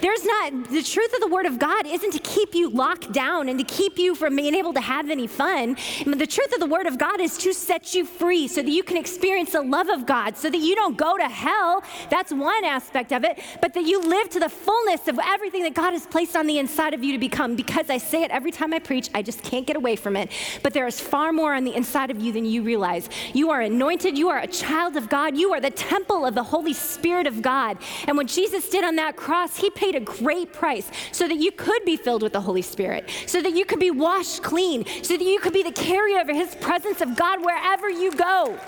There's 0.00 0.24
not, 0.24 0.70
the 0.70 0.82
truth 0.82 1.12
of 1.14 1.20
the 1.20 1.28
word 1.28 1.46
of 1.46 1.58
God 1.58 1.86
isn't 1.86 2.12
to 2.12 2.18
keep 2.20 2.54
you 2.54 2.68
locked 2.70 3.12
down 3.12 3.48
and 3.48 3.58
to 3.58 3.64
keep 3.64 3.98
you 3.98 4.14
from 4.14 4.36
being 4.36 4.54
able 4.54 4.72
to 4.74 4.80
have 4.80 5.10
any 5.10 5.26
fun. 5.26 5.76
The 6.04 6.26
truth 6.26 6.52
of 6.52 6.60
the 6.60 6.66
word 6.66 6.86
of 6.86 6.98
God 6.98 7.20
is 7.20 7.38
to 7.38 7.52
set 7.52 7.94
you 7.94 8.04
free 8.04 8.48
so 8.48 8.62
that 8.62 8.70
you 8.70 8.82
can 8.82 8.96
experience 8.96 9.52
the 9.52 9.62
love 9.62 9.88
of 9.88 10.06
God, 10.06 10.36
so 10.36 10.50
that 10.50 10.58
you 10.58 10.74
don't 10.74 10.96
go 10.96 11.16
to 11.16 11.28
hell. 11.28 11.82
That's 12.10 12.32
one 12.32 12.64
aspect 12.64 13.12
of 13.12 13.24
it, 13.24 13.40
but 13.60 13.74
that 13.74 13.84
you 13.84 14.02
live 14.02 14.30
to 14.30 14.40
the 14.40 14.48
fullness 14.48 15.08
of 15.08 15.18
everything 15.24 15.62
that 15.64 15.74
God 15.74 15.92
has 15.92 16.06
placed 16.06 16.36
on 16.36 16.46
the 16.46 16.58
inside 16.58 16.94
of 16.94 17.02
you 17.02 17.12
to 17.12 17.18
become. 17.18 17.56
Because 17.56 17.90
I 17.90 17.98
say 17.98 18.22
it 18.22 18.30
every 18.30 18.50
time 18.50 18.72
I 18.72 18.78
preach, 18.78 19.08
I 19.14 19.22
just 19.22 19.42
can't 19.42 19.66
get 19.66 19.76
away 19.76 19.96
from 19.96 20.16
it. 20.16 20.30
But 20.62 20.72
there 20.72 20.86
is 20.86 21.00
far 21.00 21.32
more 21.32 21.54
on 21.54 21.64
the 21.64 21.74
inside 21.74 22.10
of 22.10 22.20
you 22.20 22.32
than 22.32 22.44
you 22.44 22.62
realize. 22.62 23.08
You 23.32 23.50
are 23.50 23.60
anointed, 23.60 24.18
you 24.18 24.25
you 24.26 24.32
are 24.32 24.40
a 24.40 24.46
child 24.48 24.96
of 24.96 25.08
God. 25.08 25.36
You 25.36 25.52
are 25.52 25.60
the 25.60 25.70
temple 25.70 26.26
of 26.26 26.34
the 26.34 26.42
Holy 26.42 26.72
Spirit 26.72 27.28
of 27.28 27.42
God. 27.42 27.78
And 28.08 28.16
what 28.16 28.26
Jesus 28.26 28.68
did 28.68 28.82
on 28.82 28.96
that 28.96 29.14
cross, 29.14 29.56
he 29.56 29.70
paid 29.70 29.94
a 29.94 30.00
great 30.00 30.52
price 30.52 30.90
so 31.12 31.28
that 31.28 31.36
you 31.36 31.52
could 31.52 31.84
be 31.84 31.96
filled 31.96 32.24
with 32.24 32.32
the 32.32 32.40
Holy 32.40 32.60
Spirit, 32.60 33.08
so 33.26 33.40
that 33.40 33.52
you 33.52 33.64
could 33.64 33.78
be 33.78 33.92
washed 33.92 34.42
clean, 34.42 34.84
so 35.04 35.16
that 35.16 35.22
you 35.22 35.38
could 35.38 35.52
be 35.52 35.62
the 35.62 35.70
carrier 35.70 36.18
of 36.18 36.26
his 36.26 36.56
presence 36.56 37.00
of 37.00 37.16
God 37.16 37.44
wherever 37.44 37.88
you 37.88 38.10
go. 38.16 38.58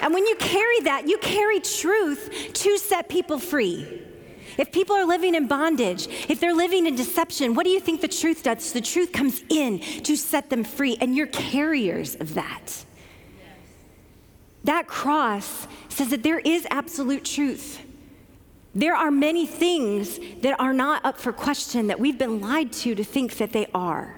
And 0.00 0.14
when 0.14 0.24
you 0.24 0.36
carry 0.36 0.78
that, 0.82 1.08
you 1.08 1.18
carry 1.18 1.58
truth 1.58 2.52
to 2.52 2.78
set 2.78 3.08
people 3.08 3.40
free. 3.40 4.00
If 4.58 4.72
people 4.72 4.96
are 4.96 5.04
living 5.04 5.34
in 5.34 5.46
bondage, 5.46 6.06
if 6.28 6.40
they're 6.40 6.54
living 6.54 6.86
in 6.86 6.94
deception, 6.94 7.54
what 7.54 7.64
do 7.64 7.70
you 7.70 7.80
think 7.80 8.00
the 8.00 8.08
truth 8.08 8.42
does? 8.42 8.72
The 8.72 8.80
truth 8.80 9.12
comes 9.12 9.42
in 9.48 9.80
to 10.02 10.16
set 10.16 10.50
them 10.50 10.64
free, 10.64 10.96
and 11.00 11.16
you're 11.16 11.26
carriers 11.26 12.14
of 12.16 12.34
that. 12.34 12.84
That 14.64 14.86
cross 14.86 15.66
says 15.88 16.08
that 16.10 16.22
there 16.22 16.38
is 16.38 16.66
absolute 16.70 17.24
truth. 17.24 17.80
There 18.74 18.94
are 18.94 19.10
many 19.10 19.44
things 19.46 20.18
that 20.40 20.58
are 20.58 20.72
not 20.72 21.04
up 21.04 21.18
for 21.18 21.32
question 21.32 21.88
that 21.88 22.00
we've 22.00 22.18
been 22.18 22.40
lied 22.40 22.72
to 22.74 22.94
to 22.94 23.04
think 23.04 23.36
that 23.38 23.52
they 23.52 23.66
are. 23.74 24.14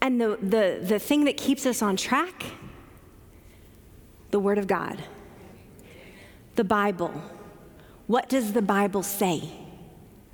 And 0.00 0.20
the, 0.20 0.38
the, 0.42 0.80
the 0.82 0.98
thing 0.98 1.24
that 1.24 1.36
keeps 1.36 1.64
us 1.64 1.80
on 1.80 1.96
track, 1.96 2.44
the 4.30 4.40
Word 4.40 4.58
of 4.58 4.66
God 4.66 5.04
the 6.54 6.64
Bible. 6.64 7.12
What 8.06 8.28
does 8.28 8.52
the 8.52 8.62
Bible 8.62 9.02
say? 9.02 9.48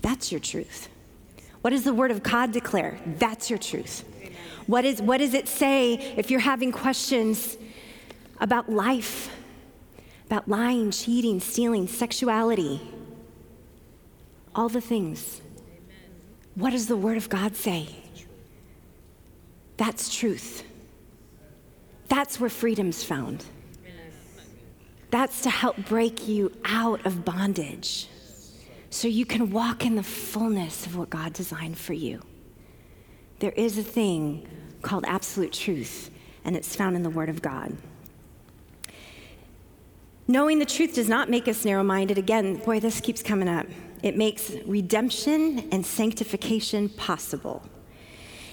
That's 0.00 0.30
your 0.30 0.40
truth. 0.40 0.88
What 1.60 1.70
does 1.70 1.84
the 1.84 1.94
Word 1.94 2.10
of 2.10 2.22
God 2.22 2.52
declare? 2.52 2.98
That's 3.18 3.50
your 3.50 3.58
truth. 3.58 4.04
What, 4.66 4.84
is, 4.84 5.00
what 5.00 5.18
does 5.18 5.34
it 5.34 5.48
say 5.48 5.94
if 6.16 6.30
you're 6.30 6.40
having 6.40 6.72
questions 6.72 7.56
about 8.40 8.70
life, 8.70 9.30
about 10.26 10.48
lying, 10.48 10.90
cheating, 10.90 11.40
stealing, 11.40 11.88
sexuality, 11.88 12.80
all 14.54 14.68
the 14.68 14.80
things? 14.80 15.40
What 16.54 16.70
does 16.70 16.86
the 16.86 16.96
Word 16.96 17.16
of 17.16 17.28
God 17.28 17.56
say? 17.56 17.88
That's 19.76 20.14
truth. 20.14 20.64
That's 22.08 22.40
where 22.40 22.50
freedom's 22.50 23.04
found. 23.04 23.44
That's 25.10 25.40
to 25.42 25.50
help 25.50 25.76
break 25.86 26.28
you 26.28 26.52
out 26.64 27.04
of 27.06 27.24
bondage 27.24 28.08
so 28.90 29.08
you 29.08 29.24
can 29.24 29.50
walk 29.50 29.84
in 29.84 29.96
the 29.96 30.02
fullness 30.02 30.86
of 30.86 30.96
what 30.96 31.10
God 31.10 31.32
designed 31.32 31.78
for 31.78 31.92
you. 31.94 32.22
There 33.38 33.52
is 33.52 33.78
a 33.78 33.82
thing 33.82 34.46
called 34.82 35.04
absolute 35.06 35.52
truth, 35.52 36.10
and 36.44 36.56
it's 36.56 36.74
found 36.74 36.96
in 36.96 37.02
the 37.02 37.10
Word 37.10 37.28
of 37.28 37.42
God. 37.42 37.76
Knowing 40.26 40.58
the 40.58 40.66
truth 40.66 40.94
does 40.94 41.08
not 41.08 41.30
make 41.30 41.48
us 41.48 41.64
narrow 41.64 41.82
minded. 41.82 42.18
Again, 42.18 42.56
boy, 42.56 42.80
this 42.80 43.00
keeps 43.00 43.22
coming 43.22 43.48
up. 43.48 43.66
It 44.02 44.16
makes 44.16 44.50
redemption 44.66 45.68
and 45.72 45.84
sanctification 45.84 46.88
possible. 46.90 47.62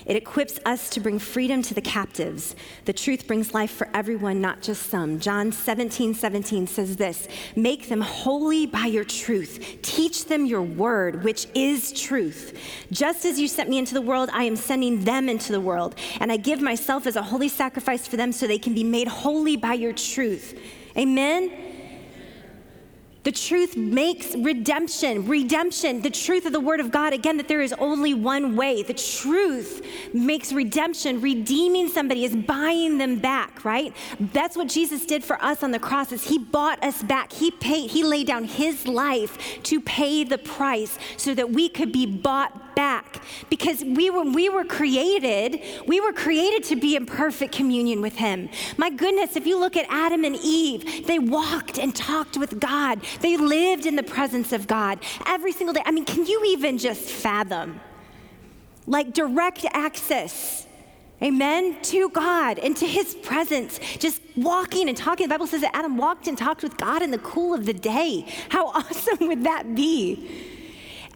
It 0.06 0.15
equips 0.15 0.60
us 0.65 0.89
to 0.91 1.00
bring 1.00 1.18
freedom 1.18 1.63
to 1.63 1.74
the 1.74 1.82
captives. 1.82 2.56
The 2.86 2.94
truth 2.94 3.26
brings 3.26 3.54
life 3.56 3.72
for 3.72 3.89
everyone, 3.94 4.39
not 4.39 4.62
just 4.62 4.89
some. 4.89 5.20
John 5.20 5.52
17, 5.52 6.13
17 6.13 6.68
says 6.68 6.96
this 6.96 7.28
Make 7.56 7.89
them 7.89 8.02
holy 8.02 8.68
by 8.68 8.86
your 8.86 9.04
truth. 9.04 9.80
Teach 9.82 10.26
them 10.26 10.46
your 10.46 10.62
word, 10.62 11.24
which 11.24 11.48
is 11.56 11.91
truth. 11.91 12.58
Just 12.91 13.26
as 13.26 13.39
you 13.39 13.48
sent 13.48 13.70
me 13.70 13.80
into 13.80 13.96
the 13.96 14.02
world, 14.02 14.30
I 14.32 14.44
am 14.44 14.56
sending 14.56 15.04
them 15.04 15.28
into 15.28 15.52
the 15.52 15.62
world. 15.62 15.96
And 16.20 16.32
I 16.32 16.38
give 16.38 16.62
myself 16.62 17.08
as 17.08 17.15
a 17.15 17.24
holy 17.24 17.50
sacrifice 17.50 18.08
for 18.08 18.18
them 18.18 18.32
so 18.32 18.46
they 18.46 18.60
can 18.60 18.76
be 18.76 18.84
made 18.84 19.08
holy 19.08 19.58
by 19.58 19.74
your 19.74 19.94
truth. 19.94 20.60
Amen. 20.96 21.74
The 23.25 23.31
truth 23.31 23.75
makes 23.75 24.35
redemption. 24.35 25.27
Redemption, 25.27 26.01
the 26.01 26.11
truth 26.11 26.45
of 26.45 26.53
the 26.53 26.59
Word 26.59 26.79
of 26.79 26.91
God, 26.91 27.11
again, 27.11 27.38
that 27.38 27.47
there 27.47 27.61
is 27.61 27.73
only 27.73 28.13
one 28.13 28.55
way. 28.55 28.83
The 28.83 28.93
truth 28.93 29.83
makes 30.13 30.53
redemption. 30.53 31.19
Redeeming 31.21 31.89
somebody 31.89 32.23
is 32.23 32.35
buying 32.35 32.99
them 32.99 33.17
back, 33.17 33.65
right? 33.65 33.95
That's 34.19 34.55
what 34.55 34.67
Jesus 34.67 35.07
did 35.07 35.23
for 35.23 35.43
us 35.43 35.63
on 35.63 35.71
the 35.71 35.79
cross 35.79 36.11
is 36.11 36.27
he 36.27 36.38
bought 36.38 36.83
us 36.83 37.01
back. 37.01 37.33
He 37.33 37.49
paid, 37.49 37.89
he 37.89 38.03
laid 38.03 38.27
down 38.27 38.43
his 38.43 38.88
life 38.88 39.39
to 39.63 39.81
pay 39.81 40.23
the 40.23 40.38
price 40.38 40.99
so 41.17 41.33
that 41.33 41.49
we 41.49 41.67
could 41.67 41.91
be 41.91 42.05
bought 42.05 42.64
back 42.75 43.21
because 43.49 43.83
we 43.83 44.09
were, 44.09 44.23
we 44.23 44.49
were 44.49 44.63
created, 44.63 45.61
we 45.88 45.99
were 46.01 46.13
created 46.13 46.63
to 46.65 46.75
be 46.75 46.95
in 46.95 47.05
perfect 47.05 47.53
communion 47.53 48.01
with 48.01 48.15
Him. 48.15 48.49
My 48.77 48.89
goodness, 48.89 49.35
if 49.35 49.47
you 49.47 49.59
look 49.59 49.77
at 49.77 49.85
Adam 49.89 50.23
and 50.23 50.35
Eve, 50.35 51.07
they 51.07 51.19
walked 51.19 51.77
and 51.77 51.95
talked 51.95 52.38
with 52.38 52.59
God, 52.59 53.01
they 53.21 53.38
lived 53.38 53.85
in 53.85 53.95
the 53.95 54.03
presence 54.03 54.51
of 54.53 54.67
God 54.67 54.99
every 55.25 55.51
single 55.51 55.73
day. 55.73 55.81
I 55.85 55.91
mean, 55.91 56.05
can 56.05 56.25
you 56.25 56.43
even 56.47 56.77
just 56.77 57.09
fathom? 57.09 57.79
Like 58.88 59.13
direct 59.13 59.65
access 59.73 60.65
amen, 61.21 61.81
to 61.81 62.09
God 62.09 62.59
and 62.59 62.75
to 62.77 62.85
his 62.85 63.15
presence, 63.15 63.79
just 63.97 64.21
walking 64.35 64.89
and 64.89 64.97
talking. 64.97 65.27
The 65.27 65.33
Bible 65.33 65.47
says 65.47 65.61
that 65.61 65.75
Adam 65.75 65.97
walked 65.97 66.27
and 66.27 66.38
talked 66.38 66.61
with 66.61 66.77
God 66.77 67.01
in 67.01 67.11
the 67.11 67.17
cool 67.19 67.53
of 67.53 67.65
the 67.65 67.73
day. 67.73 68.25
How 68.49 68.67
awesome 68.73 69.27
would 69.27 69.43
that 69.43 69.75
be? 69.75 70.55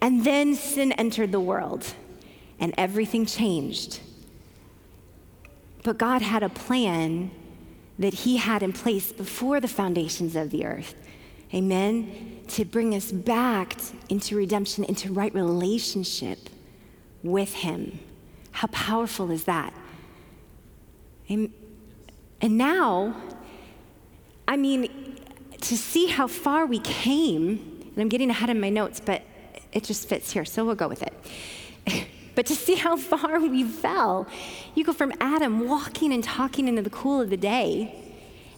And 0.01 0.23
then 0.23 0.55
sin 0.55 0.91
entered 0.93 1.31
the 1.31 1.39
world 1.39 1.93
and 2.59 2.73
everything 2.77 3.25
changed. 3.25 3.99
But 5.83 5.97
God 5.97 6.21
had 6.21 6.43
a 6.43 6.49
plan 6.49 7.31
that 7.97 8.13
He 8.13 8.37
had 8.37 8.63
in 8.63 8.73
place 8.73 9.11
before 9.11 9.59
the 9.59 9.67
foundations 9.67 10.35
of 10.35 10.51
the 10.51 10.65
earth 10.65 10.95
Amen? 11.53 12.41
To 12.49 12.65
bring 12.65 12.93
us 12.93 13.11
back 13.11 13.77
into 14.09 14.35
redemption, 14.35 14.83
into 14.83 15.11
right 15.11 15.33
relationship 15.33 16.49
with 17.23 17.53
Him. 17.53 17.99
How 18.51 18.67
powerful 18.67 19.31
is 19.31 19.45
that? 19.45 19.73
And, 21.27 21.51
now, 22.41 23.15
I 24.47 24.57
mean, 24.57 25.17
to 25.61 25.77
see 25.77 26.07
how 26.07 26.27
far 26.27 26.65
we 26.65 26.79
came, 26.79 27.83
and 27.83 27.97
I'm 27.97 28.09
getting 28.09 28.29
ahead 28.29 28.49
of 28.49 28.57
my 28.57 28.69
notes, 28.69 28.99
but 28.99 29.23
it 29.71 29.83
just 29.83 30.07
fits 30.07 30.31
here, 30.31 30.45
so 30.45 30.65
we'll 30.65 30.75
go 30.75 30.87
with 30.87 31.03
it. 31.03 32.07
but 32.35 32.45
to 32.47 32.55
see 32.55 32.75
how 32.75 32.97
far 32.97 33.39
we 33.47 33.63
fell, 33.63 34.27
you 34.75 34.83
go 34.83 34.93
from 34.93 35.13
Adam 35.19 35.67
walking 35.67 36.13
and 36.13 36.23
talking 36.23 36.67
into 36.67 36.81
the 36.81 36.89
cool 36.89 37.21
of 37.21 37.29
the 37.29 37.37
day, 37.37 37.93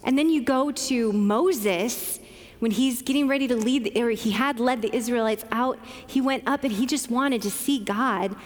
and 0.04 0.18
then 0.18 0.30
you 0.30 0.42
go 0.42 0.70
to 0.72 1.12
Moses 1.12 2.18
when 2.62 2.70
he's 2.70 3.02
getting 3.02 3.26
ready 3.26 3.48
to 3.48 3.56
lead, 3.56 3.82
the, 3.82 4.00
or 4.00 4.10
he 4.10 4.30
had 4.30 4.60
led 4.60 4.82
the 4.82 4.94
Israelites 4.94 5.44
out, 5.50 5.80
he 6.06 6.20
went 6.20 6.44
up 6.46 6.62
and 6.62 6.72
he 6.72 6.86
just 6.86 7.10
wanted 7.10 7.42
to 7.42 7.50
see 7.50 7.80
God. 7.80 8.36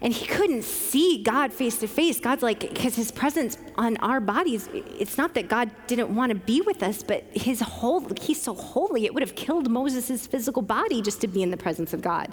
And 0.00 0.12
he 0.12 0.26
couldn't 0.26 0.62
see 0.62 1.22
God 1.24 1.52
face 1.52 1.78
to 1.78 1.88
face. 1.88 2.20
God's 2.20 2.42
like, 2.42 2.60
because 2.60 2.94
his 2.94 3.10
presence 3.10 3.58
on 3.76 3.96
our 3.96 4.20
bodies, 4.20 4.68
it's 4.72 5.18
not 5.18 5.34
that 5.34 5.48
God 5.48 5.70
didn't 5.88 6.14
want 6.14 6.30
to 6.30 6.36
be 6.36 6.60
with 6.60 6.84
us, 6.84 7.02
but 7.02 7.24
his 7.32 7.60
whole, 7.60 8.06
he's 8.20 8.40
so 8.40 8.54
holy, 8.54 9.06
it 9.06 9.14
would 9.14 9.24
have 9.24 9.34
killed 9.34 9.68
Moses' 9.68 10.26
physical 10.26 10.62
body 10.62 11.02
just 11.02 11.20
to 11.22 11.26
be 11.26 11.42
in 11.42 11.50
the 11.50 11.56
presence 11.56 11.92
of 11.92 12.00
God. 12.00 12.32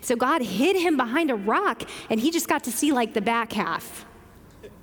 So 0.00 0.14
God 0.14 0.42
hid 0.42 0.76
him 0.76 0.96
behind 0.96 1.32
a 1.32 1.34
rock, 1.34 1.82
and 2.08 2.20
he 2.20 2.30
just 2.30 2.46
got 2.46 2.62
to 2.64 2.70
see 2.70 2.92
like 2.92 3.14
the 3.14 3.20
back 3.20 3.52
half. 3.52 4.04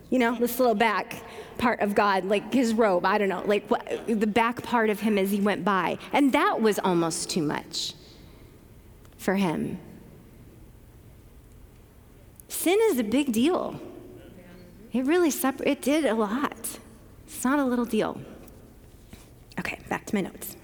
You 0.09 0.19
know, 0.19 0.35
this 0.35 0.59
little 0.59 0.75
back 0.75 1.23
part 1.57 1.79
of 1.79 1.95
God, 1.95 2.25
like 2.25 2.53
his 2.53 2.73
robe, 2.73 3.05
I 3.05 3.17
don't 3.17 3.29
know, 3.29 3.43
like 3.45 3.65
what, 3.69 4.07
the 4.07 4.27
back 4.27 4.61
part 4.63 4.89
of 4.89 4.99
him 4.99 5.17
as 5.17 5.31
he 5.31 5.39
went 5.39 5.63
by. 5.63 5.99
And 6.11 6.33
that 6.33 6.61
was 6.61 6.79
almost 6.79 7.29
too 7.29 7.43
much 7.43 7.93
for 9.17 9.35
him. 9.35 9.79
Sin 12.49 12.77
is 12.91 12.99
a 12.99 13.03
big 13.03 13.31
deal. 13.31 13.79
It 14.91 15.05
really 15.05 15.31
separ- 15.31 15.63
it 15.65 15.81
did 15.81 16.03
a 16.05 16.15
lot. 16.15 16.79
It's 17.25 17.43
not 17.43 17.59
a 17.59 17.63
little 17.63 17.85
deal. 17.85 18.19
Okay, 19.59 19.79
back 19.87 20.05
to 20.07 20.15
my 20.15 20.21
notes. 20.21 20.55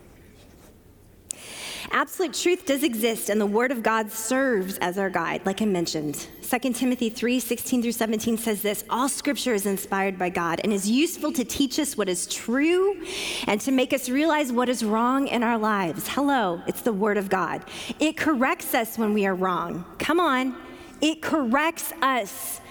Absolute 1.91 2.33
truth 2.33 2.65
does 2.65 2.83
exist, 2.83 3.29
and 3.29 3.39
the 3.39 3.45
Word 3.45 3.71
of 3.71 3.83
God 3.83 4.11
serves 4.11 4.77
as 4.79 4.97
our 4.97 5.09
guide, 5.09 5.45
like 5.45 5.61
I 5.61 5.65
mentioned. 5.65 6.27
2 6.41 6.73
Timothy 6.73 7.09
3 7.09 7.39
16 7.39 7.81
through 7.83 7.91
17 7.91 8.37
says 8.37 8.61
this 8.61 8.83
All 8.89 9.07
scripture 9.07 9.53
is 9.53 9.65
inspired 9.65 10.17
by 10.17 10.29
God 10.29 10.59
and 10.63 10.73
is 10.73 10.89
useful 10.89 11.31
to 11.33 11.43
teach 11.43 11.79
us 11.79 11.95
what 11.95 12.09
is 12.09 12.25
true 12.27 13.01
and 13.47 13.61
to 13.61 13.71
make 13.71 13.93
us 13.93 14.09
realize 14.09 14.51
what 14.51 14.69
is 14.69 14.83
wrong 14.83 15.27
in 15.27 15.43
our 15.43 15.57
lives. 15.57 16.07
Hello, 16.07 16.61
it's 16.67 16.81
the 16.81 16.93
Word 16.93 17.17
of 17.17 17.29
God. 17.29 17.63
It 17.99 18.17
corrects 18.17 18.73
us 18.73 18.97
when 18.97 19.13
we 19.13 19.25
are 19.27 19.35
wrong. 19.35 19.85
Come 19.99 20.19
on, 20.19 20.55
it 21.01 21.21
corrects 21.21 21.91
us. 22.01 22.61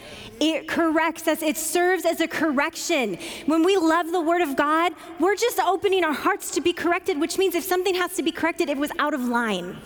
It 0.40 0.66
corrects 0.66 1.28
us. 1.28 1.42
It 1.42 1.56
serves 1.56 2.04
as 2.04 2.20
a 2.20 2.28
correction. 2.28 3.18
When 3.46 3.62
we 3.62 3.76
love 3.76 4.10
the 4.10 4.20
Word 4.20 4.42
of 4.42 4.56
God, 4.56 4.92
we're 5.20 5.36
just 5.36 5.60
opening 5.60 6.04
our 6.04 6.12
hearts 6.12 6.50
to 6.52 6.60
be 6.60 6.72
corrected, 6.72 7.20
which 7.20 7.38
means 7.38 7.54
if 7.54 7.64
something 7.64 7.94
has 7.94 8.14
to 8.16 8.22
be 8.22 8.32
corrected, 8.32 8.68
it 8.68 8.76
was 8.76 8.90
out 8.98 9.14
of 9.14 9.22
line 9.22 9.76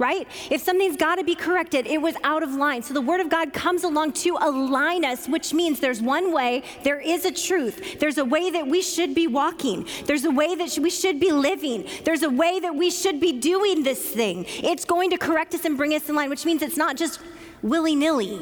right? 0.00 0.26
If 0.50 0.62
something's 0.62 0.96
got 0.96 1.16
to 1.16 1.24
be 1.24 1.34
corrected, 1.34 1.86
it 1.86 2.00
was 2.00 2.14
out 2.24 2.42
of 2.42 2.54
line. 2.54 2.82
So 2.82 2.94
the 2.94 3.02
Word 3.02 3.20
of 3.20 3.28
God 3.28 3.52
comes 3.52 3.84
along 3.84 4.14
to 4.14 4.36
align 4.40 5.04
us, 5.04 5.28
which 5.28 5.52
means 5.52 5.78
there's 5.78 6.00
one 6.00 6.32
way, 6.32 6.64
there 6.82 6.98
is 6.98 7.26
a 7.26 7.30
truth, 7.30 8.00
there's 8.00 8.16
a 8.16 8.24
way 8.24 8.50
that 8.50 8.66
we 8.66 8.80
should 8.80 9.14
be 9.14 9.26
walking, 9.26 9.86
there's 10.06 10.24
a 10.24 10.30
way 10.30 10.54
that 10.54 10.78
we 10.78 10.88
should 10.88 11.20
be 11.20 11.30
living, 11.30 11.86
there's 12.04 12.22
a 12.22 12.30
way 12.30 12.58
that 12.60 12.74
we 12.74 12.90
should 12.90 13.20
be 13.20 13.32
doing 13.32 13.82
this 13.82 14.00
thing. 14.00 14.46
It's 14.48 14.86
going 14.86 15.10
to 15.10 15.18
correct 15.18 15.54
us 15.54 15.66
and 15.66 15.76
bring 15.76 15.94
us 15.94 16.08
in 16.08 16.14
line, 16.14 16.30
which 16.30 16.46
means 16.46 16.62
it's 16.62 16.78
not 16.78 16.96
just 16.96 17.20
willy 17.62 17.94
nilly, 17.94 18.36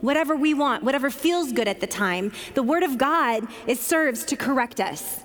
whatever 0.00 0.36
we 0.36 0.54
want, 0.54 0.82
whatever 0.82 1.10
feels 1.10 1.52
good 1.52 1.68
at 1.68 1.80
the 1.80 1.86
time. 1.86 2.32
The 2.54 2.62
Word 2.62 2.82
of 2.82 2.98
God 2.98 3.46
it 3.66 3.78
serves 3.78 4.24
to 4.26 4.36
correct 4.36 4.80
us. 4.80 5.20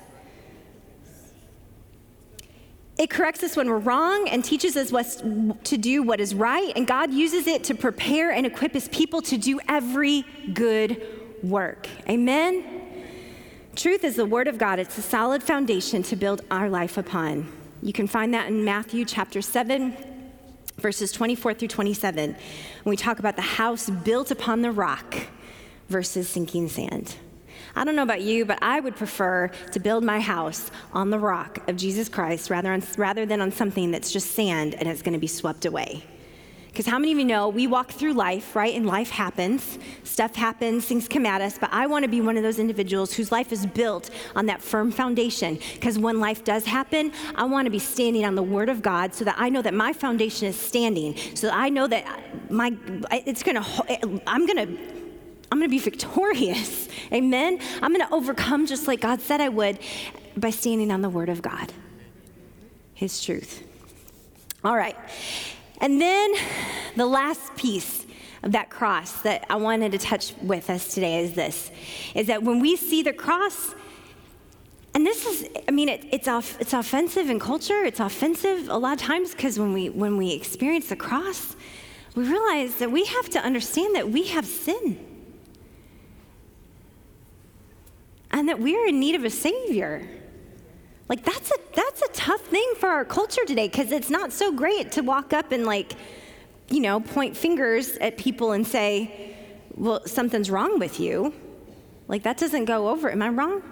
It 2.97 3.09
corrects 3.09 3.43
us 3.43 3.55
when 3.55 3.69
we're 3.69 3.77
wrong 3.77 4.27
and 4.27 4.43
teaches 4.43 4.75
us 4.75 4.91
what 4.91 5.63
to 5.63 5.77
do 5.77 6.03
what 6.03 6.19
is 6.19 6.35
right, 6.35 6.73
and 6.75 6.85
God 6.85 7.13
uses 7.13 7.47
it 7.47 7.63
to 7.65 7.75
prepare 7.75 8.31
and 8.31 8.45
equip 8.45 8.73
His 8.73 8.89
people 8.89 9.21
to 9.23 9.37
do 9.37 9.59
every 9.69 10.25
good 10.53 11.01
work. 11.41 11.87
Amen? 12.09 12.63
Truth 13.75 14.03
is 14.03 14.17
the 14.17 14.25
Word 14.25 14.49
of 14.49 14.57
God, 14.57 14.79
it's 14.79 14.97
a 14.97 15.01
solid 15.01 15.41
foundation 15.41 16.03
to 16.03 16.17
build 16.17 16.41
our 16.51 16.69
life 16.69 16.97
upon. 16.97 17.49
You 17.81 17.93
can 17.93 18.07
find 18.07 18.33
that 18.33 18.49
in 18.49 18.65
Matthew 18.65 19.05
chapter 19.05 19.41
7, 19.41 19.95
verses 20.79 21.11
24 21.11 21.53
through 21.53 21.67
27, 21.67 22.31
when 22.31 22.89
we 22.89 22.97
talk 22.97 23.19
about 23.19 23.35
the 23.35 23.41
house 23.41 23.89
built 23.89 24.31
upon 24.31 24.61
the 24.61 24.71
rock 24.71 25.15
versus 25.89 26.29
sinking 26.29 26.69
sand. 26.69 27.15
I 27.75 27.83
don't 27.83 27.95
know 27.95 28.03
about 28.03 28.21
you, 28.21 28.45
but 28.45 28.59
I 28.61 28.79
would 28.79 28.95
prefer 28.95 29.49
to 29.71 29.79
build 29.79 30.03
my 30.03 30.19
house 30.19 30.71
on 30.93 31.09
the 31.09 31.19
rock 31.19 31.67
of 31.69 31.77
Jesus 31.77 32.09
Christ 32.09 32.49
rather, 32.49 32.71
on, 32.71 32.83
rather 32.97 33.25
than 33.25 33.41
on 33.41 33.51
something 33.51 33.91
that's 33.91 34.11
just 34.11 34.31
sand 34.31 34.75
and 34.75 34.87
it's 34.87 35.01
going 35.01 35.13
to 35.13 35.19
be 35.19 35.27
swept 35.27 35.65
away. 35.65 36.03
Because 36.69 36.85
how 36.85 36.99
many 36.99 37.11
of 37.11 37.17
you 37.17 37.25
know 37.25 37.49
we 37.49 37.65
walk 37.67 37.91
through 37.91 38.13
life, 38.13 38.55
right? 38.55 38.75
And 38.75 38.85
life 38.85 39.09
happens, 39.09 39.79
stuff 40.03 40.35
happens, 40.35 40.85
things 40.85 41.07
come 41.07 41.25
at 41.25 41.41
us, 41.41 41.57
but 41.57 41.69
I 41.73 41.87
want 41.87 42.03
to 42.03 42.09
be 42.09 42.21
one 42.21 42.37
of 42.37 42.43
those 42.43 42.59
individuals 42.59 43.11
whose 43.13 43.31
life 43.31 43.51
is 43.51 43.65
built 43.65 44.09
on 44.35 44.45
that 44.45 44.61
firm 44.61 44.91
foundation. 44.91 45.59
Because 45.73 45.97
when 45.97 46.19
life 46.19 46.43
does 46.43 46.65
happen, 46.65 47.11
I 47.35 47.43
want 47.45 47.65
to 47.65 47.71
be 47.71 47.79
standing 47.79 48.23
on 48.23 48.35
the 48.35 48.43
Word 48.43 48.69
of 48.69 48.81
God 48.81 49.13
so 49.15 49.25
that 49.25 49.35
I 49.37 49.49
know 49.49 49.61
that 49.63 49.73
my 49.73 49.93
foundation 49.93 50.47
is 50.47 50.55
standing, 50.55 51.17
so 51.35 51.49
I 51.49 51.69
know 51.69 51.87
that 51.87 52.05
my, 52.51 52.75
it's 53.11 53.43
to, 53.43 54.21
I'm 54.27 54.45
to, 54.47 54.77
I'm 55.51 55.61
to 55.61 55.67
be 55.67 55.79
victorious. 55.79 56.87
Amen? 57.11 57.59
I'm 57.81 57.93
to 57.95 58.13
overcome 58.13 58.67
just 58.67 58.87
like 58.87 59.01
God 59.01 59.21
said 59.21 59.41
I 59.41 59.49
would 59.49 59.79
by 60.37 60.51
standing 60.51 60.91
on 60.91 61.01
the 61.01 61.09
Word 61.09 61.29
of 61.29 61.41
God, 61.41 61.73
His 62.93 63.23
truth. 63.23 63.63
All 64.63 64.75
right. 64.75 64.95
And 65.81 65.99
then 65.99 66.33
the 66.95 67.05
last 67.05 67.55
piece 67.55 68.05
of 68.43 68.51
that 68.51 68.69
cross 68.69 69.21
that 69.21 69.45
I 69.49 69.55
wanted 69.55 69.91
to 69.93 69.97
touch 69.97 70.33
with 70.41 70.69
us 70.69 70.93
today 70.93 71.19
is 71.19 71.33
this 71.33 71.71
is 72.15 72.27
that 72.27 72.43
when 72.43 72.59
we 72.59 72.75
see 72.75 73.03
the 73.03 73.13
cross, 73.13 73.75
and 74.93 75.05
this 75.05 75.25
is, 75.25 75.47
I 75.67 75.71
mean, 75.71 75.89
it, 75.89 76.05
it's, 76.11 76.27
off, 76.27 76.59
it's 76.59 76.73
offensive 76.73 77.29
in 77.29 77.39
culture. 77.39 77.83
It's 77.83 77.99
offensive 77.99 78.69
a 78.69 78.77
lot 78.77 78.93
of 78.93 78.99
times 78.99 79.31
because 79.31 79.59
when 79.59 79.73
we, 79.73 79.89
when 79.89 80.17
we 80.17 80.31
experience 80.33 80.89
the 80.89 80.95
cross, 80.95 81.55
we 82.15 82.27
realize 82.27 82.75
that 82.75 82.91
we 82.91 83.05
have 83.05 83.29
to 83.29 83.39
understand 83.39 83.95
that 83.95 84.09
we 84.09 84.27
have 84.27 84.45
sin 84.45 85.05
and 88.31 88.49
that 88.49 88.59
we 88.59 88.75
are 88.75 88.87
in 88.87 88.99
need 88.99 89.15
of 89.15 89.23
a 89.23 89.29
Savior. 89.29 90.07
Like 91.09 91.25
that's 91.25 91.49
a 91.49 91.55
that's 91.73 92.01
a 92.03 92.07
tough 92.13 92.41
thing 92.41 92.73
for 92.77 92.87
our 92.87 93.03
culture 93.03 93.43
today 93.45 93.67
because 93.67 93.91
it's 93.91 94.11
not 94.11 94.31
so 94.31 94.51
great 94.51 94.91
to 94.93 95.01
walk 95.01 95.33
up 95.33 95.51
and 95.51 95.65
like, 95.65 95.93
you 96.69 96.79
know, 96.79 96.99
point 96.99 97.35
fingers 97.35 97.97
at 97.97 98.17
people 98.17 98.51
and 98.51 98.65
say, 98.65 99.35
"Well, 99.75 100.05
something's 100.05 100.51
wrong 100.51 100.77
with 100.77 100.99
you." 100.99 101.33
Like 102.07 102.23
that 102.23 102.37
doesn't 102.37 102.65
go 102.65 102.89
over. 102.89 103.11
Am 103.11 103.23
I 103.23 103.29
wrong? 103.29 103.63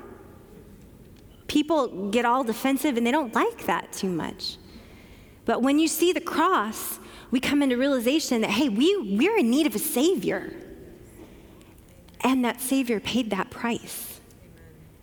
People 1.47 2.10
get 2.10 2.26
all 2.26 2.43
defensive 2.43 2.97
and 2.97 3.06
they 3.06 3.12
don't 3.12 3.34
like 3.34 3.67
that 3.67 3.93
too 3.93 4.10
much. 4.10 4.58
But 5.45 5.62
when 5.62 5.80
you 5.80 5.88
see 5.88 6.12
the 6.12 6.21
cross, 6.21 7.00
we 7.30 7.39
come 7.39 7.62
into 7.62 7.78
realization 7.78 8.41
that 8.41 8.50
hey, 8.50 8.67
we 8.67 9.15
we're 9.15 9.38
in 9.38 9.52
need 9.52 9.67
of 9.67 9.76
a 9.76 9.80
savior. 9.80 10.54
And 12.21 12.43
that 12.43 12.62
savior 12.62 13.00
paid 13.00 13.30
that 13.30 13.52
price. 13.52 14.16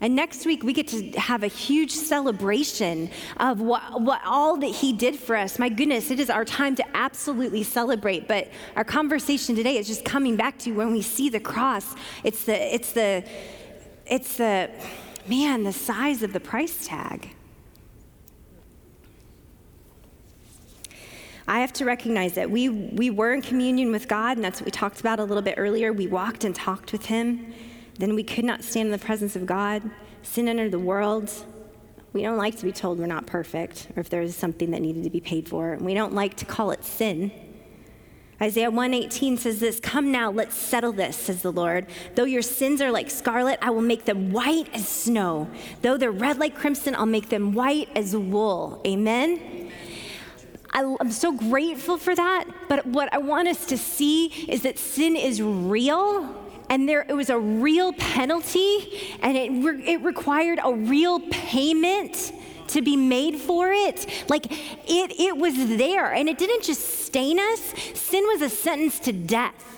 And 0.04 0.14
next 0.14 0.44
week, 0.44 0.62
we 0.62 0.74
get 0.74 0.88
to 0.88 1.12
have 1.12 1.44
a 1.44 1.46
huge 1.46 1.90
celebration 1.90 3.08
of 3.38 3.62
what, 3.62 4.02
what, 4.02 4.20
all 4.22 4.58
that 4.58 4.66
He 4.66 4.92
did 4.92 5.16
for 5.16 5.34
us. 5.34 5.58
My 5.58 5.70
goodness, 5.70 6.10
it 6.10 6.20
is 6.20 6.28
our 6.28 6.44
time 6.44 6.76
to 6.76 6.84
absolutely 6.94 7.62
celebrate. 7.62 8.28
But 8.28 8.50
our 8.76 8.84
conversation 8.84 9.56
today 9.56 9.78
is 9.78 9.86
just 9.86 10.04
coming 10.04 10.36
back 10.36 10.58
to 10.58 10.72
when 10.72 10.92
we 10.92 11.00
see 11.00 11.30
the 11.30 11.40
cross. 11.40 11.94
It's 12.22 12.44
the, 12.44 12.74
it's 12.74 12.92
the, 12.92 13.24
it's 14.04 14.36
the, 14.36 14.70
man, 15.26 15.64
the 15.64 15.72
size 15.72 16.22
of 16.22 16.34
the 16.34 16.40
price 16.40 16.86
tag. 16.86 17.34
I 21.48 21.60
have 21.60 21.72
to 21.74 21.86
recognize 21.86 22.34
that 22.34 22.50
we, 22.50 22.68
we 22.68 23.08
were 23.08 23.32
in 23.32 23.40
communion 23.40 23.90
with 23.90 24.06
God, 24.06 24.36
and 24.36 24.44
that's 24.44 24.60
what 24.60 24.66
we 24.66 24.70
talked 24.70 25.00
about 25.00 25.18
a 25.18 25.24
little 25.24 25.42
bit 25.42 25.54
earlier. 25.56 25.94
We 25.94 26.08
walked 26.08 26.44
and 26.44 26.54
talked 26.54 26.92
with 26.92 27.06
Him 27.06 27.54
then 27.98 28.14
we 28.14 28.22
could 28.22 28.44
not 28.44 28.62
stand 28.64 28.86
in 28.86 28.92
the 28.92 28.98
presence 28.98 29.36
of 29.36 29.46
God. 29.46 29.82
Sin 30.22 30.48
entered 30.48 30.72
the 30.72 30.78
world. 30.78 31.30
We 32.12 32.22
don't 32.22 32.36
like 32.36 32.56
to 32.58 32.64
be 32.64 32.72
told 32.72 32.98
we're 32.98 33.06
not 33.06 33.26
perfect 33.26 33.88
or 33.96 34.00
if 34.00 34.08
there 34.08 34.22
is 34.22 34.36
something 34.36 34.70
that 34.70 34.80
needed 34.80 35.04
to 35.04 35.10
be 35.10 35.20
paid 35.20 35.48
for. 35.48 35.76
We 35.80 35.94
don't 35.94 36.14
like 36.14 36.36
to 36.36 36.44
call 36.44 36.70
it 36.70 36.84
sin. 36.84 37.32
Isaiah 38.40 38.70
118 38.70 39.36
says 39.36 39.60
this, 39.60 39.78
"Come 39.80 40.10
now, 40.10 40.30
let's 40.30 40.56
settle 40.56 40.92
this," 40.92 41.16
says 41.16 41.42
the 41.42 41.52
Lord. 41.52 41.86
"Though 42.14 42.24
your 42.24 42.42
sins 42.42 42.82
are 42.82 42.90
like 42.90 43.10
scarlet, 43.10 43.58
I 43.62 43.70
will 43.70 43.82
make 43.82 44.04
them 44.04 44.32
white 44.32 44.68
as 44.74 44.88
snow. 44.88 45.48
Though 45.82 45.96
they're 45.96 46.10
red 46.10 46.38
like 46.38 46.54
crimson, 46.54 46.94
I'll 46.94 47.06
make 47.06 47.28
them 47.28 47.52
white 47.52 47.88
as 47.94 48.16
wool." 48.16 48.80
Amen. 48.86 49.70
I, 50.72 50.96
am 51.00 51.12
so 51.12 51.30
grateful 51.30 51.96
for 51.96 52.14
that. 52.14 52.46
But 52.68 52.84
what 52.86 53.12
I 53.14 53.18
want 53.18 53.46
us 53.46 53.64
to 53.66 53.78
see 53.78 54.26
is 54.48 54.62
that 54.62 54.78
sin 54.78 55.14
is 55.14 55.40
real 55.40 56.43
and 56.70 56.88
there 56.88 57.04
it 57.08 57.14
was 57.14 57.30
a 57.30 57.38
real 57.38 57.92
penalty 57.92 59.16
and 59.22 59.36
it, 59.36 59.50
re- 59.50 59.86
it 59.86 60.02
required 60.02 60.58
a 60.62 60.74
real 60.74 61.20
payment 61.30 62.32
to 62.68 62.82
be 62.82 62.96
made 62.96 63.36
for 63.36 63.72
it. 63.72 64.06
Like 64.28 64.46
it, 64.50 65.20
it 65.20 65.36
was 65.36 65.54
there 65.76 66.12
and 66.12 66.28
it 66.28 66.38
didn't 66.38 66.64
just 66.64 67.04
stain 67.04 67.38
us, 67.38 67.60
sin 67.94 68.24
was 68.26 68.42
a 68.42 68.48
sentence 68.48 68.98
to 69.00 69.12
death. 69.12 69.73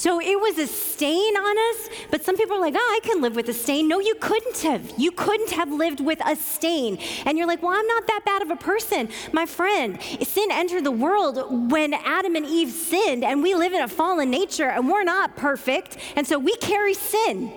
So 0.00 0.18
it 0.18 0.40
was 0.40 0.56
a 0.56 0.66
stain 0.66 1.36
on 1.36 1.58
us, 1.58 1.90
but 2.10 2.24
some 2.24 2.34
people 2.34 2.56
are 2.56 2.60
like, 2.60 2.72
oh, 2.74 3.00
I 3.02 3.06
can 3.06 3.20
live 3.20 3.36
with 3.36 3.50
a 3.50 3.52
stain. 3.52 3.86
No, 3.86 4.00
you 4.00 4.14
couldn't 4.14 4.56
have. 4.60 4.94
You 4.96 5.10
couldn't 5.10 5.50
have 5.50 5.70
lived 5.70 6.00
with 6.00 6.22
a 6.24 6.36
stain. 6.36 6.96
And 7.26 7.36
you're 7.36 7.46
like, 7.46 7.62
well, 7.62 7.78
I'm 7.78 7.86
not 7.86 8.06
that 8.06 8.22
bad 8.24 8.40
of 8.40 8.48
a 8.48 8.56
person. 8.56 9.10
My 9.30 9.44
friend, 9.44 10.00
sin 10.22 10.48
entered 10.50 10.84
the 10.84 10.90
world 10.90 11.70
when 11.70 11.92
Adam 11.92 12.34
and 12.34 12.46
Eve 12.46 12.70
sinned, 12.70 13.24
and 13.24 13.42
we 13.42 13.54
live 13.54 13.74
in 13.74 13.82
a 13.82 13.88
fallen 13.88 14.30
nature, 14.30 14.70
and 14.70 14.88
we're 14.88 15.04
not 15.04 15.36
perfect. 15.36 15.98
And 16.16 16.26
so 16.26 16.38
we 16.38 16.56
carry 16.56 16.94
sin. 16.94 17.52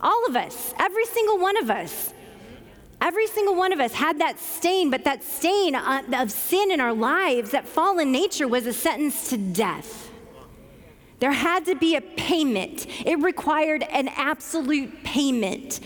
All 0.00 0.26
of 0.28 0.36
us, 0.36 0.72
every 0.78 1.06
single 1.06 1.38
one 1.38 1.56
of 1.56 1.70
us. 1.70 2.14
Every 3.00 3.26
single 3.26 3.56
one 3.56 3.72
of 3.72 3.80
us 3.80 3.94
had 3.94 4.20
that 4.20 4.38
stain, 4.38 4.90
but 4.90 5.02
that 5.02 5.24
stain 5.24 5.74
uh, 5.74 6.02
of 6.12 6.30
sin 6.30 6.70
in 6.70 6.80
our 6.80 6.94
lives, 6.94 7.50
that 7.50 7.66
fallen 7.66 8.12
nature, 8.12 8.46
was 8.46 8.64
a 8.64 8.72
sentence 8.72 9.30
to 9.30 9.36
death. 9.36 10.07
There 11.18 11.32
had 11.32 11.66
to 11.66 11.74
be 11.74 11.96
a 11.96 12.00
payment. 12.00 12.86
It 13.04 13.18
required 13.20 13.82
an 13.82 14.08
absolute 14.08 15.02
payment. 15.02 15.80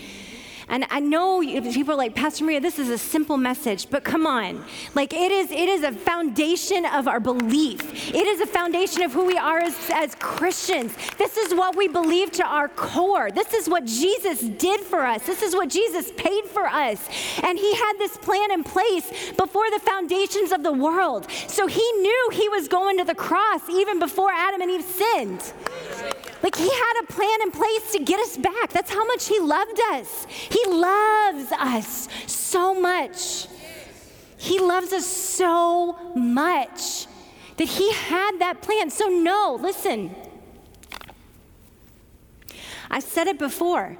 And 0.67 0.85
I 0.89 0.99
know 0.99 1.41
people 1.41 1.93
are 1.93 1.97
like, 1.97 2.15
Pastor 2.15 2.43
Maria, 2.45 2.59
this 2.59 2.79
is 2.79 2.89
a 2.89 2.97
simple 2.97 3.37
message, 3.37 3.89
but 3.89 4.03
come 4.03 4.25
on. 4.25 4.63
Like 4.95 5.13
it 5.13 5.31
is, 5.31 5.51
it 5.51 5.69
is 5.69 5.83
a 5.83 5.91
foundation 5.91 6.85
of 6.85 7.07
our 7.07 7.19
belief. 7.19 8.13
It 8.13 8.27
is 8.27 8.41
a 8.41 8.47
foundation 8.47 9.03
of 9.03 9.13
who 9.13 9.25
we 9.25 9.37
are 9.37 9.59
as, 9.59 9.75
as 9.93 10.15
Christians. 10.15 10.95
This 11.17 11.37
is 11.37 11.53
what 11.53 11.75
we 11.75 11.87
believe 11.87 12.31
to 12.33 12.43
our 12.43 12.67
core. 12.69 13.31
This 13.31 13.53
is 13.53 13.69
what 13.69 13.85
Jesus 13.85 14.41
did 14.41 14.81
for 14.81 15.05
us. 15.05 15.25
This 15.25 15.41
is 15.41 15.55
what 15.55 15.69
Jesus 15.69 16.11
paid 16.17 16.45
for 16.45 16.67
us. 16.67 17.07
And 17.43 17.57
he 17.57 17.75
had 17.75 17.93
this 17.97 18.17
plan 18.17 18.51
in 18.51 18.63
place 18.63 19.31
before 19.37 19.69
the 19.71 19.79
foundations 19.79 20.51
of 20.51 20.63
the 20.63 20.73
world. 20.73 21.29
So 21.47 21.67
he 21.67 21.91
knew 21.93 22.29
he 22.31 22.49
was 22.49 22.67
going 22.67 22.97
to 22.97 23.03
the 23.03 23.15
cross 23.15 23.61
even 23.69 23.99
before 23.99 24.31
Adam 24.31 24.61
and 24.61 24.71
Eve 24.71 24.83
sinned. 24.83 25.53
Like 26.43 26.55
he 26.57 26.69
had 26.69 27.03
a 27.03 27.13
plan 27.13 27.41
in 27.41 27.51
place 27.51 27.93
to 27.93 28.03
get 28.03 28.19
us 28.19 28.35
back. 28.35 28.73
That's 28.73 28.91
how 28.91 29.05
much 29.05 29.27
he 29.27 29.39
loved 29.39 29.79
us. 29.93 30.27
He 30.53 30.63
loves 30.67 31.51
us 31.51 32.07
so 32.27 32.75
much. 32.75 33.47
He 34.37 34.59
loves 34.59 34.93
us 34.93 35.07
so 35.07 35.97
much 36.15 37.07
that 37.57 37.67
he 37.67 37.91
had 37.91 38.37
that 38.39 38.61
plan. 38.61 38.91
So, 38.91 39.07
no, 39.07 39.57
listen. 39.59 40.15
I 42.91 42.99
said 42.99 43.25
it 43.25 43.39
before. 43.39 43.97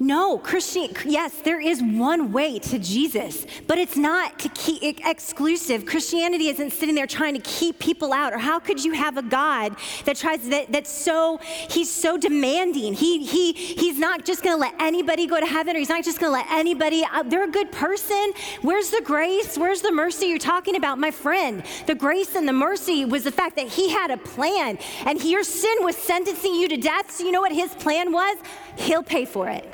No, 0.00 0.38
Christian, 0.38 0.94
yes, 1.04 1.32
there 1.42 1.60
is 1.60 1.82
one 1.82 2.30
way 2.30 2.60
to 2.60 2.78
Jesus, 2.78 3.44
but 3.66 3.78
it's 3.78 3.96
not 3.96 4.38
to 4.38 4.48
keep 4.50 5.04
exclusive. 5.04 5.86
Christianity 5.86 6.46
isn't 6.50 6.72
sitting 6.72 6.94
there 6.94 7.08
trying 7.08 7.34
to 7.34 7.40
keep 7.40 7.80
people 7.80 8.12
out. 8.12 8.32
Or 8.32 8.38
how 8.38 8.60
could 8.60 8.84
you 8.84 8.92
have 8.92 9.16
a 9.16 9.22
God 9.22 9.74
that 10.04 10.16
tries 10.16 10.48
that, 10.50 10.70
that's 10.70 10.90
so 10.90 11.40
he's 11.68 11.90
so 11.90 12.16
demanding? 12.16 12.94
He 12.94 13.26
he 13.26 13.52
he's 13.52 13.98
not 13.98 14.24
just 14.24 14.44
going 14.44 14.54
to 14.54 14.60
let 14.60 14.74
anybody 14.78 15.26
go 15.26 15.40
to 15.40 15.46
heaven, 15.46 15.74
or 15.74 15.80
he's 15.80 15.88
not 15.88 16.04
just 16.04 16.20
going 16.20 16.30
to 16.30 16.34
let 16.34 16.46
anybody. 16.48 17.04
Uh, 17.12 17.24
they're 17.24 17.48
a 17.48 17.50
good 17.50 17.72
person. 17.72 18.32
Where's 18.62 18.90
the 18.90 19.02
grace? 19.04 19.58
Where's 19.58 19.82
the 19.82 19.90
mercy 19.90 20.26
you're 20.26 20.38
talking 20.38 20.76
about, 20.76 21.00
my 21.00 21.10
friend? 21.10 21.64
The 21.86 21.96
grace 21.96 22.36
and 22.36 22.46
the 22.46 22.52
mercy 22.52 23.04
was 23.04 23.24
the 23.24 23.32
fact 23.32 23.56
that 23.56 23.66
he 23.66 23.90
had 23.90 24.12
a 24.12 24.16
plan, 24.16 24.78
and 25.06 25.20
your 25.24 25.42
sin 25.42 25.76
was 25.80 25.96
sentencing 25.96 26.54
you 26.54 26.68
to 26.68 26.76
death. 26.76 27.10
So 27.10 27.24
you 27.24 27.32
know 27.32 27.40
what 27.40 27.52
his 27.52 27.74
plan 27.74 28.12
was? 28.12 28.38
He'll 28.76 29.02
pay 29.02 29.24
for 29.24 29.48
it. 29.48 29.68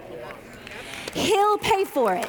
He'll 1.14 1.58
pay 1.58 1.84
for 1.84 2.14
it. 2.14 2.28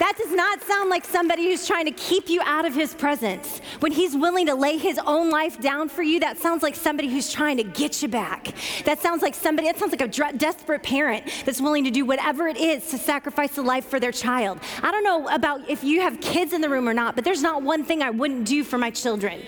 That 0.00 0.16
does 0.16 0.32
not 0.32 0.62
sound 0.62 0.88
like 0.88 1.04
somebody 1.04 1.50
who's 1.50 1.66
trying 1.66 1.84
to 1.84 1.90
keep 1.90 2.30
you 2.30 2.40
out 2.46 2.64
of 2.64 2.74
his 2.74 2.94
presence. 2.94 3.60
When 3.80 3.92
he's 3.92 4.16
willing 4.16 4.46
to 4.46 4.54
lay 4.54 4.78
his 4.78 4.98
own 5.04 5.28
life 5.28 5.60
down 5.60 5.90
for 5.90 6.02
you, 6.02 6.20
that 6.20 6.38
sounds 6.38 6.62
like 6.62 6.74
somebody 6.74 7.10
who's 7.10 7.30
trying 7.30 7.58
to 7.58 7.64
get 7.64 8.00
you 8.00 8.08
back. 8.08 8.54
That 8.86 9.00
sounds 9.00 9.20
like 9.20 9.34
somebody, 9.34 9.68
that 9.68 9.78
sounds 9.78 9.92
like 9.92 10.00
a 10.00 10.32
desperate 10.38 10.82
parent 10.82 11.24
that's 11.44 11.60
willing 11.60 11.84
to 11.84 11.90
do 11.90 12.06
whatever 12.06 12.48
it 12.48 12.56
is 12.56 12.86
to 12.88 12.96
sacrifice 12.96 13.58
a 13.58 13.62
life 13.62 13.84
for 13.84 14.00
their 14.00 14.10
child. 14.10 14.58
I 14.82 14.90
don't 14.90 15.04
know 15.04 15.28
about 15.28 15.68
if 15.68 15.84
you 15.84 16.00
have 16.00 16.18
kids 16.22 16.54
in 16.54 16.62
the 16.62 16.70
room 16.70 16.88
or 16.88 16.94
not, 16.94 17.14
but 17.14 17.22
there's 17.22 17.42
not 17.42 17.62
one 17.62 17.84
thing 17.84 18.00
I 18.00 18.08
wouldn't 18.08 18.46
do 18.46 18.64
for 18.64 18.78
my 18.78 18.90
children. 18.90 19.42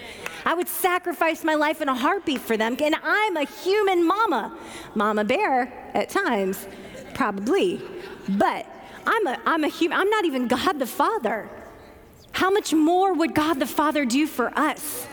I 0.45 0.53
would 0.53 0.69
sacrifice 0.69 1.45
my 1.45 1.55
life 1.55 1.81
in 1.81 1.89
a 1.89 1.95
heartbeat 1.95 2.43
for 2.43 2.59
them, 2.59 2.77
and 2.79 2.95
I'm 3.03 3.39
a 3.39 3.45
human 3.45 4.07
mama, 4.07 4.55
mama 4.95 5.25
bear 5.25 5.73
at 5.95 6.11
times. 6.11 6.67
Probably. 7.15 7.81
But 8.29 8.67
I'm 9.07 9.27
a, 9.27 9.39
I'm 9.45 9.65
a 9.65 9.69
human, 9.69 9.99
I'm 9.99 10.11
not 10.11 10.25
even 10.25 10.49
God 10.49 10.79
the 10.79 10.87
Father. 10.87 11.49
How 12.33 12.51
much 12.51 12.73
more 12.73 13.13
would 13.13 13.35
God 13.35 13.55
the 13.55 13.67
Father 13.67 14.05
do 14.05 14.27
for 14.27 14.57
us? 14.59 15.07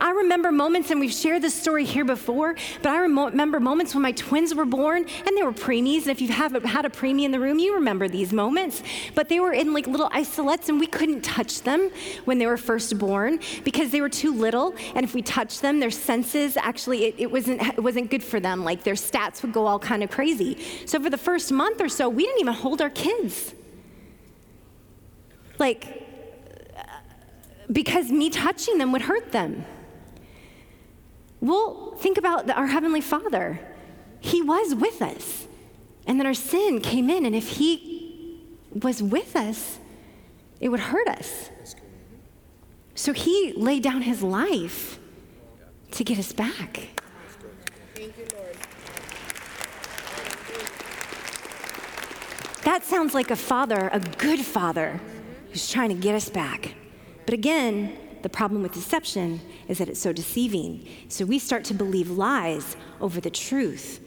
I 0.00 0.10
remember 0.10 0.52
moments, 0.52 0.90
and 0.90 1.00
we've 1.00 1.12
shared 1.12 1.42
this 1.42 1.54
story 1.54 1.84
here 1.84 2.04
before, 2.04 2.54
but 2.82 2.90
I 2.90 2.98
remember 2.98 3.60
moments 3.60 3.94
when 3.94 4.02
my 4.02 4.12
twins 4.12 4.54
were 4.54 4.64
born 4.64 5.04
and 5.26 5.36
they 5.36 5.42
were 5.42 5.52
preemies. 5.52 6.02
And 6.02 6.08
if 6.08 6.20
you 6.20 6.28
haven't 6.28 6.64
had 6.64 6.84
a 6.84 6.88
preemie 6.88 7.24
in 7.24 7.30
the 7.30 7.40
room, 7.40 7.58
you 7.58 7.74
remember 7.74 8.08
these 8.08 8.32
moments. 8.32 8.82
But 9.14 9.28
they 9.28 9.40
were 9.40 9.52
in 9.52 9.72
like 9.72 9.86
little 9.86 10.10
isolettes, 10.10 10.68
and 10.68 10.78
we 10.78 10.86
couldn't 10.86 11.22
touch 11.22 11.62
them 11.62 11.90
when 12.24 12.38
they 12.38 12.46
were 12.46 12.56
first 12.56 12.98
born 12.98 13.40
because 13.64 13.90
they 13.90 14.00
were 14.00 14.08
too 14.08 14.34
little. 14.34 14.74
And 14.94 15.04
if 15.04 15.14
we 15.14 15.22
touched 15.22 15.62
them, 15.62 15.80
their 15.80 15.90
senses 15.90 16.56
actually, 16.56 17.04
it, 17.04 17.14
it 17.18 17.30
wasn't, 17.30 17.62
it 17.62 17.82
wasn't 17.82 18.10
good 18.10 18.22
for 18.22 18.40
them. 18.40 18.64
Like 18.64 18.82
their 18.82 18.94
stats 18.94 19.42
would 19.42 19.52
go 19.52 19.66
all 19.66 19.78
kind 19.78 20.02
of 20.02 20.10
crazy. 20.10 20.58
So 20.86 21.00
for 21.00 21.10
the 21.10 21.18
first 21.18 21.52
month 21.52 21.80
or 21.80 21.88
so, 21.88 22.08
we 22.08 22.24
didn't 22.24 22.40
even 22.40 22.54
hold 22.54 22.80
our 22.80 22.90
kids. 22.90 23.54
Like, 25.58 26.08
because 27.70 28.10
me 28.10 28.30
touching 28.30 28.78
them 28.78 28.92
would 28.92 29.02
hurt 29.02 29.32
them. 29.32 29.64
Well, 31.42 31.96
think 31.98 32.18
about 32.18 32.48
our 32.48 32.68
Heavenly 32.68 33.00
Father. 33.00 33.58
He 34.20 34.40
was 34.40 34.76
with 34.76 35.02
us. 35.02 35.48
And 36.06 36.18
then 36.18 36.26
our 36.26 36.34
sin 36.34 36.80
came 36.80 37.10
in, 37.10 37.26
and 37.26 37.34
if 37.34 37.48
He 37.48 38.46
was 38.80 39.02
with 39.02 39.34
us, 39.34 39.80
it 40.60 40.68
would 40.68 40.78
hurt 40.78 41.08
us. 41.08 41.50
So 42.94 43.12
He 43.12 43.52
laid 43.56 43.82
down 43.82 44.02
His 44.02 44.22
life 44.22 45.00
to 45.90 46.04
get 46.04 46.16
us 46.16 46.32
back. 46.32 46.88
Thank 47.96 48.16
you, 48.16 48.26
Lord. 48.36 48.56
That 52.62 52.84
sounds 52.84 53.14
like 53.14 53.32
a 53.32 53.36
father, 53.36 53.90
a 53.92 53.98
good 53.98 54.40
father, 54.40 55.00
who's 55.50 55.68
trying 55.68 55.88
to 55.88 55.96
get 55.96 56.14
us 56.14 56.30
back. 56.30 56.74
But 57.26 57.34
again, 57.34 57.98
the 58.22 58.28
problem 58.28 58.62
with 58.62 58.72
deception 58.72 59.40
is 59.68 59.78
that 59.78 59.88
it's 59.88 60.00
so 60.00 60.12
deceiving. 60.12 60.86
So 61.08 61.24
we 61.24 61.38
start 61.38 61.64
to 61.64 61.74
believe 61.74 62.10
lies 62.10 62.76
over 63.00 63.20
the 63.20 63.30
truth. 63.30 64.00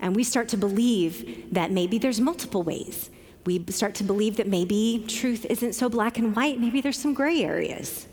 And 0.00 0.16
we 0.16 0.24
start 0.24 0.48
to 0.48 0.56
believe 0.56 1.52
that 1.52 1.70
maybe 1.70 1.98
there's 1.98 2.20
multiple 2.20 2.62
ways. 2.62 3.10
We 3.46 3.64
start 3.68 3.94
to 3.96 4.04
believe 4.04 4.36
that 4.36 4.46
maybe 4.46 5.04
truth 5.08 5.46
isn't 5.46 5.74
so 5.74 5.88
black 5.88 6.18
and 6.18 6.34
white, 6.34 6.58
maybe 6.58 6.80
there's 6.80 6.98
some 6.98 7.14
gray 7.14 7.42
areas. 7.42 8.06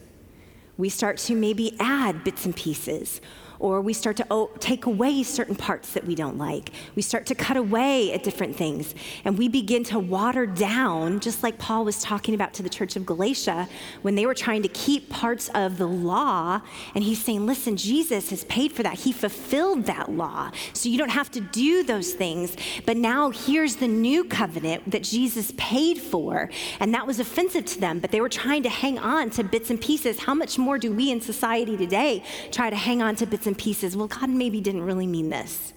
We 0.77 0.89
start 0.89 1.17
to 1.19 1.36
maybe 1.36 1.75
add 1.80 2.23
bits 2.23 2.45
and 2.45 2.56
pieces 2.56 3.21
or 3.59 3.81
we 3.81 3.93
start 3.93 4.17
to 4.17 4.27
oh, 4.29 4.51
take 4.59 4.85
away 4.85 5.23
certain 5.23 5.55
parts 5.55 5.93
that 5.93 6.05
we 6.05 6.15
don't 6.15 6.37
like. 6.37 6.71
We 6.95 7.01
start 7.01 7.25
to 7.27 7.35
cut 7.35 7.57
away 7.57 8.13
at 8.13 8.23
different 8.23 8.55
things, 8.55 8.93
and 9.25 9.37
we 9.37 9.47
begin 9.47 9.83
to 9.85 9.99
water 9.99 10.45
down, 10.45 11.19
just 11.19 11.43
like 11.43 11.57
Paul 11.57 11.85
was 11.85 12.01
talking 12.01 12.33
about 12.33 12.53
to 12.55 12.63
the 12.63 12.69
church 12.69 12.95
of 12.95 13.05
Galatia 13.05 13.67
when 14.01 14.15
they 14.15 14.25
were 14.25 14.33
trying 14.33 14.61
to 14.63 14.69
keep 14.69 15.09
parts 15.09 15.49
of 15.49 15.77
the 15.77 15.87
law. 15.87 16.61
And 16.95 17.03
he's 17.03 17.23
saying, 17.23 17.45
Listen, 17.45 17.77
Jesus 17.77 18.29
has 18.29 18.43
paid 18.45 18.71
for 18.71 18.83
that. 18.83 18.99
He 18.99 19.11
fulfilled 19.11 19.85
that 19.85 20.11
law. 20.11 20.51
So 20.73 20.89
you 20.89 20.97
don't 20.97 21.09
have 21.09 21.31
to 21.31 21.41
do 21.41 21.83
those 21.83 22.13
things. 22.13 22.55
But 22.85 22.97
now 22.97 23.29
here's 23.29 23.77
the 23.77 23.87
new 23.87 24.23
covenant 24.23 24.91
that 24.91 25.03
Jesus 25.03 25.51
paid 25.57 25.97
for. 25.97 26.49
And 26.79 26.93
that 26.93 27.07
was 27.07 27.19
offensive 27.19 27.65
to 27.65 27.79
them, 27.79 27.99
but 27.99 28.11
they 28.11 28.21
were 28.21 28.29
trying 28.29 28.63
to 28.63 28.69
hang 28.69 28.99
on 28.99 29.29
to 29.31 29.43
bits 29.43 29.69
and 29.69 29.79
pieces. 29.79 30.19
How 30.19 30.33
much 30.33 30.57
more 30.57 30.77
do 30.77 30.91
we 30.91 31.11
in 31.11 31.21
society 31.21 31.77
today 31.77 32.23
try 32.51 32.69
to 32.69 32.75
hang 32.75 33.01
on 33.01 33.15
to 33.17 33.25
bits 33.25 33.46
and 33.47 33.57
pieces. 33.57 33.97
Well, 33.97 34.07
God 34.07 34.29
maybe 34.29 34.62
didn't 34.62 34.83
really 34.83 35.07
mean 35.07 35.29
this. 35.29 35.73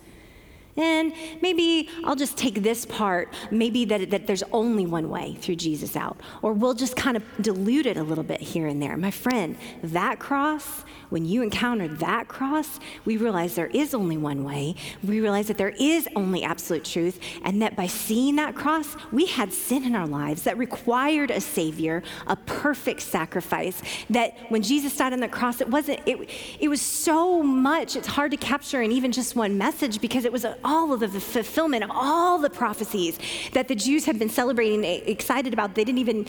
And 0.76 1.12
maybe 1.42 1.88
I'll 2.04 2.16
just 2.16 2.36
take 2.36 2.62
this 2.62 2.86
part, 2.86 3.32
maybe 3.50 3.84
that, 3.86 4.10
that 4.10 4.26
there's 4.26 4.42
only 4.52 4.86
one 4.86 5.08
way 5.08 5.36
through 5.40 5.56
Jesus 5.56 5.96
out. 5.96 6.18
Or 6.42 6.52
we'll 6.52 6.74
just 6.74 6.96
kind 6.96 7.16
of 7.16 7.24
dilute 7.40 7.86
it 7.86 7.96
a 7.96 8.02
little 8.02 8.24
bit 8.24 8.40
here 8.40 8.66
and 8.66 8.80
there. 8.80 8.96
My 8.96 9.10
friend, 9.10 9.56
that 9.82 10.18
cross, 10.18 10.84
when 11.10 11.24
you 11.24 11.42
encounter 11.42 11.88
that 11.88 12.28
cross, 12.28 12.78
we 13.04 13.16
realize 13.16 13.54
there 13.54 13.66
is 13.66 13.94
only 13.94 14.16
one 14.16 14.44
way. 14.44 14.76
We 15.02 15.20
realize 15.20 15.48
that 15.48 15.58
there 15.58 15.74
is 15.80 16.08
only 16.14 16.44
absolute 16.44 16.84
truth, 16.84 17.20
and 17.42 17.60
that 17.62 17.76
by 17.76 17.88
seeing 17.88 18.36
that 18.36 18.54
cross, 18.54 18.96
we 19.12 19.26
had 19.26 19.52
sin 19.52 19.84
in 19.84 19.94
our 19.94 20.06
lives 20.06 20.44
that 20.44 20.56
required 20.56 21.30
a 21.30 21.40
Savior, 21.40 22.02
a 22.26 22.36
perfect 22.36 23.02
sacrifice. 23.02 23.82
That 24.08 24.36
when 24.50 24.62
Jesus 24.62 24.96
died 24.96 25.12
on 25.12 25.20
the 25.20 25.28
cross, 25.28 25.60
it 25.60 25.68
wasn't, 25.68 26.00
it, 26.06 26.30
it 26.60 26.68
was 26.68 26.80
so 26.80 27.42
much, 27.42 27.96
it's 27.96 28.06
hard 28.06 28.30
to 28.30 28.36
capture 28.36 28.82
in 28.82 28.92
even 28.92 29.10
just 29.10 29.34
one 29.34 29.58
message 29.58 30.00
because 30.00 30.24
it 30.24 30.32
was 30.32 30.46
all 30.64 30.92
of 30.92 31.00
the 31.00 31.08
fulfillment 31.08 31.84
of 31.84 31.90
all 31.92 32.38
the 32.38 32.50
prophecies 32.50 33.18
that 33.52 33.68
the 33.68 33.74
Jews 33.74 34.04
had 34.04 34.18
been 34.18 34.30
celebrating, 34.30 34.84
excited 34.84 35.52
about. 35.52 35.74
They 35.74 35.84
didn't 35.84 35.98
even 35.98 36.26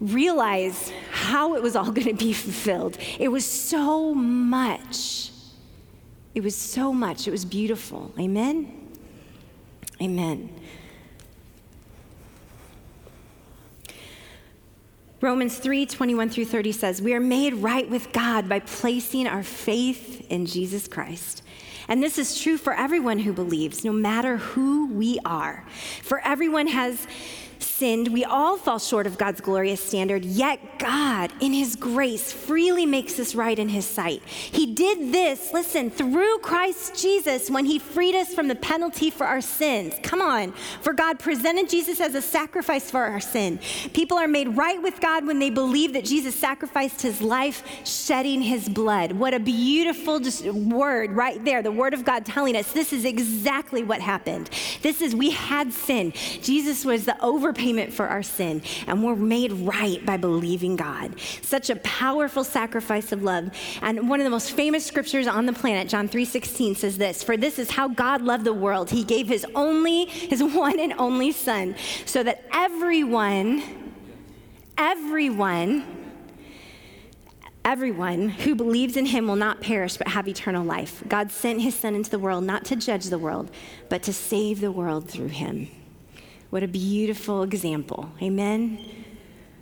realize 0.00 0.92
how 1.10 1.54
it 1.54 1.62
was 1.62 1.76
all 1.76 1.90
going 1.92 2.08
to 2.08 2.14
be 2.14 2.32
fulfilled. 2.32 2.98
It 3.18 3.28
was 3.28 3.44
so 3.44 4.14
much. 4.14 5.30
It 6.34 6.42
was 6.42 6.56
so 6.56 6.92
much. 6.92 7.26
It 7.26 7.30
was 7.30 7.44
beautiful. 7.44 8.12
Amen? 8.18 8.90
Amen. 10.00 10.50
Romans 15.22 15.58
3 15.58 15.86
21 15.86 16.28
through 16.28 16.44
30 16.44 16.72
says, 16.72 17.00
We 17.00 17.14
are 17.14 17.20
made 17.20 17.54
right 17.54 17.88
with 17.88 18.12
God 18.12 18.48
by 18.48 18.60
placing 18.60 19.26
our 19.26 19.42
faith 19.42 20.26
in 20.30 20.44
Jesus 20.44 20.86
Christ. 20.86 21.42
And 21.88 22.02
this 22.02 22.18
is 22.18 22.40
true 22.40 22.58
for 22.58 22.72
everyone 22.72 23.20
who 23.20 23.32
believes, 23.32 23.84
no 23.84 23.92
matter 23.92 24.38
who 24.38 24.86
we 24.92 25.18
are. 25.24 25.64
For 26.02 26.20
everyone 26.20 26.66
has 26.68 27.06
sinned, 27.66 28.08
we 28.08 28.24
all 28.24 28.56
fall 28.56 28.78
short 28.78 29.06
of 29.06 29.18
God's 29.18 29.40
glorious 29.40 29.80
standard, 29.80 30.24
yet 30.24 30.78
God, 30.78 31.32
in 31.40 31.52
His 31.52 31.76
grace, 31.76 32.32
freely 32.32 32.86
makes 32.86 33.18
us 33.18 33.34
right 33.34 33.58
in 33.58 33.68
His 33.68 33.84
sight. 33.84 34.22
He 34.24 34.66
did 34.72 35.12
this, 35.12 35.52
listen, 35.52 35.90
through 35.90 36.38
Christ 36.38 36.94
Jesus 37.00 37.50
when 37.50 37.64
He 37.64 37.78
freed 37.78 38.14
us 38.14 38.32
from 38.32 38.48
the 38.48 38.54
penalty 38.54 39.10
for 39.10 39.26
our 39.26 39.40
sins. 39.40 39.94
Come 40.02 40.22
on, 40.22 40.52
for 40.80 40.92
God 40.92 41.18
presented 41.18 41.68
Jesus 41.68 42.00
as 42.00 42.14
a 42.14 42.22
sacrifice 42.22 42.90
for 42.90 43.02
our 43.02 43.20
sin. 43.20 43.58
People 43.92 44.16
are 44.16 44.28
made 44.28 44.56
right 44.56 44.80
with 44.80 45.00
God 45.00 45.26
when 45.26 45.38
they 45.38 45.50
believe 45.50 45.92
that 45.94 46.04
Jesus 46.04 46.34
sacrificed 46.34 47.02
His 47.02 47.20
life, 47.20 47.62
shedding 47.84 48.40
His 48.40 48.68
blood. 48.68 49.12
What 49.12 49.34
a 49.34 49.40
beautiful 49.40 50.20
word 50.52 51.12
right 51.12 51.44
there, 51.44 51.62
the 51.62 51.72
Word 51.72 51.94
of 51.94 52.04
God 52.04 52.24
telling 52.24 52.56
us 52.56 52.72
this 52.72 52.92
is 52.92 53.04
exactly 53.04 53.82
what 53.82 54.00
happened. 54.00 54.50
This 54.82 55.02
is, 55.02 55.14
we 55.14 55.30
had 55.30 55.72
sin. 55.72 56.12
Jesus 56.12 56.84
was 56.84 57.04
the 57.04 57.16
overpayment 57.20 57.55
payment 57.56 57.92
for 57.92 58.06
our 58.06 58.22
sin, 58.22 58.62
and 58.86 59.02
we're 59.02 59.16
made 59.16 59.52
right 59.52 60.04
by 60.04 60.16
believing 60.16 60.76
God. 60.76 61.18
Such 61.42 61.70
a 61.70 61.76
powerful 61.76 62.44
sacrifice 62.44 63.12
of 63.12 63.22
love. 63.22 63.50
And 63.82 64.08
one 64.08 64.20
of 64.20 64.24
the 64.24 64.30
most 64.30 64.52
famous 64.52 64.84
scriptures 64.84 65.26
on 65.26 65.46
the 65.46 65.52
planet, 65.52 65.88
John 65.88 66.08
3:16 66.08 66.74
says 66.74 66.98
this, 66.98 67.22
"For 67.22 67.36
this 67.36 67.58
is 67.58 67.70
how 67.70 67.88
God 67.88 68.22
loved 68.22 68.44
the 68.44 68.52
world. 68.52 68.90
He 68.90 69.04
gave 69.04 69.28
his 69.28 69.46
only 69.54 70.06
his 70.06 70.42
one 70.56 70.78
and 70.78 70.94
only 70.98 71.32
son, 71.32 71.74
so 72.04 72.22
that 72.22 72.44
everyone 72.52 73.62
everyone 74.78 75.84
Everyone 77.66 78.28
who 78.28 78.54
believes 78.54 78.96
in 78.96 79.06
him 79.06 79.26
will 79.26 79.34
not 79.34 79.60
perish 79.60 79.96
but 79.96 80.06
have 80.06 80.28
eternal 80.28 80.64
life. 80.64 81.02
God 81.08 81.32
sent 81.32 81.60
his 81.60 81.74
son 81.74 81.96
into 81.96 82.08
the 82.08 82.18
world 82.18 82.44
not 82.44 82.64
to 82.66 82.76
judge 82.76 83.06
the 83.06 83.18
world, 83.18 83.50
but 83.88 84.04
to 84.04 84.12
save 84.12 84.60
the 84.60 84.70
world 84.70 85.10
through 85.10 85.30
him. 85.30 85.68
What 86.56 86.62
a 86.62 86.68
beautiful 86.68 87.42
example. 87.42 88.10
Amen. 88.22 88.78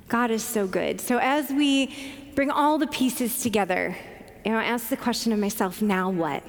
God 0.06 0.30
is 0.30 0.44
so 0.44 0.68
good. 0.68 1.00
So 1.00 1.18
as 1.18 1.50
we 1.50 1.92
bring 2.36 2.52
all 2.52 2.78
the 2.78 2.86
pieces 2.86 3.40
together, 3.40 3.96
you 4.44 4.52
know, 4.52 4.58
I 4.58 4.62
ask 4.66 4.90
the 4.90 4.96
question 4.96 5.32
of 5.32 5.40
myself, 5.40 5.82
now 5.82 6.08
what? 6.08 6.44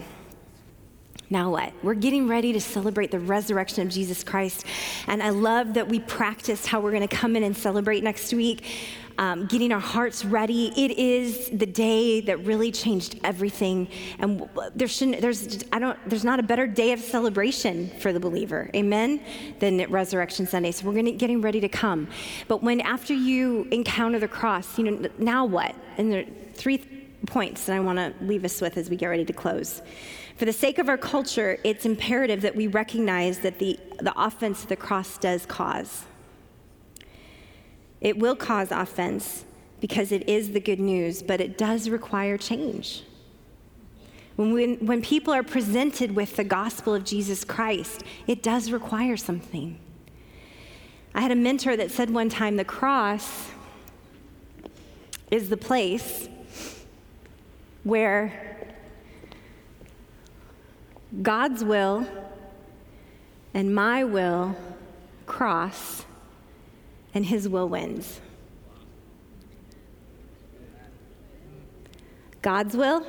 Now 1.31 1.49
what? 1.49 1.73
We're 1.81 1.95
getting 1.95 2.27
ready 2.27 2.53
to 2.53 2.61
celebrate 2.61 3.09
the 3.09 3.19
resurrection 3.19 3.87
of 3.87 3.91
Jesus 3.91 4.23
Christ. 4.23 4.67
And 5.07 5.23
I 5.23 5.29
love 5.29 5.73
that 5.73 5.87
we 5.87 5.99
practiced 5.99 6.67
how 6.67 6.79
we're 6.79 6.91
going 6.91 7.07
to 7.07 7.15
come 7.15 7.35
in 7.35 7.41
and 7.41 7.57
celebrate 7.57 8.03
next 8.03 8.31
week 8.31 8.67
um, 9.17 9.45
getting 9.45 9.71
our 9.71 9.79
hearts 9.79 10.25
ready. 10.25 10.73
It 10.75 10.91
is 10.97 11.49
the 11.49 11.65
day 11.65 12.21
that 12.21 12.45
really 12.45 12.71
changed 12.71 13.19
everything. 13.23 13.87
And 14.19 14.49
there 14.75 14.87
shouldn't, 14.87 15.21
there's, 15.21 15.63
I 15.71 15.79
don't, 15.79 15.97
there's 16.07 16.25
not 16.25 16.39
a 16.39 16.43
better 16.43 16.67
day 16.67 16.91
of 16.91 16.99
celebration 16.99 17.89
for 17.99 18.11
the 18.13 18.19
believer, 18.19 18.69
amen, 18.75 19.21
than 19.59 19.89
Resurrection 19.89 20.45
Sunday. 20.45 20.71
So 20.71 20.85
we're 20.85 20.95
gonna, 20.95 21.11
getting 21.11 21.41
ready 21.41 21.59
to 21.61 21.69
come. 21.69 22.07
But 22.47 22.63
when 22.63 22.81
after 22.81 23.13
you 23.13 23.67
encounter 23.71 24.19
the 24.19 24.27
cross, 24.27 24.77
you 24.77 24.91
know, 24.91 25.09
now 25.17 25.45
what? 25.45 25.75
And 25.97 26.11
there 26.11 26.21
are 26.21 26.25
three 26.53 26.77
points 27.25 27.65
that 27.65 27.75
I 27.75 27.79
want 27.79 27.97
to 27.97 28.13
leave 28.23 28.45
us 28.45 28.61
with 28.61 28.77
as 28.77 28.89
we 28.89 28.95
get 28.95 29.07
ready 29.07 29.25
to 29.25 29.33
close. 29.33 29.81
For 30.37 30.45
the 30.45 30.53
sake 30.53 30.79
of 30.79 30.89
our 30.89 30.97
culture, 30.97 31.57
it's 31.63 31.85
imperative 31.85 32.41
that 32.41 32.55
we 32.55 32.67
recognize 32.67 33.39
that 33.39 33.57
the, 33.57 33.79
the 33.99 34.13
offense 34.17 34.65
the 34.65 34.75
cross 34.75 35.17
does 35.17 35.45
cause. 35.45 36.03
It 38.01 38.17
will 38.17 38.35
cause 38.35 38.71
offense 38.71 39.45
because 39.79 40.11
it 40.11 40.27
is 40.27 40.51
the 40.51 40.59
good 40.59 40.79
news, 40.79 41.21
but 41.21 41.41
it 41.41 41.57
does 41.57 41.89
require 41.89 42.37
change. 42.37 43.03
When, 44.35 44.51
we, 44.51 44.75
when 44.75 45.01
people 45.01 45.33
are 45.33 45.43
presented 45.43 46.15
with 46.15 46.35
the 46.35 46.43
gospel 46.43 46.93
of 46.93 47.05
Jesus 47.05 47.43
Christ, 47.43 48.03
it 48.27 48.43
does 48.43 48.71
require 48.71 49.15
something. 49.15 49.79
I 51.13 51.21
had 51.21 51.31
a 51.31 51.35
mentor 51.35 51.77
that 51.77 51.91
said 51.91 52.09
one 52.09 52.29
time 52.29 52.57
the 52.57 52.65
cross 52.65 53.49
is 55.31 55.49
the 55.49 55.57
place 55.57 56.27
where 57.83 58.73
God's 61.21 61.63
will 61.63 62.05
and 63.53 63.73
my 63.73 64.03
will 64.03 64.55
cross 65.25 66.04
and 67.15 67.25
his 67.25 67.49
will 67.49 67.67
wins. 67.67 68.19
God's 72.41 72.75
will, 72.77 73.03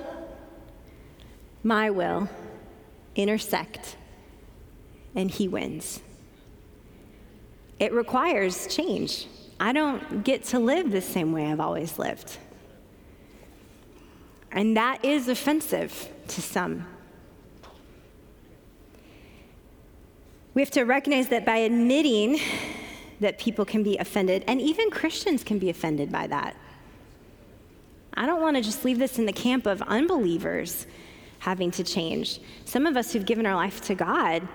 my 1.62 1.90
will 1.90 2.30
intersect, 3.16 3.96
and 5.14 5.30
he 5.30 5.48
wins. 5.48 6.00
It 7.78 7.92
requires 7.92 8.66
change. 8.68 9.26
I 9.58 9.72
don't 9.72 10.24
get 10.24 10.44
to 10.44 10.58
live 10.58 10.90
the 10.90 11.02
same 11.02 11.32
way 11.32 11.46
I've 11.46 11.60
always 11.60 11.98
lived. 11.98 12.38
And 14.52 14.76
that 14.76 15.04
is 15.04 15.28
offensive 15.28 16.08
to 16.28 16.40
some. 16.40 16.86
We 20.54 20.62
have 20.62 20.70
to 20.70 20.84
recognize 20.84 21.28
that 21.28 21.44
by 21.44 21.58
admitting 21.58 22.38
that 23.20 23.38
people 23.38 23.64
can 23.64 23.83
be 23.83 23.96
offended, 23.98 24.44
and 24.46 24.61
even 24.61 24.90
Christians 24.90 25.42
can 25.42 25.59
be 25.59 25.70
offended 25.70 26.12
by 26.12 26.26
that. 26.26 26.57
I 28.14 28.26
don't 28.26 28.40
want 28.40 28.57
to 28.57 28.62
just 28.62 28.85
leave 28.85 28.98
this 28.98 29.18
in 29.18 29.26
the 29.26 29.33
camp 29.33 29.66
of 29.66 29.83
unbelievers 29.83 30.87
having 31.38 31.70
to 31.72 31.85
change. 31.85 32.40
Some 32.64 32.87
of 32.87 32.96
us 32.96 33.12
who've 33.12 33.26
given 33.26 33.46
our 33.46 33.55
life 33.55 33.81
to 33.83 33.94
God 33.94 34.46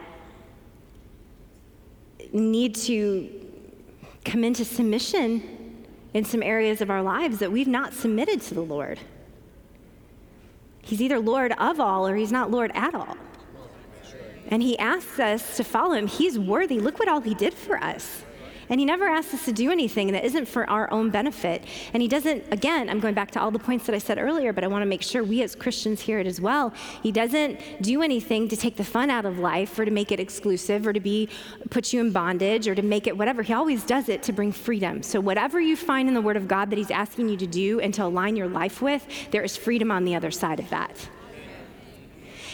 need 2.33 2.75
to 2.75 3.29
come 4.25 4.43
into 4.43 4.65
submission 4.65 5.85
in 6.13 6.25
some 6.25 6.43
areas 6.43 6.81
of 6.81 6.89
our 6.89 7.01
lives 7.01 7.39
that 7.39 7.51
we've 7.51 7.67
not 7.67 7.93
submitted 7.93 8.41
to 8.41 8.53
the 8.53 8.61
Lord. 8.61 8.99
He's 10.81 11.01
either 11.01 11.19
Lord 11.19 11.53
of 11.57 11.79
all 11.79 12.07
or 12.07 12.15
he's 12.15 12.31
not 12.31 12.51
Lord 12.51 12.71
at 12.73 12.95
all. 12.95 13.17
And 14.47 14.61
he 14.61 14.77
asks 14.77 15.19
us 15.19 15.57
to 15.57 15.63
follow 15.63 15.93
him. 15.93 16.07
He's 16.07 16.37
worthy. 16.37 16.79
Look 16.79 16.99
what 16.99 17.07
all 17.07 17.21
he 17.21 17.33
did 17.33 17.53
for 17.53 17.77
us. 17.77 18.23
And 18.71 18.79
He 18.79 18.85
never 18.85 19.05
asks 19.05 19.33
us 19.33 19.45
to 19.45 19.51
do 19.51 19.69
anything 19.69 20.13
that 20.13 20.23
isn't 20.23 20.47
for 20.47 20.67
our 20.69 20.91
own 20.91 21.09
benefit. 21.09 21.65
And 21.93 22.01
He 22.01 22.07
doesn't, 22.07 22.45
again, 22.51 22.89
I'm 22.89 23.01
going 23.01 23.13
back 23.13 23.29
to 23.31 23.41
all 23.41 23.51
the 23.51 23.59
points 23.59 23.85
that 23.85 23.93
I 23.93 23.97
said 23.97 24.17
earlier, 24.17 24.53
but 24.53 24.63
I 24.63 24.67
want 24.67 24.81
to 24.81 24.87
make 24.87 25.01
sure 25.03 25.23
we 25.23 25.43
as 25.43 25.55
Christians 25.55 26.01
hear 26.01 26.19
it 26.19 26.25
as 26.25 26.39
well. 26.39 26.73
He 27.03 27.11
doesn't 27.11 27.59
do 27.81 28.01
anything 28.01 28.47
to 28.47 28.55
take 28.55 28.77
the 28.77 28.85
fun 28.85 29.09
out 29.09 29.25
of 29.25 29.37
life 29.37 29.77
or 29.77 29.83
to 29.83 29.91
make 29.91 30.11
it 30.11 30.19
exclusive 30.19 30.87
or 30.87 30.93
to 30.93 31.01
be 31.01 31.27
put 31.69 31.91
you 31.91 31.99
in 31.99 32.11
bondage 32.11 32.67
or 32.67 32.73
to 32.73 32.81
make 32.81 33.07
it 33.07 33.17
whatever. 33.17 33.43
He 33.43 33.53
always 33.53 33.83
does 33.83 34.07
it 34.07 34.23
to 34.23 34.31
bring 34.31 34.53
freedom. 34.53 35.03
So 35.03 35.19
whatever 35.19 35.59
you 35.59 35.75
find 35.75 36.07
in 36.07 36.15
the 36.15 36.21
Word 36.21 36.37
of 36.37 36.47
God 36.47 36.69
that 36.69 36.77
He's 36.77 36.91
asking 36.91 37.27
you 37.27 37.37
to 37.37 37.47
do 37.47 37.81
and 37.81 37.93
to 37.93 38.05
align 38.05 38.37
your 38.37 38.47
life 38.47 38.81
with, 38.81 39.05
there 39.31 39.43
is 39.43 39.57
freedom 39.57 39.91
on 39.91 40.05
the 40.05 40.15
other 40.15 40.31
side 40.31 40.61
of 40.61 40.69
that. 40.69 41.09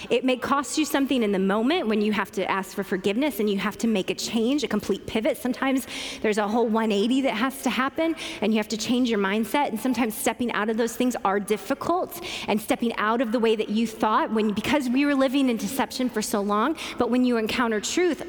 It 0.09 0.23
may 0.23 0.37
cost 0.37 0.77
you 0.77 0.85
something 0.85 1.23
in 1.23 1.31
the 1.31 1.39
moment 1.39 1.87
when 1.87 2.01
you 2.01 2.11
have 2.11 2.31
to 2.31 2.49
ask 2.49 2.75
for 2.75 2.83
forgiveness 2.83 3.39
and 3.39 3.49
you 3.49 3.57
have 3.57 3.77
to 3.79 3.87
make 3.87 4.09
a 4.09 4.15
change, 4.15 4.63
a 4.63 4.67
complete 4.67 5.05
pivot. 5.05 5.37
Sometimes 5.37 5.87
there's 6.21 6.37
a 6.37 6.47
whole 6.47 6.67
180 6.67 7.21
that 7.21 7.33
has 7.33 7.61
to 7.63 7.69
happen 7.69 8.15
and 8.41 8.53
you 8.53 8.57
have 8.57 8.67
to 8.69 8.77
change 8.77 9.09
your 9.09 9.19
mindset. 9.19 9.69
And 9.69 9.79
sometimes 9.79 10.15
stepping 10.15 10.51
out 10.53 10.69
of 10.69 10.77
those 10.77 10.95
things 10.95 11.15
are 11.25 11.39
difficult 11.39 12.23
and 12.47 12.59
stepping 12.59 12.95
out 12.97 13.21
of 13.21 13.31
the 13.31 13.39
way 13.39 13.55
that 13.55 13.69
you 13.69 13.87
thought 13.87 14.31
when 14.31 14.53
because 14.53 14.89
we 14.89 15.05
were 15.05 15.15
living 15.15 15.49
in 15.49 15.57
deception 15.57 16.09
for 16.09 16.21
so 16.21 16.41
long. 16.41 16.77
But 16.97 17.09
when 17.09 17.25
you 17.25 17.37
encounter 17.37 17.79
truth, 17.79 18.23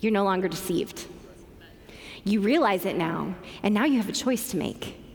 you're 0.00 0.12
no 0.12 0.24
longer 0.24 0.48
deceived. 0.48 1.06
You 2.24 2.40
realize 2.40 2.84
it 2.84 2.96
now, 2.96 3.36
and 3.62 3.72
now 3.72 3.84
you 3.84 3.98
have 3.98 4.08
a 4.08 4.12
choice 4.12 4.50
to 4.50 4.56
make. 4.56 5.05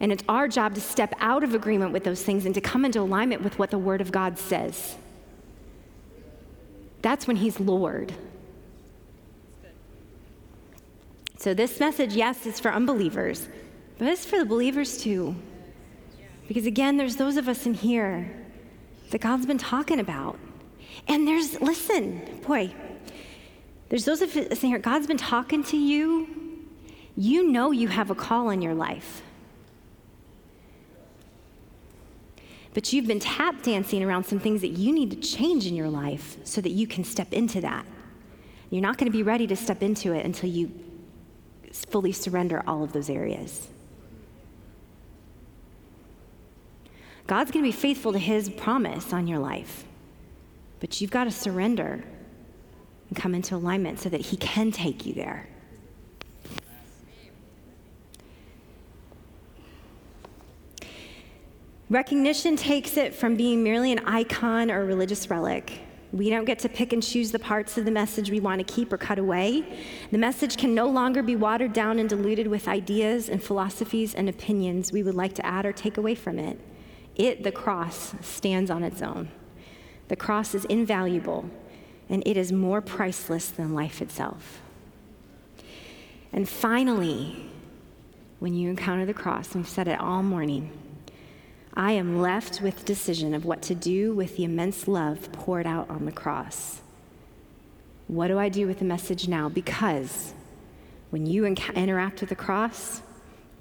And 0.00 0.12
it's 0.12 0.24
our 0.28 0.48
job 0.48 0.74
to 0.74 0.80
step 0.80 1.14
out 1.18 1.44
of 1.44 1.54
agreement 1.54 1.92
with 1.92 2.04
those 2.04 2.22
things 2.22 2.46
and 2.46 2.54
to 2.54 2.60
come 2.60 2.84
into 2.84 3.00
alignment 3.00 3.42
with 3.42 3.58
what 3.58 3.70
the 3.70 3.78
Word 3.78 4.00
of 4.00 4.12
God 4.12 4.38
says. 4.38 4.96
That's 7.02 7.26
when 7.26 7.36
He's 7.36 7.60
Lord. 7.60 8.12
So, 11.38 11.52
this 11.52 11.78
message, 11.78 12.14
yes, 12.14 12.46
is 12.46 12.58
for 12.58 12.72
unbelievers, 12.72 13.48
but 13.98 14.08
it's 14.08 14.24
for 14.24 14.38
the 14.38 14.46
believers 14.46 14.98
too. 14.98 15.36
Because 16.48 16.66
again, 16.66 16.96
there's 16.96 17.16
those 17.16 17.36
of 17.36 17.48
us 17.48 17.66
in 17.66 17.74
here 17.74 18.30
that 19.10 19.20
God's 19.20 19.46
been 19.46 19.58
talking 19.58 20.00
about. 20.00 20.38
And 21.08 21.26
there's, 21.26 21.60
listen, 21.60 22.40
boy, 22.46 22.72
there's 23.88 24.04
those 24.04 24.22
of 24.22 24.36
us 24.36 24.62
in 24.62 24.70
here, 24.70 24.78
God's 24.78 25.06
been 25.06 25.18
talking 25.18 25.62
to 25.64 25.76
you. 25.76 26.28
You 27.16 27.50
know 27.50 27.70
you 27.70 27.88
have 27.88 28.10
a 28.10 28.14
call 28.14 28.50
in 28.50 28.62
your 28.62 28.74
life. 28.74 29.22
But 32.74 32.92
you've 32.92 33.06
been 33.06 33.20
tap 33.20 33.62
dancing 33.62 34.02
around 34.02 34.24
some 34.24 34.40
things 34.40 34.60
that 34.60 34.72
you 34.72 34.92
need 34.92 35.10
to 35.12 35.16
change 35.16 35.66
in 35.66 35.76
your 35.76 35.88
life 35.88 36.36
so 36.44 36.60
that 36.60 36.72
you 36.72 36.86
can 36.86 37.04
step 37.04 37.32
into 37.32 37.60
that. 37.60 37.86
You're 38.68 38.82
not 38.82 38.98
going 38.98 39.10
to 39.10 39.16
be 39.16 39.22
ready 39.22 39.46
to 39.46 39.56
step 39.56 39.82
into 39.82 40.12
it 40.12 40.26
until 40.26 40.50
you 40.50 40.72
fully 41.72 42.12
surrender 42.12 42.62
all 42.66 42.82
of 42.82 42.92
those 42.92 43.08
areas. 43.08 43.68
God's 47.26 47.52
going 47.52 47.64
to 47.64 47.68
be 47.68 47.72
faithful 47.72 48.12
to 48.12 48.18
his 48.18 48.50
promise 48.50 49.12
on 49.12 49.26
your 49.26 49.38
life, 49.38 49.84
but 50.80 51.00
you've 51.00 51.10
got 51.10 51.24
to 51.24 51.30
surrender 51.30 52.04
and 53.08 53.16
come 53.16 53.34
into 53.34 53.54
alignment 53.54 54.00
so 54.00 54.08
that 54.08 54.20
he 54.20 54.36
can 54.36 54.72
take 54.72 55.06
you 55.06 55.14
there. 55.14 55.48
Recognition 61.90 62.56
takes 62.56 62.96
it 62.96 63.14
from 63.14 63.36
being 63.36 63.62
merely 63.62 63.92
an 63.92 63.98
icon 64.06 64.70
or 64.70 64.80
a 64.80 64.84
religious 64.86 65.28
relic. 65.28 65.80
We 66.12 66.30
don't 66.30 66.46
get 66.46 66.58
to 66.60 66.68
pick 66.68 66.94
and 66.94 67.02
choose 67.02 67.30
the 67.30 67.38
parts 67.38 67.76
of 67.76 67.84
the 67.84 67.90
message 67.90 68.30
we 68.30 68.40
want 68.40 68.66
to 68.66 68.74
keep 68.74 68.90
or 68.90 68.96
cut 68.96 69.18
away. 69.18 69.84
The 70.10 70.16
message 70.16 70.56
can 70.56 70.74
no 70.74 70.88
longer 70.88 71.22
be 71.22 71.36
watered 71.36 71.74
down 71.74 71.98
and 71.98 72.08
diluted 72.08 72.46
with 72.46 72.68
ideas 72.68 73.28
and 73.28 73.42
philosophies 73.42 74.14
and 74.14 74.30
opinions 74.30 74.92
we 74.92 75.02
would 75.02 75.14
like 75.14 75.34
to 75.34 75.44
add 75.44 75.66
or 75.66 75.72
take 75.72 75.98
away 75.98 76.14
from 76.14 76.38
it. 76.38 76.58
It, 77.16 77.42
the 77.42 77.52
cross, 77.52 78.14
stands 78.22 78.70
on 78.70 78.82
its 78.82 79.02
own. 79.02 79.28
The 80.08 80.16
cross 80.16 80.54
is 80.54 80.64
invaluable, 80.66 81.50
and 82.08 82.22
it 82.26 82.36
is 82.36 82.50
more 82.50 82.80
priceless 82.80 83.48
than 83.48 83.74
life 83.74 84.00
itself. 84.00 84.62
And 86.32 86.48
finally, 86.48 87.50
when 88.38 88.54
you 88.54 88.70
encounter 88.70 89.04
the 89.04 89.14
cross, 89.14 89.52
and 89.54 89.64
we've 89.64 89.68
said 89.68 89.88
it 89.88 90.00
all 90.00 90.22
morning, 90.22 90.70
I 91.76 91.92
am 91.92 92.20
left 92.20 92.60
with 92.60 92.84
decision 92.84 93.34
of 93.34 93.44
what 93.44 93.60
to 93.62 93.74
do 93.74 94.14
with 94.14 94.36
the 94.36 94.44
immense 94.44 94.86
love 94.86 95.32
poured 95.32 95.66
out 95.66 95.90
on 95.90 96.04
the 96.04 96.12
cross. 96.12 96.80
What 98.06 98.28
do 98.28 98.38
I 98.38 98.48
do 98.48 98.68
with 98.68 98.78
the 98.78 98.84
message 98.84 99.26
now? 99.26 99.48
Because 99.48 100.34
when 101.10 101.26
you 101.26 101.44
interact 101.44 102.20
with 102.20 102.28
the 102.28 102.36
cross, 102.36 103.02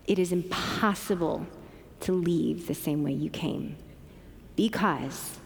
it 0.05 0.20
is 0.20 0.32
impossible 0.32 1.47
to 2.01 2.11
leave 2.11 2.68
the 2.68 2.76
same 2.76 3.03
way 3.03 3.14
you 3.14 3.32
came. 3.32 3.78
Because 4.55 5.39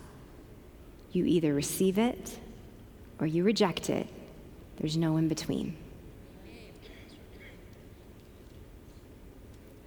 you 1.14 1.26
either 1.26 1.54
receive 1.54 1.98
it 1.98 2.38
or 3.20 3.28
you 3.28 3.46
reject 3.46 3.90
it. 3.90 4.08
There's 4.78 4.98
no 4.98 5.16
in 5.16 5.30
between. 5.30 5.78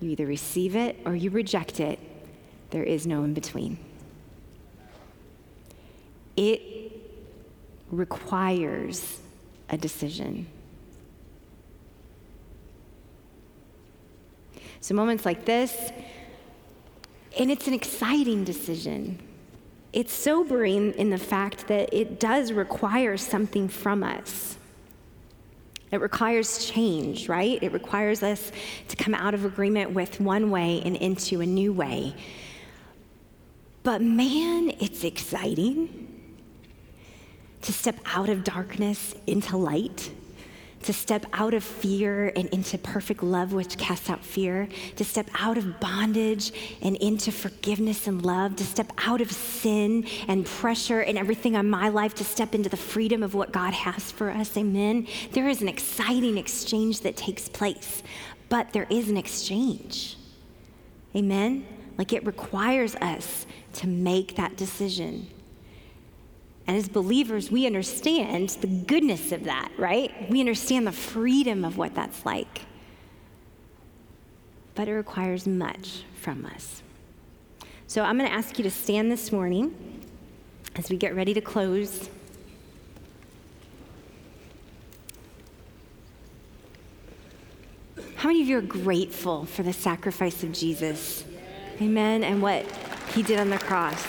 You 0.00 0.10
either 0.12 0.24
receive 0.24 0.76
it 0.76 0.96
or 1.04 1.14
you 1.14 1.28
reject 1.28 1.78
it 1.78 1.98
there 2.70 2.84
is 2.84 3.06
no 3.06 3.24
in 3.24 3.34
between. 3.34 3.78
It 6.36 6.62
requires 7.90 9.20
a 9.68 9.76
decision. 9.76 10.46
So, 14.80 14.94
moments 14.94 15.26
like 15.26 15.44
this, 15.44 15.92
and 17.38 17.50
it's 17.50 17.66
an 17.66 17.74
exciting 17.74 18.44
decision. 18.44 19.18
It's 19.92 20.12
sobering 20.12 20.92
in 20.92 21.10
the 21.10 21.18
fact 21.18 21.68
that 21.68 21.92
it 21.92 22.20
does 22.20 22.52
require 22.52 23.16
something 23.16 23.68
from 23.68 24.02
us. 24.02 24.56
It 25.90 26.00
requires 26.00 26.64
change, 26.66 27.28
right? 27.28 27.60
It 27.60 27.72
requires 27.72 28.22
us 28.22 28.52
to 28.88 28.96
come 28.96 29.14
out 29.14 29.34
of 29.34 29.44
agreement 29.44 29.90
with 29.90 30.20
one 30.20 30.50
way 30.50 30.80
and 30.84 30.96
into 30.96 31.40
a 31.40 31.46
new 31.46 31.72
way. 31.72 32.14
But 33.82 34.02
man, 34.02 34.72
it's 34.80 35.04
exciting 35.04 36.06
to 37.62 37.72
step 37.72 37.96
out 38.06 38.28
of 38.28 38.44
darkness 38.44 39.14
into 39.26 39.56
light, 39.56 40.10
to 40.82 40.92
step 40.92 41.26
out 41.34 41.52
of 41.52 41.62
fear 41.62 42.32
and 42.36 42.48
into 42.48 42.78
perfect 42.78 43.22
love, 43.22 43.52
which 43.52 43.76
casts 43.76 44.08
out 44.08 44.24
fear, 44.24 44.68
to 44.96 45.04
step 45.04 45.28
out 45.38 45.58
of 45.58 45.78
bondage 45.78 46.52
and 46.80 46.96
into 46.96 47.30
forgiveness 47.30 48.06
and 48.06 48.24
love, 48.24 48.56
to 48.56 48.64
step 48.64 48.90
out 48.98 49.20
of 49.20 49.30
sin 49.30 50.06
and 50.28 50.46
pressure 50.46 51.00
and 51.00 51.18
everything 51.18 51.54
on 51.56 51.68
my 51.68 51.88
life, 51.88 52.14
to 52.14 52.24
step 52.24 52.54
into 52.54 52.68
the 52.68 52.78
freedom 52.78 53.22
of 53.22 53.34
what 53.34 53.52
God 53.52 53.74
has 53.74 54.10
for 54.10 54.30
us. 54.30 54.56
Amen. 54.56 55.06
There 55.32 55.48
is 55.48 55.60
an 55.60 55.68
exciting 55.68 56.38
exchange 56.38 57.00
that 57.00 57.16
takes 57.16 57.48
place, 57.48 58.02
but 58.48 58.72
there 58.72 58.86
is 58.88 59.10
an 59.10 59.18
exchange. 59.18 60.16
Amen. 61.14 61.66
Like 61.98 62.14
it 62.14 62.24
requires 62.24 62.94
us 62.96 63.46
to 63.74 63.86
make 63.86 64.36
that 64.36 64.56
decision. 64.56 65.28
And 66.66 66.76
as 66.76 66.88
believers, 66.88 67.50
we 67.50 67.66
understand 67.66 68.50
the 68.50 68.66
goodness 68.66 69.32
of 69.32 69.44
that, 69.44 69.72
right? 69.76 70.30
We 70.30 70.40
understand 70.40 70.86
the 70.86 70.92
freedom 70.92 71.64
of 71.64 71.76
what 71.76 71.94
that's 71.94 72.24
like. 72.24 72.62
But 74.74 74.88
it 74.88 74.94
requires 74.94 75.46
much 75.46 76.04
from 76.20 76.46
us. 76.46 76.82
So 77.86 78.02
I'm 78.02 78.16
going 78.16 78.30
to 78.30 78.34
ask 78.34 78.56
you 78.56 78.62
to 78.62 78.70
stand 78.70 79.10
this 79.10 79.32
morning 79.32 79.74
as 80.76 80.90
we 80.90 80.96
get 80.96 81.14
ready 81.16 81.34
to 81.34 81.40
close. 81.40 82.08
How 88.14 88.28
many 88.28 88.42
of 88.42 88.48
you 88.48 88.58
are 88.58 88.62
grateful 88.62 89.46
for 89.46 89.62
the 89.62 89.72
sacrifice 89.72 90.44
of 90.44 90.52
Jesus? 90.52 91.24
Amen. 91.80 92.22
And 92.22 92.40
what 92.42 92.64
he 93.14 93.22
did 93.22 93.38
on 93.40 93.50
the 93.50 93.58
cross. 93.58 94.04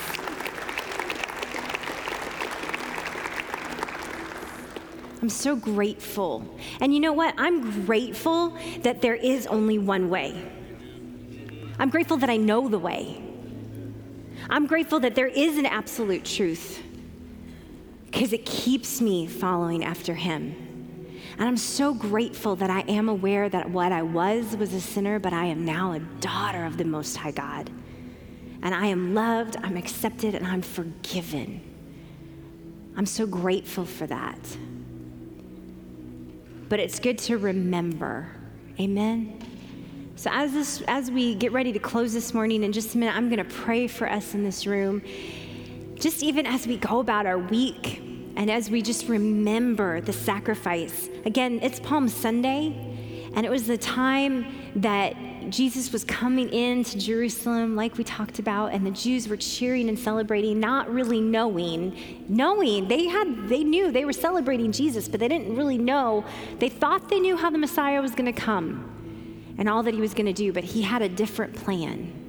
I'm 5.21 5.29
so 5.29 5.55
grateful. 5.55 6.43
And 6.79 6.93
you 6.93 6.99
know 6.99 7.13
what? 7.13 7.35
I'm 7.37 7.85
grateful 7.85 8.57
that 8.81 9.01
there 9.01 9.15
is 9.15 9.45
only 9.47 9.77
one 9.77 10.09
way. 10.09 10.51
I'm 11.77 11.89
grateful 11.89 12.17
that 12.17 12.29
I 12.29 12.37
know 12.37 12.67
the 12.67 12.79
way. 12.79 13.21
I'm 14.49 14.65
grateful 14.65 14.99
that 15.01 15.15
there 15.15 15.27
is 15.27 15.57
an 15.57 15.65
absolute 15.65 16.25
truth 16.25 16.81
because 18.05 18.33
it 18.33 18.45
keeps 18.45 18.99
me 18.99 19.27
following 19.27 19.83
after 19.83 20.15
Him. 20.15 20.55
And 21.37 21.47
I'm 21.47 21.57
so 21.57 21.93
grateful 21.93 22.55
that 22.57 22.69
I 22.69 22.81
am 22.81 23.07
aware 23.07 23.47
that 23.47 23.69
what 23.69 23.91
I 23.91 24.01
was 24.01 24.55
was 24.57 24.73
a 24.73 24.81
sinner, 24.81 25.19
but 25.19 25.33
I 25.33 25.45
am 25.45 25.65
now 25.65 25.93
a 25.93 25.99
daughter 25.99 26.65
of 26.65 26.77
the 26.77 26.83
Most 26.83 27.15
High 27.15 27.31
God 27.31 27.69
and 28.61 28.75
I 28.75 28.87
am 28.87 29.13
loved, 29.13 29.57
I'm 29.63 29.77
accepted, 29.77 30.35
and 30.35 30.45
I'm 30.45 30.61
forgiven. 30.61 31.61
I'm 32.95 33.05
so 33.05 33.25
grateful 33.25 33.85
for 33.85 34.05
that. 34.07 34.39
But 36.69 36.79
it's 36.79 36.99
good 36.99 37.17
to 37.19 37.37
remember. 37.37 38.27
Amen. 38.79 39.39
So 40.15 40.29
as 40.31 40.53
this 40.53 40.81
as 40.87 41.09
we 41.09 41.35
get 41.35 41.51
ready 41.51 41.73
to 41.73 41.79
close 41.79 42.13
this 42.13 42.33
morning 42.33 42.63
in 42.63 42.71
just 42.71 42.95
a 42.95 42.97
minute, 42.97 43.15
I'm 43.15 43.29
going 43.29 43.43
to 43.43 43.55
pray 43.55 43.87
for 43.87 44.09
us 44.09 44.33
in 44.33 44.43
this 44.43 44.67
room. 44.67 45.01
Just 45.95 46.21
even 46.21 46.45
as 46.45 46.67
we 46.67 46.77
go 46.77 46.99
about 46.99 47.25
our 47.25 47.39
week 47.39 47.97
and 48.35 48.49
as 48.49 48.69
we 48.69 48.81
just 48.81 49.07
remember 49.07 50.01
the 50.01 50.13
sacrifice. 50.13 51.09
Again, 51.25 51.59
it's 51.61 51.79
Palm 51.79 52.07
Sunday. 52.07 52.87
And 53.33 53.45
it 53.45 53.49
was 53.49 53.65
the 53.65 53.77
time 53.77 54.45
that 54.75 55.15
Jesus 55.49 55.91
was 55.91 56.03
coming 56.03 56.49
into 56.53 56.97
Jerusalem, 56.97 57.75
like 57.75 57.97
we 57.97 58.03
talked 58.03 58.39
about, 58.39 58.73
and 58.73 58.85
the 58.85 58.91
Jews 58.91 59.27
were 59.27 59.37
cheering 59.37 59.89
and 59.89 59.99
celebrating, 59.99 60.59
not 60.59 60.91
really 60.91 61.19
knowing, 61.19 62.25
knowing 62.29 62.87
they 62.87 63.07
had, 63.07 63.49
they 63.49 63.63
knew 63.63 63.91
they 63.91 64.05
were 64.05 64.13
celebrating 64.13 64.71
Jesus, 64.71 65.09
but 65.09 65.19
they 65.19 65.27
didn't 65.27 65.55
really 65.55 65.77
know. 65.77 66.23
They 66.59 66.69
thought 66.69 67.09
they 67.09 67.19
knew 67.19 67.35
how 67.35 67.49
the 67.49 67.57
Messiah 67.57 68.01
was 68.01 68.11
going 68.11 68.31
to 68.33 68.39
come 68.39 69.53
and 69.57 69.67
all 69.67 69.83
that 69.83 69.93
he 69.93 69.99
was 69.99 70.13
going 70.13 70.27
to 70.27 70.33
do, 70.33 70.53
but 70.53 70.63
he 70.63 70.81
had 70.81 71.01
a 71.01 71.09
different 71.09 71.53
plan. 71.55 72.21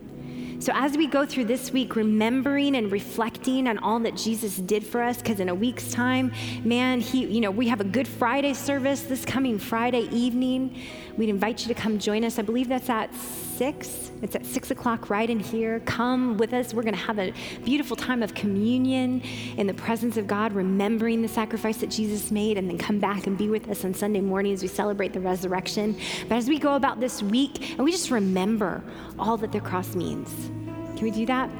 So, 0.62 0.70
as 0.76 0.96
we 0.96 1.08
go 1.08 1.26
through 1.26 1.46
this 1.46 1.72
week, 1.72 1.96
remembering 1.96 2.76
and 2.76 2.92
reflecting 2.92 3.66
on 3.66 3.78
all 3.78 3.98
that 3.98 4.16
Jesus 4.16 4.54
did 4.58 4.86
for 4.86 5.02
us, 5.02 5.16
because 5.16 5.40
in 5.40 5.48
a 5.48 5.54
week's 5.54 5.90
time, 5.90 6.30
man, 6.62 7.00
he, 7.00 7.24
you 7.24 7.40
know, 7.40 7.50
we 7.50 7.66
have 7.66 7.80
a 7.80 7.84
Good 7.84 8.06
Friday 8.06 8.54
service 8.54 9.02
this 9.02 9.24
coming 9.24 9.58
Friday 9.58 10.08
evening. 10.12 10.80
We'd 11.16 11.28
invite 11.28 11.60
you 11.62 11.68
to 11.68 11.80
come 11.80 11.98
join 11.98 12.24
us. 12.24 12.38
I 12.38 12.42
believe 12.42 12.68
that's 12.68 12.88
at 12.88 13.14
six. 13.14 14.10
It's 14.22 14.34
at 14.34 14.46
six 14.46 14.70
o'clock 14.70 15.10
right 15.10 15.28
in 15.28 15.40
here. 15.40 15.80
Come 15.80 16.38
with 16.38 16.52
us. 16.52 16.72
We're 16.72 16.82
going 16.82 16.94
to 16.94 17.00
have 17.00 17.18
a 17.18 17.32
beautiful 17.64 17.96
time 17.96 18.22
of 18.22 18.34
communion 18.34 19.20
in 19.56 19.66
the 19.66 19.74
presence 19.74 20.16
of 20.16 20.26
God, 20.26 20.52
remembering 20.52 21.22
the 21.22 21.28
sacrifice 21.28 21.78
that 21.78 21.90
Jesus 21.90 22.30
made, 22.30 22.56
and 22.56 22.68
then 22.68 22.78
come 22.78 22.98
back 22.98 23.26
and 23.26 23.36
be 23.36 23.48
with 23.48 23.68
us 23.68 23.84
on 23.84 23.94
Sunday 23.94 24.20
morning 24.20 24.52
as 24.52 24.62
we 24.62 24.68
celebrate 24.68 25.12
the 25.12 25.20
resurrection. 25.20 25.96
But 26.28 26.36
as 26.36 26.48
we 26.48 26.58
go 26.58 26.76
about 26.76 27.00
this 27.00 27.22
week, 27.22 27.72
and 27.72 27.84
we 27.84 27.92
just 27.92 28.10
remember 28.10 28.82
all 29.18 29.36
that 29.36 29.52
the 29.52 29.60
cross 29.60 29.94
means. 29.94 30.28
Can 30.96 31.02
we 31.02 31.10
do 31.10 31.26
that? 31.26 31.50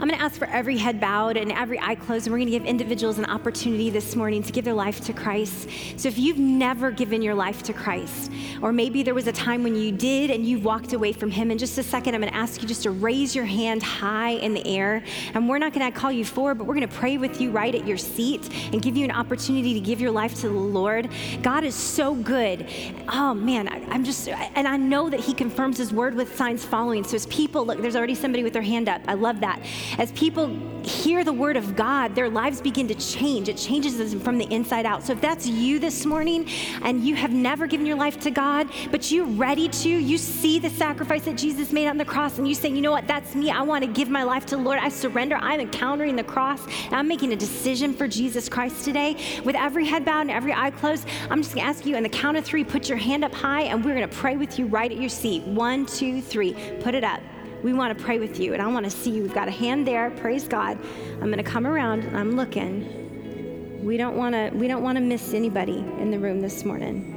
I'm 0.00 0.06
going 0.06 0.16
to 0.16 0.24
ask 0.24 0.38
for 0.38 0.46
every 0.46 0.76
head 0.76 1.00
bowed 1.00 1.36
and 1.36 1.50
every 1.50 1.80
eye 1.80 1.96
closed, 1.96 2.26
and 2.26 2.32
we're 2.32 2.38
going 2.38 2.52
to 2.52 2.56
give 2.56 2.64
individuals 2.64 3.18
an 3.18 3.24
opportunity 3.24 3.90
this 3.90 4.14
morning 4.14 4.44
to 4.44 4.52
give 4.52 4.64
their 4.64 4.72
life 4.72 5.00
to 5.06 5.12
Christ. 5.12 5.68
So 5.96 6.06
if 6.06 6.16
you've 6.16 6.38
never 6.38 6.92
given 6.92 7.20
your 7.20 7.34
life 7.34 7.64
to 7.64 7.72
Christ, 7.72 8.30
or 8.62 8.72
maybe 8.72 9.02
there 9.02 9.14
was 9.14 9.26
a 9.26 9.32
time 9.32 9.64
when 9.64 9.74
you 9.74 9.90
did 9.90 10.30
and 10.30 10.46
you 10.46 10.60
walked 10.60 10.92
away 10.92 11.12
from 11.12 11.32
Him, 11.32 11.50
in 11.50 11.58
just 11.58 11.76
a 11.78 11.82
second, 11.82 12.14
I'm 12.14 12.20
going 12.20 12.32
to 12.32 12.38
ask 12.38 12.62
you 12.62 12.68
just 12.68 12.84
to 12.84 12.92
raise 12.92 13.34
your 13.34 13.44
hand 13.44 13.82
high 13.82 14.30
in 14.30 14.54
the 14.54 14.64
air. 14.68 15.02
And 15.34 15.48
we're 15.48 15.58
not 15.58 15.72
going 15.72 15.92
to 15.92 15.98
call 15.98 16.12
you 16.12 16.24
forward, 16.24 16.58
but 16.58 16.68
we're 16.68 16.76
going 16.76 16.88
to 16.88 16.94
pray 16.94 17.18
with 17.18 17.40
you 17.40 17.50
right 17.50 17.74
at 17.74 17.84
your 17.84 17.98
seat 17.98 18.48
and 18.72 18.80
give 18.80 18.96
you 18.96 19.04
an 19.04 19.10
opportunity 19.10 19.74
to 19.74 19.80
give 19.80 20.00
your 20.00 20.12
life 20.12 20.36
to 20.42 20.48
the 20.48 20.54
Lord. 20.54 21.08
God 21.42 21.64
is 21.64 21.74
so 21.74 22.14
good. 22.14 22.68
Oh, 23.08 23.34
man, 23.34 23.66
I, 23.66 23.84
I'm 23.90 24.04
just, 24.04 24.28
and 24.28 24.68
I 24.68 24.76
know 24.76 25.10
that 25.10 25.18
He 25.18 25.34
confirms 25.34 25.76
His 25.76 25.92
word 25.92 26.14
with 26.14 26.36
signs 26.36 26.64
following. 26.64 27.02
So 27.02 27.16
as 27.16 27.26
people, 27.26 27.66
look, 27.66 27.82
there's 27.82 27.96
already 27.96 28.14
somebody 28.14 28.44
with 28.44 28.52
their 28.52 28.62
hand 28.62 28.88
up. 28.88 29.02
I 29.08 29.14
love 29.14 29.40
that. 29.40 29.60
As 29.96 30.12
people 30.12 30.48
hear 30.82 31.24
the 31.24 31.32
word 31.32 31.56
of 31.56 31.76
God, 31.76 32.14
their 32.14 32.28
lives 32.28 32.60
begin 32.60 32.88
to 32.88 32.94
change. 32.94 33.48
It 33.48 33.56
changes 33.56 33.98
them 33.98 34.20
from 34.20 34.38
the 34.38 34.46
inside 34.52 34.86
out. 34.86 35.02
So 35.02 35.12
if 35.12 35.20
that's 35.20 35.46
you 35.46 35.78
this 35.78 36.04
morning 36.04 36.48
and 36.82 37.04
you 37.04 37.14
have 37.14 37.32
never 37.32 37.66
given 37.66 37.86
your 37.86 37.96
life 37.96 38.18
to 38.20 38.30
God, 38.30 38.68
but 38.90 39.10
you're 39.10 39.26
ready 39.26 39.68
to, 39.68 39.88
you 39.88 40.18
see 40.18 40.58
the 40.58 40.70
sacrifice 40.70 41.24
that 41.24 41.36
Jesus 41.36 41.72
made 41.72 41.88
on 41.88 41.96
the 41.96 42.04
cross, 42.04 42.38
and 42.38 42.46
you 42.46 42.54
say, 42.54 42.68
you 42.68 42.80
know 42.80 42.90
what, 42.90 43.06
that's 43.06 43.34
me. 43.34 43.50
I 43.50 43.62
want 43.62 43.84
to 43.84 43.90
give 43.90 44.08
my 44.08 44.22
life 44.22 44.46
to 44.46 44.56
the 44.56 44.62
Lord. 44.62 44.78
I 44.78 44.88
surrender. 44.88 45.36
I'm 45.36 45.60
encountering 45.60 46.16
the 46.16 46.24
cross, 46.24 46.64
and 46.86 46.94
I'm 46.94 47.08
making 47.08 47.32
a 47.32 47.36
decision 47.36 47.94
for 47.94 48.08
Jesus 48.08 48.48
Christ 48.48 48.84
today. 48.84 49.16
With 49.44 49.56
every 49.56 49.84
head 49.86 50.04
bowed 50.04 50.22
and 50.22 50.30
every 50.30 50.52
eye 50.52 50.70
closed, 50.70 51.06
I'm 51.30 51.42
just 51.42 51.54
going 51.54 51.64
to 51.64 51.68
ask 51.68 51.86
you, 51.86 51.96
on 51.96 52.02
the 52.02 52.08
count 52.08 52.36
of 52.36 52.44
three, 52.44 52.64
put 52.64 52.88
your 52.88 52.98
hand 52.98 53.24
up 53.24 53.34
high, 53.34 53.62
and 53.62 53.84
we're 53.84 53.94
going 53.94 54.08
to 54.08 54.16
pray 54.16 54.36
with 54.36 54.58
you 54.58 54.66
right 54.66 54.90
at 54.90 54.98
your 54.98 55.08
seat. 55.08 55.42
One, 55.44 55.86
two, 55.86 56.20
three. 56.20 56.54
Put 56.80 56.94
it 56.94 57.04
up 57.04 57.20
we 57.62 57.72
want 57.72 57.96
to 57.96 58.04
pray 58.04 58.18
with 58.18 58.38
you 58.38 58.52
and 58.52 58.62
I 58.62 58.66
want 58.68 58.84
to 58.84 58.90
see 58.90 59.10
you. 59.10 59.22
We've 59.22 59.34
got 59.34 59.48
a 59.48 59.52
hand 59.52 59.86
there. 59.86 60.10
Praise 60.10 60.46
God. 60.46 60.78
I'm 61.14 61.30
going 61.30 61.38
to 61.38 61.42
come 61.42 61.66
around 61.66 62.04
and 62.04 62.16
I'm 62.16 62.36
looking. 62.36 63.84
We 63.84 63.96
don't 63.96 64.16
want 64.16 64.34
to 64.34 64.50
we 64.54 64.68
don't 64.68 64.82
want 64.82 64.96
to 64.96 65.02
miss 65.02 65.34
anybody 65.34 65.78
in 65.78 66.10
the 66.10 66.18
room 66.18 66.40
this 66.40 66.64
morning. 66.64 67.14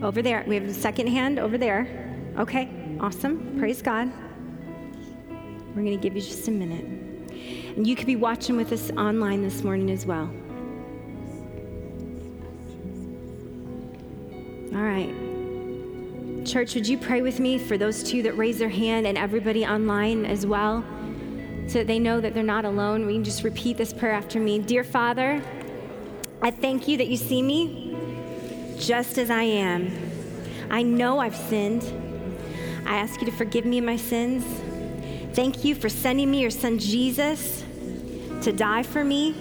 right. 0.00 0.04
Over 0.04 0.22
there. 0.22 0.44
We 0.46 0.54
have 0.56 0.64
a 0.64 0.74
second 0.74 1.08
hand 1.08 1.38
over 1.38 1.58
there. 1.58 2.14
Okay. 2.38 2.68
Awesome. 3.00 3.58
Praise 3.58 3.82
God. 3.82 4.12
We're 5.74 5.82
going 5.82 5.96
to 5.98 6.02
give 6.02 6.14
you 6.14 6.22
just 6.22 6.48
a 6.48 6.50
minute. 6.50 6.84
And 7.76 7.86
you 7.86 7.96
could 7.96 8.06
be 8.06 8.16
watching 8.16 8.56
with 8.56 8.72
us 8.72 8.90
online 8.92 9.42
this 9.42 9.64
morning 9.64 9.90
as 9.90 10.04
well. 10.04 10.30
All 14.82 14.88
right. 14.88 16.44
Church, 16.44 16.74
would 16.74 16.88
you 16.88 16.98
pray 16.98 17.22
with 17.22 17.38
me 17.38 17.56
for 17.56 17.78
those 17.78 18.02
two 18.02 18.24
that 18.24 18.36
raise 18.36 18.58
their 18.58 18.68
hand 18.68 19.06
and 19.06 19.16
everybody 19.16 19.64
online 19.64 20.26
as 20.26 20.44
well? 20.44 20.82
So 21.68 21.78
that 21.78 21.86
they 21.86 22.00
know 22.00 22.20
that 22.20 22.34
they're 22.34 22.42
not 22.42 22.64
alone. 22.64 23.06
We 23.06 23.12
can 23.12 23.22
just 23.22 23.44
repeat 23.44 23.76
this 23.76 23.92
prayer 23.92 24.10
after 24.10 24.40
me. 24.40 24.58
Dear 24.58 24.82
Father, 24.82 25.40
I 26.42 26.50
thank 26.50 26.88
you 26.88 26.96
that 26.96 27.06
you 27.06 27.16
see 27.16 27.42
me 27.42 27.96
just 28.76 29.18
as 29.18 29.30
I 29.30 29.44
am. 29.44 29.96
I 30.68 30.82
know 30.82 31.20
I've 31.20 31.36
sinned. 31.36 31.84
I 32.84 32.96
ask 32.96 33.20
you 33.20 33.26
to 33.26 33.36
forgive 33.36 33.64
me 33.64 33.80
my 33.80 33.96
sins. 33.96 34.44
Thank 35.36 35.64
you 35.64 35.76
for 35.76 35.88
sending 35.88 36.28
me 36.28 36.40
your 36.40 36.50
son 36.50 36.80
Jesus 36.80 37.64
to 38.42 38.50
die 38.50 38.82
for 38.82 39.04
me. 39.04 39.36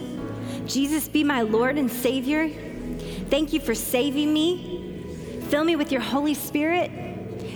Jesus, 0.68 1.10
be 1.10 1.24
my 1.24 1.42
Lord 1.42 1.80
and 1.80 1.90
Savior. 1.92 2.48
Thank 3.32 3.54
you 3.54 3.60
for 3.60 3.74
saving 3.74 4.32
me 4.32 4.81
Fill 5.52 5.66
me 5.66 5.76
with 5.76 5.92
your 5.92 6.00
Holy 6.00 6.34
Spirit. 6.34 6.90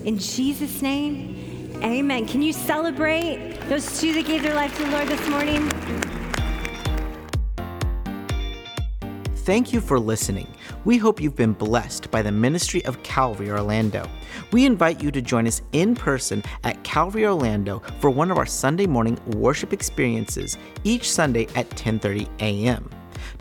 In 0.04 0.20
Jesus' 0.20 0.82
name, 0.82 1.80
amen. 1.82 2.28
Can 2.28 2.42
you 2.42 2.52
celebrate 2.52 3.58
those 3.70 4.02
two 4.02 4.14
that 4.16 4.26
gave 4.26 4.44
their 4.44 4.54
life 4.54 4.76
to 4.76 4.84
the 4.84 4.92
Lord 4.92 5.08
this 5.08 5.26
morning? 5.30 5.70
Thank 9.46 9.72
you 9.72 9.80
for 9.80 9.98
listening. 9.98 10.54
We 10.84 10.98
hope 10.98 11.22
you've 11.22 11.38
been 11.38 11.54
blessed 11.54 12.12
by 12.12 12.22
the 12.22 12.34
ministry 12.34 12.84
of 12.84 13.02
Calvary 13.04 13.50
Orlando. 13.50 14.10
We 14.52 14.66
invite 14.66 15.02
you 15.02 15.10
to 15.12 15.22
join 15.22 15.48
us 15.48 15.62
in 15.72 15.96
person 15.96 16.44
at 16.66 16.84
Calvary 16.84 17.26
Orlando 17.26 17.82
for 18.02 18.10
one 18.10 18.30
of 18.30 18.38
our 18.38 18.46
Sunday 18.46 18.88
morning 18.88 19.18
worship 19.38 19.72
experiences 19.72 20.58
each 20.84 21.10
Sunday 21.10 21.48
at 21.56 21.70
10:30 21.70 22.28
a.m. 22.42 22.90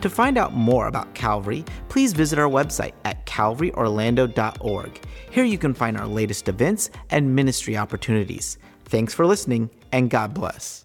To 0.01 0.09
find 0.09 0.37
out 0.37 0.53
more 0.53 0.87
about 0.87 1.13
Calvary, 1.13 1.63
please 1.89 2.13
visit 2.13 2.39
our 2.39 2.49
website 2.49 2.93
at 3.03 3.25
calvaryorlando.org. 3.25 5.01
Here 5.31 5.43
you 5.43 5.57
can 5.57 5.73
find 5.73 5.97
our 5.97 6.07
latest 6.07 6.47
events 6.47 6.89
and 7.09 7.35
ministry 7.35 7.77
opportunities. 7.77 8.57
Thanks 8.85 9.13
for 9.13 9.25
listening, 9.25 9.69
and 9.91 10.09
God 10.09 10.33
bless. 10.33 10.84